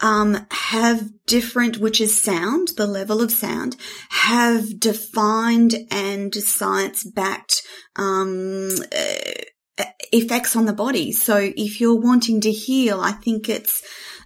um, 0.00 0.46
have 0.50 1.10
different, 1.26 1.78
which 1.78 2.00
is 2.00 2.20
sound, 2.20 2.68
the 2.76 2.86
level 2.86 3.22
of 3.22 3.30
sound, 3.30 3.76
have 4.10 4.78
defined 4.78 5.74
and 5.90 6.34
science 6.34 7.04
backed 7.04 7.62
um, 7.96 8.70
uh, 8.96 9.84
effects 10.12 10.56
on 10.56 10.66
the 10.66 10.72
body. 10.72 11.12
So 11.12 11.52
if 11.56 11.80
you're 11.80 12.00
wanting 12.00 12.40
to 12.42 12.52
heal, 12.52 13.00
I 13.00 13.12
think 13.12 13.48
it's 13.48 13.82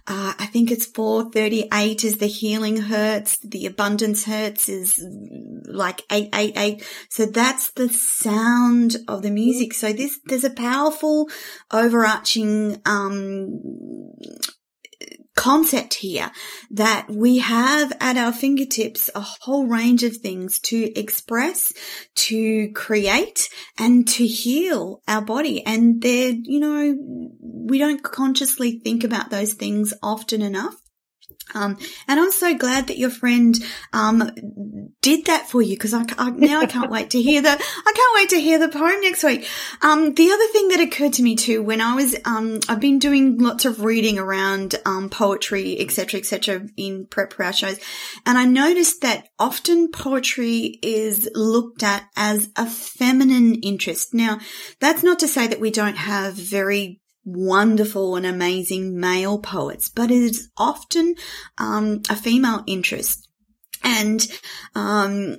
uh, 0.09 0.33
I 0.39 0.47
think 0.47 0.71
it's 0.71 0.87
438 0.87 2.03
is 2.03 2.17
the 2.17 2.25
healing 2.25 2.77
hertz. 2.77 3.37
The 3.37 3.67
abundance 3.67 4.25
hertz 4.25 4.67
is 4.67 5.05
like 5.65 6.01
888. 6.11 6.83
So 7.09 7.27
that's 7.27 7.69
the 7.71 7.89
sound 7.89 8.97
of 9.07 9.21
the 9.21 9.29
music. 9.29 9.75
So 9.75 9.93
this, 9.93 10.19
there's 10.25 10.43
a 10.43 10.49
powerful 10.49 11.29
overarching, 11.71 12.81
um, 12.87 13.61
concept 15.35 15.93
here 15.95 16.31
that 16.71 17.07
we 17.09 17.37
have 17.37 17.93
at 18.01 18.17
our 18.17 18.33
fingertips 18.33 19.09
a 19.15 19.21
whole 19.21 19.67
range 19.67 20.03
of 20.03 20.17
things 20.17 20.59
to 20.59 20.91
express, 20.99 21.73
to 22.15 22.71
create 22.73 23.47
and 23.77 24.07
to 24.07 24.25
heal 24.25 25.01
our 25.07 25.21
body. 25.21 25.65
And 25.65 26.01
they're, 26.01 26.33
you 26.33 26.59
know, 26.59 26.95
we 27.41 27.77
don't 27.77 28.03
consciously 28.03 28.81
think 28.83 29.03
about 29.03 29.29
those 29.29 29.53
things 29.53 29.93
often 30.03 30.41
enough. 30.41 30.75
Um, 31.53 31.77
and 32.07 32.19
I'm 32.19 32.31
so 32.31 32.55
glad 32.55 32.87
that 32.87 32.97
your 32.97 33.09
friend 33.09 33.57
um, 33.93 34.31
did 35.01 35.25
that 35.25 35.49
for 35.49 35.61
you 35.61 35.75
because 35.75 35.93
I, 35.93 36.05
I, 36.17 36.29
now 36.31 36.59
I 36.59 36.65
can't 36.65 36.91
wait 36.91 37.09
to 37.11 37.21
hear 37.21 37.41
the 37.41 37.49
I 37.49 37.93
can't 37.95 38.15
wait 38.15 38.29
to 38.29 38.41
hear 38.41 38.59
the 38.59 38.69
poem 38.69 39.01
next 39.01 39.23
week. 39.23 39.47
Um, 39.81 40.13
the 40.13 40.31
other 40.31 40.47
thing 40.47 40.67
that 40.69 40.79
occurred 40.79 41.13
to 41.13 41.23
me 41.23 41.35
too 41.35 41.63
when 41.63 41.81
I 41.81 41.95
was 41.95 42.15
um, 42.25 42.59
I've 42.67 42.79
been 42.79 42.99
doing 42.99 43.37
lots 43.37 43.65
of 43.65 43.83
reading 43.83 44.19
around 44.19 44.75
um, 44.85 45.09
poetry, 45.09 45.79
etc., 45.79 46.19
etc., 46.19 46.67
in 46.77 47.07
prep 47.07 47.33
for 47.33 47.43
our 47.43 47.53
shows, 47.53 47.79
and 48.25 48.37
I 48.37 48.45
noticed 48.45 49.01
that 49.01 49.27
often 49.37 49.91
poetry 49.91 50.79
is 50.81 51.29
looked 51.33 51.83
at 51.83 52.03
as 52.15 52.49
a 52.55 52.65
feminine 52.65 53.55
interest. 53.55 54.13
Now, 54.13 54.39
that's 54.79 55.03
not 55.03 55.19
to 55.19 55.27
say 55.27 55.47
that 55.47 55.59
we 55.59 55.71
don't 55.71 55.97
have 55.97 56.33
very 56.33 57.01
wonderful 57.25 58.15
and 58.15 58.25
amazing 58.25 58.99
male 58.99 59.39
poets, 59.39 59.89
but 59.89 60.11
it 60.11 60.21
is 60.21 60.49
often 60.57 61.15
um, 61.57 62.01
a 62.09 62.15
female 62.15 62.63
interest. 62.67 63.27
And 63.83 64.25
um, 64.75 65.37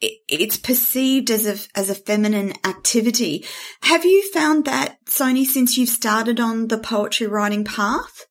it, 0.00 0.18
it's 0.28 0.56
perceived 0.56 1.30
as 1.30 1.46
a 1.46 1.78
as 1.78 1.90
a 1.90 1.94
feminine 1.94 2.54
activity. 2.64 3.44
Have 3.82 4.04
you 4.04 4.30
found 4.32 4.64
that, 4.64 4.96
Sony, 5.06 5.44
since 5.44 5.76
you've 5.76 5.88
started 5.88 6.40
on 6.40 6.68
the 6.68 6.78
poetry 6.78 7.26
writing 7.26 7.64
path? 7.64 8.26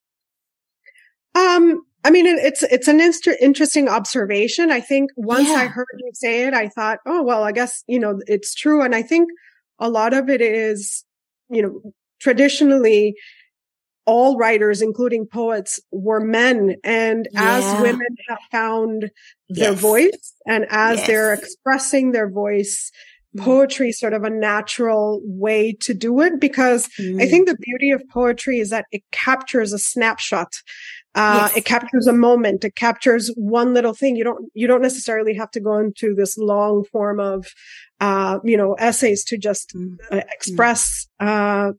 Um, 1.34 1.82
I 2.04 2.10
mean, 2.10 2.26
it's 2.26 2.62
it's 2.62 2.88
an 2.88 3.00
inst- 3.00 3.26
interesting 3.40 3.88
observation. 3.88 4.70
I 4.70 4.80
think 4.80 5.10
once 5.16 5.48
yeah. 5.48 5.54
I 5.54 5.66
heard 5.66 5.86
you 5.98 6.10
say 6.14 6.46
it, 6.46 6.54
I 6.54 6.68
thought, 6.68 6.98
oh 7.06 7.22
well, 7.22 7.42
I 7.42 7.52
guess 7.52 7.82
you 7.86 7.98
know 7.98 8.20
it's 8.26 8.54
true, 8.54 8.82
and 8.82 8.94
I 8.94 9.02
think 9.02 9.28
a 9.78 9.88
lot 9.90 10.14
of 10.14 10.28
it 10.28 10.40
is, 10.40 11.04
you 11.50 11.62
know, 11.62 11.92
traditionally 12.20 13.14
all 14.08 14.38
writers, 14.38 14.80
including 14.80 15.26
poets, 15.26 15.78
were 15.92 16.18
men. 16.18 16.76
And 16.82 17.28
yeah. 17.30 17.58
as 17.58 17.82
women 17.82 18.08
have 18.28 18.38
found 18.50 19.10
their 19.50 19.72
yes. 19.72 19.80
voice 19.80 20.34
and 20.46 20.64
as 20.70 20.96
yes. 20.98 21.06
they're 21.06 21.34
expressing 21.34 22.12
their 22.12 22.30
voice, 22.30 22.90
mm. 23.36 23.44
poetry 23.44 23.90
is 23.90 24.00
sort 24.00 24.14
of 24.14 24.24
a 24.24 24.30
natural 24.30 25.20
way 25.24 25.74
to 25.80 25.92
do 25.92 26.22
it 26.22 26.40
because 26.40 26.88
mm. 26.98 27.20
I 27.22 27.28
think 27.28 27.48
the 27.48 27.58
beauty 27.60 27.90
of 27.90 28.02
poetry 28.08 28.60
is 28.60 28.70
that 28.70 28.86
it 28.92 29.02
captures 29.12 29.74
a 29.74 29.78
snapshot. 29.78 30.54
Uh, 31.14 31.48
yes. 31.48 31.58
it 31.58 31.64
captures 31.66 32.06
a 32.06 32.12
moment. 32.14 32.64
It 32.64 32.76
captures 32.76 33.30
one 33.36 33.74
little 33.74 33.92
thing. 33.92 34.16
You 34.16 34.24
don't, 34.24 34.50
you 34.54 34.66
don't 34.66 34.80
necessarily 34.80 35.34
have 35.34 35.50
to 35.50 35.60
go 35.60 35.76
into 35.76 36.14
this 36.14 36.38
long 36.38 36.84
form 36.90 37.20
of, 37.20 37.46
uh, 38.00 38.38
you 38.42 38.56
know, 38.56 38.74
essays 38.78 39.22
to 39.24 39.36
just 39.36 39.74
mm. 39.74 39.96
uh, 40.10 40.22
express, 40.32 41.08
uh, 41.20 41.72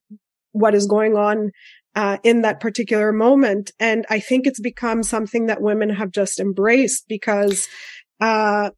what 0.51 0.75
is 0.75 0.87
going 0.87 1.15
on 1.15 1.51
uh, 1.95 2.17
in 2.23 2.41
that 2.41 2.59
particular 2.59 3.11
moment. 3.11 3.71
And 3.79 4.05
I 4.09 4.19
think 4.19 4.47
it's 4.47 4.59
become 4.59 5.03
something 5.03 5.47
that 5.47 5.61
women 5.61 5.89
have 5.89 6.11
just 6.11 6.39
embraced 6.39 7.07
because, 7.07 7.67
uh, 8.19 8.71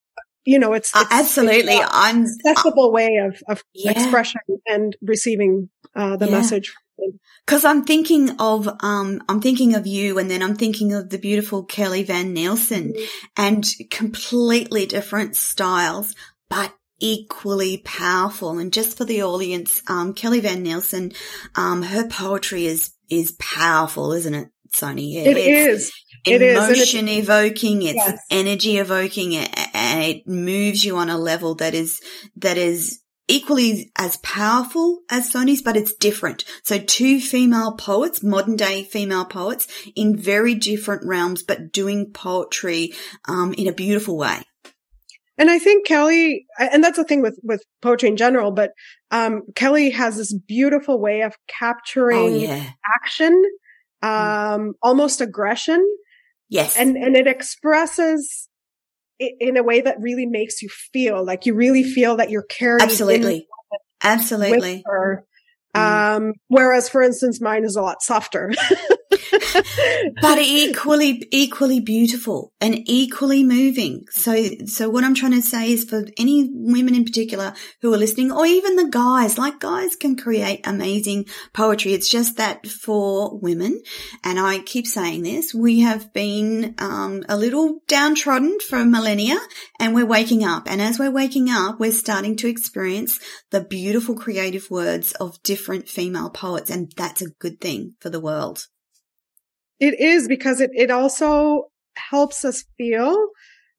you 0.45 0.59
know, 0.59 0.73
it's, 0.73 0.95
uh, 0.95 1.01
it's 1.01 1.11
uh, 1.11 1.19
absolutely 1.19 1.73
it's 1.73 1.89
I'm 1.91 2.25
accessible 2.25 2.91
way 2.91 3.17
of, 3.17 3.41
of 3.47 3.63
yeah. 3.73 3.91
expression 3.91 4.41
and 4.65 4.95
receiving 5.01 5.69
uh, 5.95 6.17
the 6.17 6.25
yeah. 6.25 6.31
message. 6.31 6.73
Because 7.45 7.65
I'm 7.65 7.83
thinking 7.83 8.39
of, 8.39 8.69
um, 8.81 9.23
I'm 9.27 9.41
thinking 9.41 9.73
of 9.73 9.87
you, 9.87 10.19
and 10.19 10.29
then 10.29 10.43
I'm 10.43 10.55
thinking 10.55 10.93
of 10.93 11.09
the 11.09 11.17
beautiful 11.17 11.63
Kelly 11.63 12.03
Van 12.03 12.31
Nielsen, 12.31 12.93
mm-hmm. 12.93 13.05
and 13.35 13.67
completely 13.89 14.85
different 14.85 15.35
styles, 15.35 16.13
but 16.47 16.75
equally 17.01 17.79
powerful. 17.79 18.57
And 18.59 18.71
just 18.71 18.97
for 18.97 19.03
the 19.03 19.23
audience, 19.23 19.81
um, 19.87 20.13
Kelly 20.13 20.39
Van 20.39 20.63
Nielsen, 20.63 21.11
um, 21.55 21.81
her 21.81 22.07
poetry 22.07 22.67
is, 22.67 22.91
is 23.09 23.35
powerful, 23.39 24.13
isn't 24.13 24.33
it, 24.33 24.47
Sony? 24.71 25.15
It 25.15 25.35
it's 25.35 25.83
is. 25.83 25.91
It 26.23 26.41
emotion 26.41 27.07
is. 27.07 27.23
evoking, 27.23 27.81
it's 27.81 27.95
yes. 27.95 28.23
energy 28.29 28.77
evoking, 28.77 29.33
it, 29.33 29.49
and 29.73 30.03
it 30.03 30.27
moves 30.27 30.85
you 30.85 30.95
on 30.97 31.09
a 31.09 31.17
level 31.17 31.55
that 31.55 31.73
is, 31.73 31.99
that 32.35 32.57
is 32.57 33.01
equally 33.27 33.91
as 33.97 34.17
powerful 34.17 34.99
as 35.09 35.31
Sony's, 35.31 35.61
but 35.61 35.77
it's 35.77 35.95
different. 35.95 36.43
So 36.63 36.77
two 36.77 37.19
female 37.19 37.73
poets, 37.73 38.21
modern 38.21 38.55
day 38.55 38.83
female 38.83 39.25
poets 39.25 39.67
in 39.95 40.15
very 40.15 40.53
different 40.53 41.07
realms, 41.07 41.41
but 41.41 41.71
doing 41.71 42.11
poetry, 42.11 42.93
um, 43.27 43.53
in 43.53 43.67
a 43.67 43.73
beautiful 43.73 44.17
way. 44.17 44.43
And 45.41 45.49
I 45.49 45.57
think 45.57 45.87
Kelly, 45.87 46.45
and 46.59 46.83
that's 46.83 46.97
the 46.97 47.03
thing 47.03 47.23
with, 47.23 47.39
with 47.41 47.63
poetry 47.81 48.09
in 48.09 48.15
general, 48.15 48.51
but, 48.51 48.73
um, 49.09 49.41
Kelly 49.55 49.89
has 49.89 50.15
this 50.15 50.31
beautiful 50.31 51.01
way 51.01 51.21
of 51.21 51.35
capturing 51.47 52.19
oh, 52.19 52.27
yeah. 52.27 52.69
action, 53.01 53.41
mm. 54.03 54.07
um, 54.07 54.61
mm. 54.61 54.71
almost 54.83 55.19
aggression. 55.19 55.83
Yes. 56.47 56.77
And, 56.77 56.95
and 56.95 57.17
it 57.17 57.25
expresses 57.25 58.49
in 59.17 59.57
a 59.57 59.63
way 59.63 59.81
that 59.81 59.99
really 59.99 60.27
makes 60.27 60.61
you 60.61 60.69
feel 60.69 61.25
like 61.25 61.47
you 61.47 61.55
really 61.55 61.83
feel 61.83 62.17
that 62.17 62.29
you're 62.29 62.43
carrying. 62.43 62.83
Absolutely. 62.83 63.47
Absolutely. 64.03 64.83
Mm. 65.75 66.17
Um, 66.17 66.33
whereas 66.49 66.87
for 66.87 67.01
instance, 67.01 67.41
mine 67.41 67.63
is 67.63 67.75
a 67.75 67.81
lot 67.81 68.03
softer. 68.03 68.51
but 70.21 70.39
equally, 70.39 71.27
equally 71.31 71.79
beautiful 71.79 72.51
and 72.59 72.77
equally 72.87 73.43
moving. 73.43 74.05
So, 74.11 74.35
so 74.65 74.89
what 74.89 75.03
I'm 75.03 75.15
trying 75.15 75.33
to 75.33 75.41
say 75.41 75.71
is 75.71 75.83
for 75.83 76.05
any 76.17 76.49
women 76.51 76.95
in 76.95 77.05
particular 77.05 77.53
who 77.81 77.93
are 77.93 77.97
listening 77.97 78.31
or 78.31 78.45
even 78.45 78.75
the 78.75 78.89
guys, 78.89 79.37
like 79.37 79.59
guys 79.59 79.95
can 79.95 80.15
create 80.15 80.65
amazing 80.65 81.25
poetry. 81.53 81.93
It's 81.93 82.09
just 82.09 82.37
that 82.37 82.67
for 82.67 83.37
women, 83.39 83.81
and 84.23 84.39
I 84.39 84.59
keep 84.59 84.87
saying 84.87 85.23
this, 85.23 85.53
we 85.53 85.81
have 85.81 86.13
been, 86.13 86.75
um, 86.77 87.23
a 87.29 87.37
little 87.37 87.79
downtrodden 87.87 88.59
for 88.59 88.85
millennia 88.85 89.37
and 89.79 89.93
we're 89.93 90.05
waking 90.05 90.43
up. 90.43 90.69
And 90.69 90.81
as 90.81 90.99
we're 90.99 91.11
waking 91.11 91.49
up, 91.49 91.79
we're 91.79 91.91
starting 91.91 92.35
to 92.37 92.47
experience 92.47 93.19
the 93.49 93.61
beautiful 93.61 94.15
creative 94.15 94.69
words 94.69 95.13
of 95.13 95.41
different 95.43 95.89
female 95.89 96.29
poets. 96.29 96.69
And 96.69 96.91
that's 96.95 97.21
a 97.21 97.29
good 97.39 97.59
thing 97.59 97.95
for 97.99 98.09
the 98.09 98.19
world. 98.19 98.67
It 99.81 99.99
is 99.99 100.29
because 100.29 100.61
it, 100.61 100.69
it 100.73 100.91
also 100.91 101.65
helps 101.97 102.45
us 102.45 102.63
feel 102.77 103.17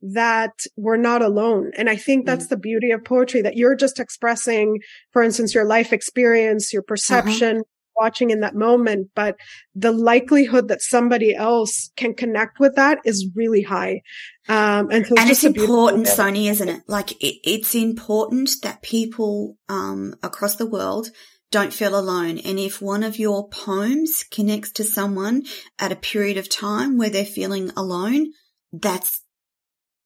that 0.02 0.66
we're 0.76 0.96
not 0.96 1.22
alone. 1.22 1.70
And 1.76 1.88
I 1.88 1.96
think 1.96 2.26
that's 2.26 2.46
mm 2.46 2.50
the 2.50 2.56
beauty 2.56 2.90
of 2.90 3.04
poetry 3.04 3.40
that 3.42 3.56
you're 3.56 3.76
just 3.76 4.00
expressing, 4.00 4.80
for 5.12 5.22
instance, 5.22 5.54
your 5.54 5.64
life 5.64 5.92
experience, 5.92 6.72
your 6.72 6.82
perception, 6.82 7.58
uh-huh. 7.58 7.62
watching 7.96 8.30
in 8.30 8.40
that 8.40 8.56
moment. 8.56 9.10
But 9.14 9.36
the 9.76 9.92
likelihood 9.92 10.68
that 10.68 10.82
somebody 10.82 11.34
else 11.34 11.92
can 11.96 12.14
connect 12.14 12.58
with 12.58 12.74
that 12.74 12.98
is 13.04 13.30
really 13.36 13.62
high. 13.62 14.02
Um, 14.48 14.90
and, 14.90 15.06
so 15.06 15.12
it's, 15.12 15.20
and 15.20 15.30
it's 15.30 15.44
important, 15.44 16.06
Sony, 16.08 16.50
isn't 16.50 16.68
it? 16.68 16.82
Like 16.88 17.12
it, 17.22 17.36
it's 17.44 17.74
important 17.76 18.50
that 18.64 18.82
people, 18.82 19.56
um, 19.68 20.16
across 20.22 20.56
the 20.56 20.66
world 20.66 21.08
don't 21.52 21.72
feel 21.72 21.96
alone. 21.96 22.38
And 22.38 22.58
if 22.58 22.82
one 22.82 23.04
of 23.04 23.18
your 23.18 23.48
poems 23.48 24.24
connects 24.30 24.72
to 24.72 24.84
someone 24.84 25.44
at 25.78 25.92
a 25.92 25.96
period 25.96 26.38
of 26.38 26.48
time 26.48 26.98
where 26.98 27.10
they're 27.10 27.24
feeling 27.24 27.70
alone, 27.76 28.32
that's 28.72 29.20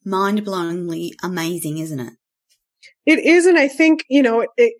mind 0.04 0.44
blowingly 0.44 1.12
amazing, 1.22 1.78
isn't 1.78 2.00
it? 2.00 2.12
It 3.06 3.20
is. 3.20 3.46
And 3.46 3.56
I 3.56 3.68
think, 3.68 4.04
you 4.10 4.22
know, 4.22 4.46
it, 4.56 4.74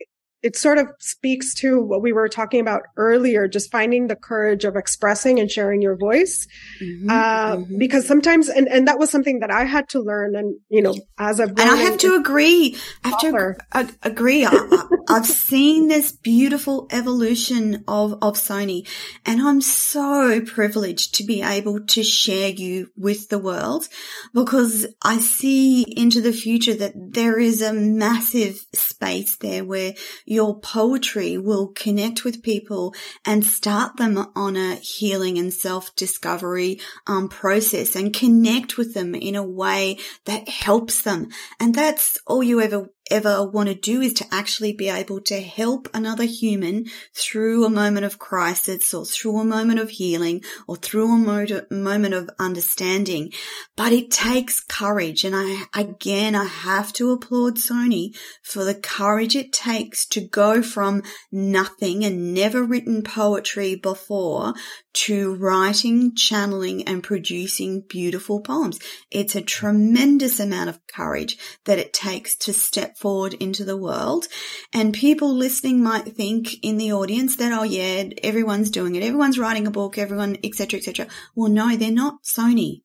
it 0.47 0.55
sort 0.55 0.79
of 0.79 0.87
speaks 1.01 1.55
to 1.55 1.83
what 1.83 2.01
we 2.01 2.13
were 2.13 2.29
talking 2.29 2.61
about 2.61 2.83
earlier, 2.97 3.49
just 3.49 3.73
finding 3.73 4.07
the 4.07 4.15
courage 4.15 4.65
of 4.65 4.77
expressing 4.77 5.41
and 5.41 5.51
sharing 5.51 5.83
your 5.83 5.97
voice. 5.97 6.47
Mm-hmm, 6.81 7.11
uh, 7.11 7.57
mm-hmm. 7.57 7.79
because 7.79 8.07
sometimes, 8.07 8.49
and, 8.49 8.69
and 8.69 8.87
that 8.87 8.97
was 8.97 9.11
something 9.11 9.41
that 9.41 9.51
I 9.51 9.65
had 9.65 9.89
to 9.89 10.01
learn. 10.01 10.37
And, 10.37 10.57
you 10.69 10.83
know, 10.83 10.95
as 11.19 11.41
I've 11.41 11.51
and 11.51 11.61
I 11.61 11.75
have 11.75 11.99
to 11.99 12.15
agree, 12.15 12.77
I 13.03 13.09
have 13.09 13.21
to 13.23 13.57
ag- 13.73 13.99
agree. 14.05 14.47
I, 14.47 14.87
have 15.09 15.27
seen 15.27 15.89
this 15.89 16.13
beautiful 16.13 16.87
evolution 16.93 17.83
of, 17.89 18.13
of 18.23 18.35
Sony 18.35 18.87
and 19.25 19.41
I'm 19.41 19.61
so 19.61 20.41
privileged 20.43 21.17
to 21.17 21.25
be 21.25 21.43
able 21.43 21.85
to 21.87 22.05
share 22.05 22.51
you 22.51 22.91
with 22.97 23.29
the 23.29 23.39
world 23.39 23.89
because 24.33 24.87
I 25.03 25.19
see 25.19 25.83
into 25.83 26.21
the 26.21 26.33
future 26.33 26.75
that 26.75 26.93
there 26.97 27.39
is 27.39 27.63
a 27.63 27.73
massive 27.73 28.59
space 28.75 29.37
there 29.39 29.65
where 29.65 29.95
your 30.37 30.61
poetry 30.61 31.39
will 31.39 31.69
connect 31.69 32.23
with 32.23 32.43
people 32.43 32.95
and 33.25 33.43
start 33.43 33.97
them 33.97 34.19
on 34.37 34.55
a 34.55 34.75
healing 34.75 35.39
and 35.39 35.51
self-discovery 35.51 36.79
um, 37.07 37.27
process 37.27 37.97
and 37.97 38.13
connect 38.13 38.77
with 38.77 38.93
them 38.93 39.15
in 39.15 39.35
a 39.35 39.43
way 39.43 39.97
that 40.27 40.47
helps 40.47 41.01
them. 41.01 41.29
And 41.59 41.75
that's 41.75 42.19
all 42.27 42.43
you 42.43 42.61
ever 42.61 42.91
ever 43.11 43.45
want 43.45 43.69
to 43.69 43.75
do 43.75 44.01
is 44.01 44.13
to 44.15 44.27
actually 44.31 44.73
be 44.73 44.89
able 44.89 45.21
to 45.21 45.41
help 45.41 45.89
another 45.95 46.25
human 46.25 46.87
through 47.15 47.65
a 47.65 47.71
moment 47.71 48.07
of 48.07 48.19
crisis 48.19 48.93
or 48.93 49.05
through 49.05 49.41
a 49.41 49.45
moment 49.45 49.81
of 49.81 49.91
healing 49.91 50.43
or 50.67 50.77
through 50.77 51.13
a 51.13 51.67
moment 51.71 52.15
of 52.15 52.31
understanding. 52.39 53.33
But 53.77 53.93
it 53.93 54.11
takes 54.11 54.61
courage. 54.61 55.25
And 55.25 55.35
I, 55.37 55.65
again, 55.75 56.35
I 56.35 56.45
have 56.45 56.93
to 56.95 57.11
applaud 57.11 57.57
Sony 57.57 58.17
for 58.43 58.65
the 58.65 58.75
courage 58.75 59.37
it 59.37 59.53
takes 59.53 60.07
to 60.07 60.21
go 60.21 60.63
from 60.63 61.03
nothing 61.31 62.05
and 62.05 62.35
never 62.35 62.63
written 62.63 63.03
poetry 63.03 63.75
before 63.75 64.55
to 64.97 65.35
writing, 65.35 66.15
channeling 66.17 66.83
and 66.89 67.03
producing 67.03 67.83
beautiful 67.87 68.41
poems. 68.41 68.79
It's 69.11 69.37
a 69.37 69.43
tremendous 69.43 70.41
amount 70.41 70.71
of 70.71 70.81
courage 70.87 71.37
that 71.67 71.79
it 71.79 71.93
takes 71.93 72.35
to 72.39 72.55
step 72.55 72.97
forward 72.97 73.35
into 73.35 73.65
the 73.65 73.77
world. 73.77 74.27
And 74.73 74.95
people 74.95 75.35
listening 75.35 75.83
might 75.83 76.17
think 76.17 76.55
in 76.63 76.79
the 76.79 76.93
audience 76.93 77.37
that, 77.37 77.53
oh 77.53 77.65
yeah, 77.65 78.05
everyone's 78.23 78.71
doing 78.71 78.95
it. 78.95 79.03
Everyone's 79.03 79.39
writing 79.39 79.67
a 79.67 79.71
book, 79.71 79.99
everyone, 79.99 80.39
etc., 80.43 80.79
etc. 80.79 81.09
Well, 81.35 81.51
no, 81.51 81.77
they're 81.77 81.91
not 81.91 82.25
Sony. 82.25 82.81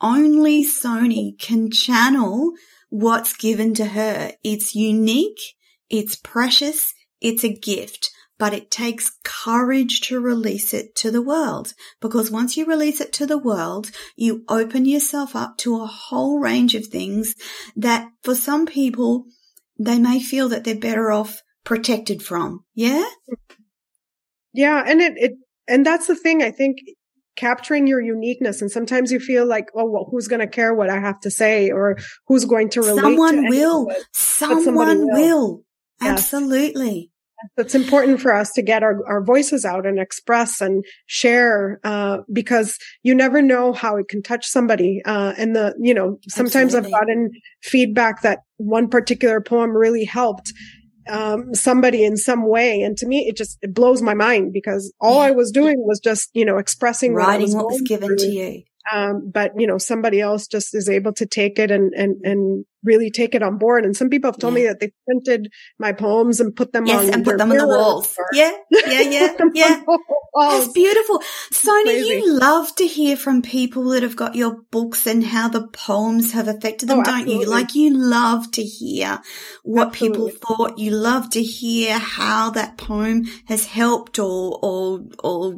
Only 0.00 0.64
Sony 0.64 1.38
can 1.38 1.70
channel 1.70 2.52
what's 2.90 3.36
given 3.36 3.72
to 3.74 3.86
her. 3.86 4.32
It's 4.42 4.74
unique. 4.74 5.40
It's 5.88 6.16
precious. 6.16 6.92
It's 7.20 7.44
a 7.44 7.52
gift 7.52 8.10
but 8.38 8.52
it 8.52 8.70
takes 8.70 9.12
courage 9.24 10.00
to 10.02 10.20
release 10.20 10.74
it 10.74 10.94
to 10.96 11.10
the 11.10 11.22
world 11.22 11.72
because 12.00 12.30
once 12.30 12.56
you 12.56 12.66
release 12.66 13.00
it 13.00 13.12
to 13.14 13.26
the 13.26 13.38
world, 13.38 13.90
you 14.14 14.44
open 14.48 14.84
yourself 14.84 15.34
up 15.34 15.56
to 15.58 15.80
a 15.80 15.86
whole 15.86 16.38
range 16.38 16.74
of 16.74 16.86
things 16.86 17.34
that 17.74 18.08
for 18.22 18.34
some 18.34 18.66
people, 18.66 19.24
they 19.78 19.98
may 19.98 20.20
feel 20.20 20.48
that 20.48 20.64
they're 20.64 20.74
better 20.74 21.10
off 21.10 21.42
protected 21.64 22.22
from. 22.22 22.64
Yeah. 22.74 23.08
Yeah. 24.52 24.84
And 24.86 25.00
it, 25.00 25.14
it, 25.16 25.32
and 25.66 25.84
that's 25.84 26.06
the 26.06 26.14
thing. 26.14 26.42
I 26.42 26.50
think 26.50 26.78
capturing 27.36 27.86
your 27.86 28.00
uniqueness. 28.00 28.62
And 28.62 28.70
sometimes 28.70 29.12
you 29.12 29.20
feel 29.20 29.46
like, 29.46 29.68
oh, 29.74 29.90
well, 29.90 30.08
who's 30.10 30.28
going 30.28 30.40
to 30.40 30.46
care 30.46 30.74
what 30.74 30.90
I 30.90 30.98
have 30.98 31.20
to 31.20 31.30
say 31.30 31.70
or 31.70 31.98
who's 32.26 32.44
going 32.46 32.70
to 32.70 32.80
relate? 32.80 33.02
Someone 33.02 33.42
to 33.42 33.48
will. 33.48 33.92
Someone 34.12 35.06
will. 35.06 35.12
will. 35.12 35.62
Yes. 36.00 36.18
Absolutely 36.18 37.10
it's 37.56 37.74
important 37.74 38.20
for 38.20 38.34
us 38.34 38.52
to 38.52 38.62
get 38.62 38.82
our, 38.82 39.06
our 39.06 39.22
voices 39.22 39.64
out 39.64 39.86
and 39.86 39.98
express 39.98 40.60
and 40.60 40.84
share 41.06 41.80
uh, 41.84 42.18
because 42.32 42.78
you 43.02 43.14
never 43.14 43.42
know 43.42 43.72
how 43.72 43.96
it 43.96 44.08
can 44.08 44.22
touch 44.22 44.46
somebody 44.46 45.02
uh, 45.04 45.34
and 45.36 45.54
the 45.54 45.74
you 45.78 45.94
know 45.94 46.18
sometimes 46.28 46.74
Absolutely. 46.74 46.94
i've 46.94 47.00
gotten 47.00 47.30
feedback 47.62 48.22
that 48.22 48.40
one 48.56 48.88
particular 48.88 49.40
poem 49.40 49.70
really 49.70 50.04
helped 50.04 50.52
um, 51.08 51.54
somebody 51.54 52.04
in 52.04 52.16
some 52.16 52.48
way 52.48 52.80
and 52.82 52.96
to 52.96 53.06
me 53.06 53.26
it 53.28 53.36
just 53.36 53.58
it 53.62 53.72
blows 53.72 54.02
my 54.02 54.14
mind 54.14 54.52
because 54.52 54.92
all 55.00 55.16
yeah. 55.16 55.28
i 55.28 55.30
was 55.30 55.50
doing 55.50 55.76
was 55.78 56.00
just 56.00 56.30
you 56.34 56.44
know 56.44 56.58
expressing 56.58 57.14
writing 57.14 57.54
what 57.54 57.66
was, 57.66 57.72
what 57.72 57.72
was 57.72 57.82
given 57.82 58.08
through. 58.08 58.16
to 58.16 58.26
you 58.26 58.62
um, 58.92 59.30
but 59.32 59.52
you 59.56 59.66
know 59.66 59.78
somebody 59.78 60.20
else 60.20 60.46
just 60.46 60.74
is 60.74 60.88
able 60.88 61.12
to 61.12 61.26
take 61.26 61.58
it 61.58 61.70
and 61.70 61.92
and 61.94 62.16
and 62.24 62.64
really 62.82 63.10
take 63.10 63.34
it 63.34 63.42
on 63.42 63.58
board. 63.58 63.84
And 63.84 63.96
some 63.96 64.10
people 64.10 64.30
have 64.30 64.38
told 64.38 64.54
yeah. 64.54 64.60
me 64.60 64.66
that 64.68 64.80
they 64.80 64.92
printed 65.04 65.52
my 65.78 65.92
poems 65.92 66.40
and 66.40 66.54
put 66.54 66.72
them 66.72 66.86
yes, 66.86 67.08
on 67.08 67.14
and 67.14 67.24
put 67.24 67.38
them 67.38 67.50
on 67.50 67.58
the 67.58 67.66
walls. 67.66 68.16
Yeah, 68.32 68.52
yeah, 68.70 69.00
yeah, 69.00 69.36
yeah. 69.54 69.82
That's 70.38 70.68
beautiful. 70.68 71.20
Sony, 71.50 72.06
you 72.06 72.38
love 72.38 72.74
to 72.76 72.86
hear 72.86 73.16
from 73.16 73.40
people 73.42 73.84
that 73.90 74.02
have 74.02 74.16
got 74.16 74.34
your 74.34 74.62
books 74.70 75.06
and 75.06 75.24
how 75.24 75.48
the 75.48 75.66
poems 75.68 76.32
have 76.32 76.48
affected 76.48 76.88
them, 76.88 77.00
oh, 77.00 77.04
don't 77.04 77.26
you? 77.26 77.46
Like 77.46 77.74
you 77.74 77.96
love 77.96 78.50
to 78.52 78.62
hear 78.62 79.20
what 79.62 79.88
absolutely. 79.88 80.32
people 80.32 80.56
thought. 80.56 80.78
You 80.78 80.90
love 80.90 81.30
to 81.30 81.42
hear 81.42 81.98
how 81.98 82.50
that 82.50 82.76
poem 82.76 83.24
has 83.46 83.66
helped 83.66 84.18
or, 84.18 84.58
or, 84.62 85.00
or 85.24 85.54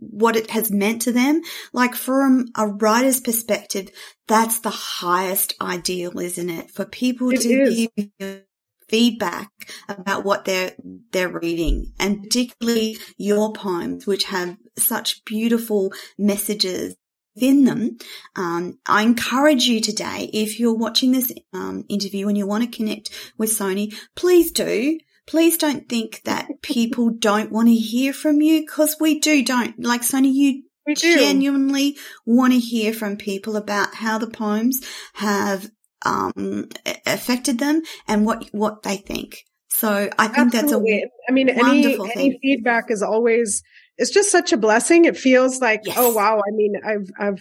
what 0.00 0.36
it 0.36 0.50
has 0.50 0.70
meant 0.70 1.02
to 1.02 1.12
them. 1.12 1.42
Like 1.72 1.94
from 1.94 2.46
a 2.56 2.66
writer's 2.66 3.20
perspective, 3.20 3.90
that's 4.28 4.60
the 4.60 4.70
highest 4.70 5.54
ideal, 5.60 6.18
isn't 6.18 6.50
it? 6.50 6.70
For 6.70 6.84
people 6.84 7.30
it 7.30 7.40
to 7.42 7.48
is. 7.48 7.88
give 8.18 8.44
feedback 8.92 9.50
about 9.88 10.22
what 10.22 10.44
they're 10.44 10.74
they're 11.12 11.28
reading 11.28 11.92
and 11.98 12.22
particularly 12.24 12.98
your 13.16 13.50
poems 13.54 14.06
which 14.06 14.24
have 14.24 14.54
such 14.78 15.24
beautiful 15.24 15.90
messages 16.18 16.94
within 17.34 17.64
them 17.64 17.96
um, 18.36 18.78
i 18.84 19.02
encourage 19.02 19.64
you 19.64 19.80
today 19.80 20.28
if 20.34 20.60
you're 20.60 20.76
watching 20.76 21.12
this 21.12 21.32
um, 21.54 21.86
interview 21.88 22.28
and 22.28 22.36
you 22.36 22.46
want 22.46 22.62
to 22.62 22.76
connect 22.76 23.08
with 23.38 23.48
sony 23.48 23.94
please 24.14 24.52
do 24.52 24.98
please 25.26 25.56
don't 25.56 25.88
think 25.88 26.20
that 26.24 26.50
people 26.62 27.08
don't 27.08 27.50
want 27.50 27.68
to 27.68 27.74
hear 27.74 28.12
from 28.12 28.42
you 28.42 28.60
because 28.60 28.96
we 29.00 29.18
do 29.18 29.42
don't 29.42 29.82
like 29.82 30.02
sony 30.02 30.34
you 30.34 30.64
we 30.86 30.94
do. 30.94 31.16
genuinely 31.16 31.96
want 32.26 32.52
to 32.52 32.58
hear 32.58 32.92
from 32.92 33.16
people 33.16 33.56
about 33.56 33.94
how 33.94 34.18
the 34.18 34.26
poems 34.26 34.80
have 35.14 35.70
um, 36.04 36.68
affected 37.06 37.58
them 37.58 37.82
and 38.08 38.26
what 38.26 38.48
what 38.52 38.82
they 38.82 38.96
think. 38.96 39.44
So 39.70 40.10
I 40.18 40.28
think 40.28 40.54
Absolutely. 40.54 41.00
that's 41.00 41.04
a 41.04 41.30
I 41.30 41.32
mean 41.32 41.48
any 41.48 41.98
any 42.14 42.38
feedback 42.42 42.90
is 42.90 43.02
always 43.02 43.62
it's 43.96 44.10
just 44.10 44.30
such 44.30 44.52
a 44.52 44.56
blessing. 44.56 45.04
It 45.04 45.16
feels 45.16 45.60
like 45.60 45.82
yes. 45.84 45.96
oh 45.98 46.12
wow. 46.12 46.38
I 46.38 46.50
mean 46.52 46.74
I've 46.84 47.08
I've 47.18 47.40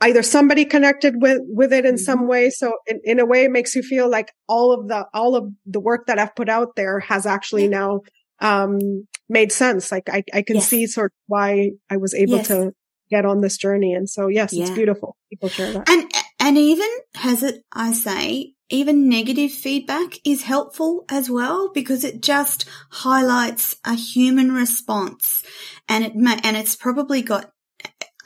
either 0.00 0.22
somebody 0.22 0.64
connected 0.64 1.20
with 1.20 1.40
with 1.48 1.72
it 1.72 1.84
in 1.84 1.94
mm-hmm. 1.94 2.02
some 2.02 2.28
way 2.28 2.50
so 2.50 2.74
in, 2.86 3.00
in 3.04 3.18
a 3.18 3.26
way 3.26 3.44
it 3.44 3.50
makes 3.50 3.74
you 3.74 3.82
feel 3.82 4.08
like 4.08 4.32
all 4.48 4.72
of 4.72 4.88
the 4.88 5.06
all 5.12 5.34
of 5.34 5.50
the 5.66 5.80
work 5.80 6.06
that 6.06 6.18
i've 6.18 6.34
put 6.36 6.48
out 6.48 6.76
there 6.76 7.00
has 7.00 7.26
actually 7.26 7.64
yeah. 7.64 7.70
now 7.70 8.00
um 8.40 9.06
made 9.28 9.52
sense. 9.52 9.92
Like 9.92 10.08
I, 10.08 10.24
I 10.32 10.42
can 10.42 10.56
yes. 10.56 10.68
see 10.68 10.86
sort 10.86 11.12
of 11.12 11.16
why 11.26 11.72
I 11.90 11.96
was 11.98 12.14
able 12.14 12.36
yes. 12.36 12.48
to 12.48 12.72
get 13.10 13.24
on 13.24 13.40
this 13.40 13.56
journey. 13.56 13.94
And 13.94 14.08
so, 14.08 14.28
yes, 14.28 14.52
yeah. 14.52 14.62
it's 14.62 14.70
beautiful. 14.70 15.16
People 15.30 15.48
share 15.48 15.72
that. 15.72 15.88
And, 15.88 16.10
and 16.40 16.58
even 16.58 16.88
has 17.14 17.42
it, 17.42 17.62
I 17.72 17.92
say, 17.92 18.54
even 18.70 19.08
negative 19.08 19.50
feedback 19.50 20.14
is 20.24 20.42
helpful 20.42 21.04
as 21.10 21.30
well 21.30 21.70
because 21.72 22.04
it 22.04 22.22
just 22.22 22.66
highlights 22.90 23.76
a 23.84 23.94
human 23.94 24.52
response 24.52 25.42
and 25.88 26.04
it 26.04 26.14
may, 26.14 26.38
and 26.42 26.56
it's 26.56 26.76
probably 26.76 27.22
got 27.22 27.50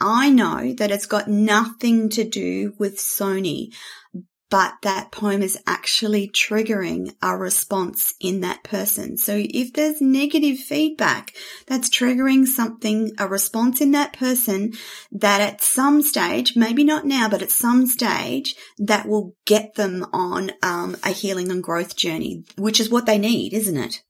I 0.01 0.29
know 0.31 0.73
that 0.73 0.91
it's 0.91 1.05
got 1.05 1.29
nothing 1.29 2.09
to 2.09 2.25
do 2.25 2.73
with 2.77 2.97
Sony, 2.97 3.73
but 4.53 4.75
that 4.83 5.11
poem 5.11 5.41
is 5.41 5.57
actually 5.65 6.27
triggering 6.27 7.11
a 7.23 7.35
response 7.35 8.13
in 8.19 8.41
that 8.41 8.63
person. 8.63 9.17
So 9.17 9.33
if 9.35 9.73
there's 9.73 9.99
negative 9.99 10.59
feedback, 10.59 11.33
that's 11.65 11.89
triggering 11.89 12.45
something, 12.45 13.13
a 13.17 13.27
response 13.27 13.81
in 13.81 13.89
that 13.93 14.13
person 14.13 14.73
that 15.11 15.41
at 15.41 15.63
some 15.63 16.03
stage, 16.03 16.55
maybe 16.55 16.83
not 16.83 17.03
now, 17.03 17.27
but 17.27 17.41
at 17.41 17.49
some 17.49 17.87
stage 17.87 18.55
that 18.77 19.07
will 19.07 19.35
get 19.45 19.73
them 19.73 20.05
on 20.13 20.51
um, 20.61 20.97
a 21.03 21.09
healing 21.09 21.49
and 21.49 21.63
growth 21.63 21.95
journey, 21.95 22.43
which 22.55 22.79
is 22.79 22.91
what 22.91 23.07
they 23.07 23.17
need, 23.17 23.55
isn't 23.55 23.77
it? 23.77 24.03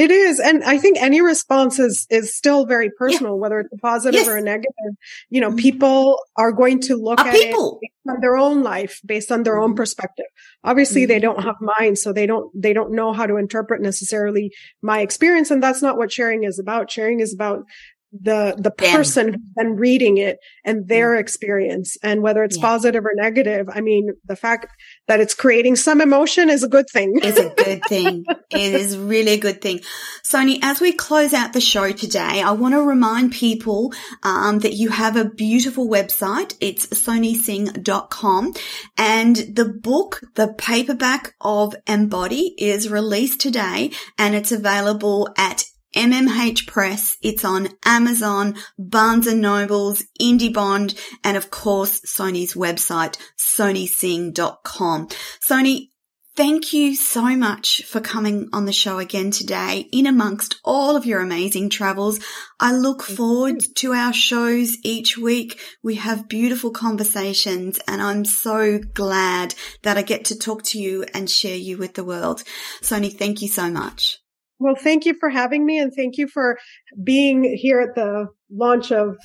It 0.00 0.10
is. 0.10 0.40
And 0.40 0.64
I 0.64 0.78
think 0.78 0.96
any 0.98 1.20
response 1.20 1.78
is, 1.78 2.06
is 2.08 2.34
still 2.34 2.64
very 2.64 2.88
personal, 2.96 3.34
yeah. 3.34 3.38
whether 3.38 3.60
it's 3.60 3.72
a 3.74 3.76
positive 3.76 4.20
yes. 4.20 4.28
or 4.28 4.38
a 4.38 4.40
negative. 4.40 4.94
You 5.28 5.42
know, 5.42 5.48
mm-hmm. 5.48 5.58
people 5.58 6.18
are 6.36 6.52
going 6.52 6.80
to 6.80 6.96
look 6.96 7.20
at 7.20 7.34
people. 7.34 7.78
it 7.82 7.90
based 7.90 8.16
on 8.16 8.20
their 8.22 8.38
own 8.38 8.62
life, 8.62 8.98
based 9.04 9.30
on 9.30 9.42
their 9.42 9.56
mm-hmm. 9.56 9.72
own 9.72 9.74
perspective. 9.74 10.24
Obviously, 10.64 11.02
mm-hmm. 11.02 11.08
they 11.08 11.18
don't 11.18 11.42
have 11.42 11.56
minds, 11.60 12.00
so 12.00 12.14
they 12.14 12.24
don't, 12.24 12.50
they 12.54 12.72
don't 12.72 12.92
know 12.92 13.12
how 13.12 13.26
to 13.26 13.36
interpret 13.36 13.82
necessarily 13.82 14.50
my 14.80 15.00
experience. 15.00 15.50
And 15.50 15.62
that's 15.62 15.82
not 15.82 15.98
what 15.98 16.10
sharing 16.10 16.44
is 16.44 16.58
about. 16.58 16.90
Sharing 16.90 17.20
is 17.20 17.34
about 17.34 17.64
the 18.12 18.54
the 18.58 18.70
person 18.70 19.28
who's 19.28 19.52
been 19.56 19.76
reading 19.76 20.18
it 20.18 20.38
and 20.64 20.88
their 20.88 21.16
experience. 21.16 21.96
And 22.02 22.22
whether 22.22 22.42
it's 22.42 22.56
yeah. 22.56 22.62
positive 22.62 23.04
or 23.04 23.12
negative 23.14 23.68
i 23.72 23.80
mean 23.80 24.10
the 24.24 24.36
fact 24.36 24.66
that 25.08 25.20
it's 25.20 25.34
creating 25.34 25.76
some 25.76 26.00
emotion 26.00 26.50
is 26.50 26.62
a 26.62 26.68
good 26.68 26.88
thing. 26.90 27.12
It's 27.22 27.38
a 27.38 27.50
good 27.50 27.82
thing. 27.88 28.24
It 28.50 28.74
is 28.74 28.96
really 28.96 29.32
a 29.32 29.38
good 29.38 29.60
thing. 29.60 29.80
Sony 30.24 30.58
as 30.62 30.80
we 30.80 30.92
close 30.92 31.32
out 31.32 31.52
the 31.52 31.60
show 31.60 31.92
today 31.92 32.42
i 32.42 32.50
want 32.50 32.74
to 32.74 32.82
remind 32.82 33.32
people 33.32 33.92
um, 34.22 34.58
that 34.60 34.74
you 34.74 34.90
have 34.90 35.16
a 35.16 35.24
beautiful 35.24 35.88
website. 35.88 36.56
It's 36.60 36.86
sonysing.com 36.86 38.54
and 38.98 39.36
the 39.36 39.64
book 39.64 40.20
the 40.34 40.52
paperback 40.54 41.34
of 41.40 41.74
embody 41.86 42.54
is 42.58 42.88
released 42.90 43.40
today 43.40 43.92
and 44.18 44.34
it's 44.34 44.52
available 44.52 45.28
at 45.36 45.64
MMH 45.94 46.66
Press. 46.66 47.16
It's 47.22 47.44
on 47.44 47.68
Amazon, 47.84 48.56
Barnes 48.78 49.26
and 49.26 49.40
Nobles, 49.40 50.04
IndieBound, 50.20 50.98
and 51.24 51.36
of 51.36 51.50
course, 51.50 52.00
Sony's 52.00 52.54
website, 52.54 53.16
sonysing.com. 53.38 55.08
Sony, 55.44 55.88
thank 56.36 56.72
you 56.72 56.94
so 56.94 57.36
much 57.36 57.82
for 57.84 58.00
coming 58.00 58.48
on 58.52 58.64
the 58.64 58.72
show 58.72 58.98
again 58.98 59.30
today 59.30 59.88
in 59.92 60.06
amongst 60.06 60.60
all 60.64 60.96
of 60.96 61.04
your 61.04 61.20
amazing 61.20 61.68
travels. 61.70 62.20
I 62.60 62.72
look 62.72 63.02
forward 63.02 63.60
to 63.76 63.92
our 63.92 64.12
shows 64.12 64.76
each 64.84 65.18
week. 65.18 65.60
We 65.82 65.96
have 65.96 66.28
beautiful 66.28 66.70
conversations 66.70 67.80
and 67.88 68.00
I'm 68.00 68.24
so 68.24 68.78
glad 68.78 69.54
that 69.82 69.98
I 69.98 70.02
get 70.02 70.26
to 70.26 70.38
talk 70.38 70.62
to 70.64 70.78
you 70.78 71.04
and 71.12 71.28
share 71.28 71.56
you 71.56 71.76
with 71.78 71.94
the 71.94 72.04
world. 72.04 72.44
Sony, 72.80 73.12
thank 73.12 73.42
you 73.42 73.48
so 73.48 73.70
much. 73.70 74.20
Well, 74.60 74.74
thank 74.74 75.06
you 75.06 75.14
for 75.18 75.30
having 75.30 75.64
me 75.64 75.78
and 75.78 75.92
thank 75.92 76.18
you 76.18 76.28
for 76.28 76.58
being 77.02 77.44
here 77.44 77.80
at 77.80 77.94
the 77.94 78.28
launch 78.50 78.92
of 78.92 79.16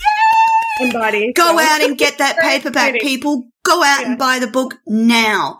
Embody. 0.79 1.33
Go 1.33 1.57
so. 1.57 1.59
out 1.59 1.81
and 1.81 1.97
get 1.97 2.19
that 2.19 2.38
paperback, 2.41 3.01
people. 3.01 3.43
Go 3.63 3.83
out 3.83 4.01
yeah. 4.01 4.09
and 4.09 4.17
buy 4.17 4.39
the 4.39 4.47
book 4.47 4.75
now. 4.88 5.59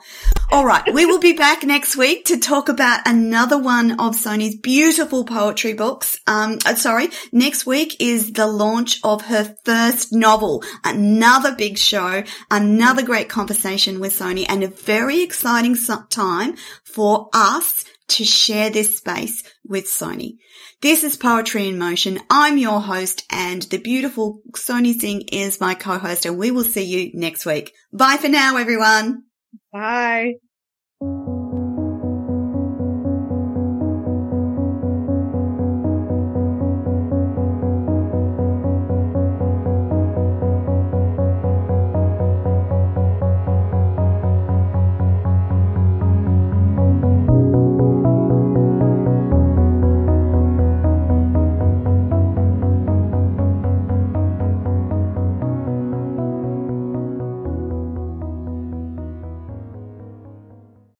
All 0.52 0.66
right. 0.66 0.94
we 0.94 1.06
will 1.06 1.20
be 1.20 1.34
back 1.38 1.64
next 1.64 1.98
week 1.98 2.26
to 2.26 2.38
talk 2.38 2.70
about 2.70 3.02
another 3.06 3.58
one 3.58 3.92
of 3.92 4.16
Sony's 4.16 4.56
beautiful 4.56 5.26
poetry 5.26 5.74
books. 5.74 6.20
Um, 6.28 6.60
uh, 6.66 6.76
sorry. 6.76 7.10
Next 7.34 7.66
week 7.66 7.98
is 8.00 8.32
the 8.34 8.48
launch 8.48 9.00
of 9.04 9.24
her 9.24 9.56
first 9.66 10.14
novel. 10.14 10.64
Another 10.84 11.54
big 11.56 11.78
show, 11.78 12.24
another 12.50 13.04
great 13.04 13.28
conversation 13.28 14.00
with 14.00 14.18
Sony 14.18 14.46
and 14.48 14.64
a 14.64 14.68
very 14.68 15.22
exciting 15.22 15.76
time 16.10 16.56
for 16.84 17.30
us 17.34 17.84
to 18.08 18.24
share 18.24 18.70
this 18.70 18.98
space 18.98 19.44
with 19.66 19.86
Sony. 19.86 20.38
This 20.82 21.04
is 21.04 21.18
Poetry 21.18 21.68
in 21.68 21.78
Motion. 21.78 22.20
I'm 22.30 22.58
your 22.58 22.80
host 22.80 23.26
and 23.30 23.64
the 23.64 23.80
beautiful 23.80 24.42
Sony 24.52 24.94
Singh 24.94 25.22
is 25.32 25.60
my 25.60 25.74
co-host 25.74 26.26
and 26.26 26.38
we 26.38 26.52
will 26.52 26.64
see 26.64 26.84
you 26.84 27.12
next 27.14 27.46
week. 27.46 27.74
Bye 27.92 28.18
for 28.18 28.30
now, 28.30 28.58
everyone. 28.58 29.24
Bye. 29.72 30.34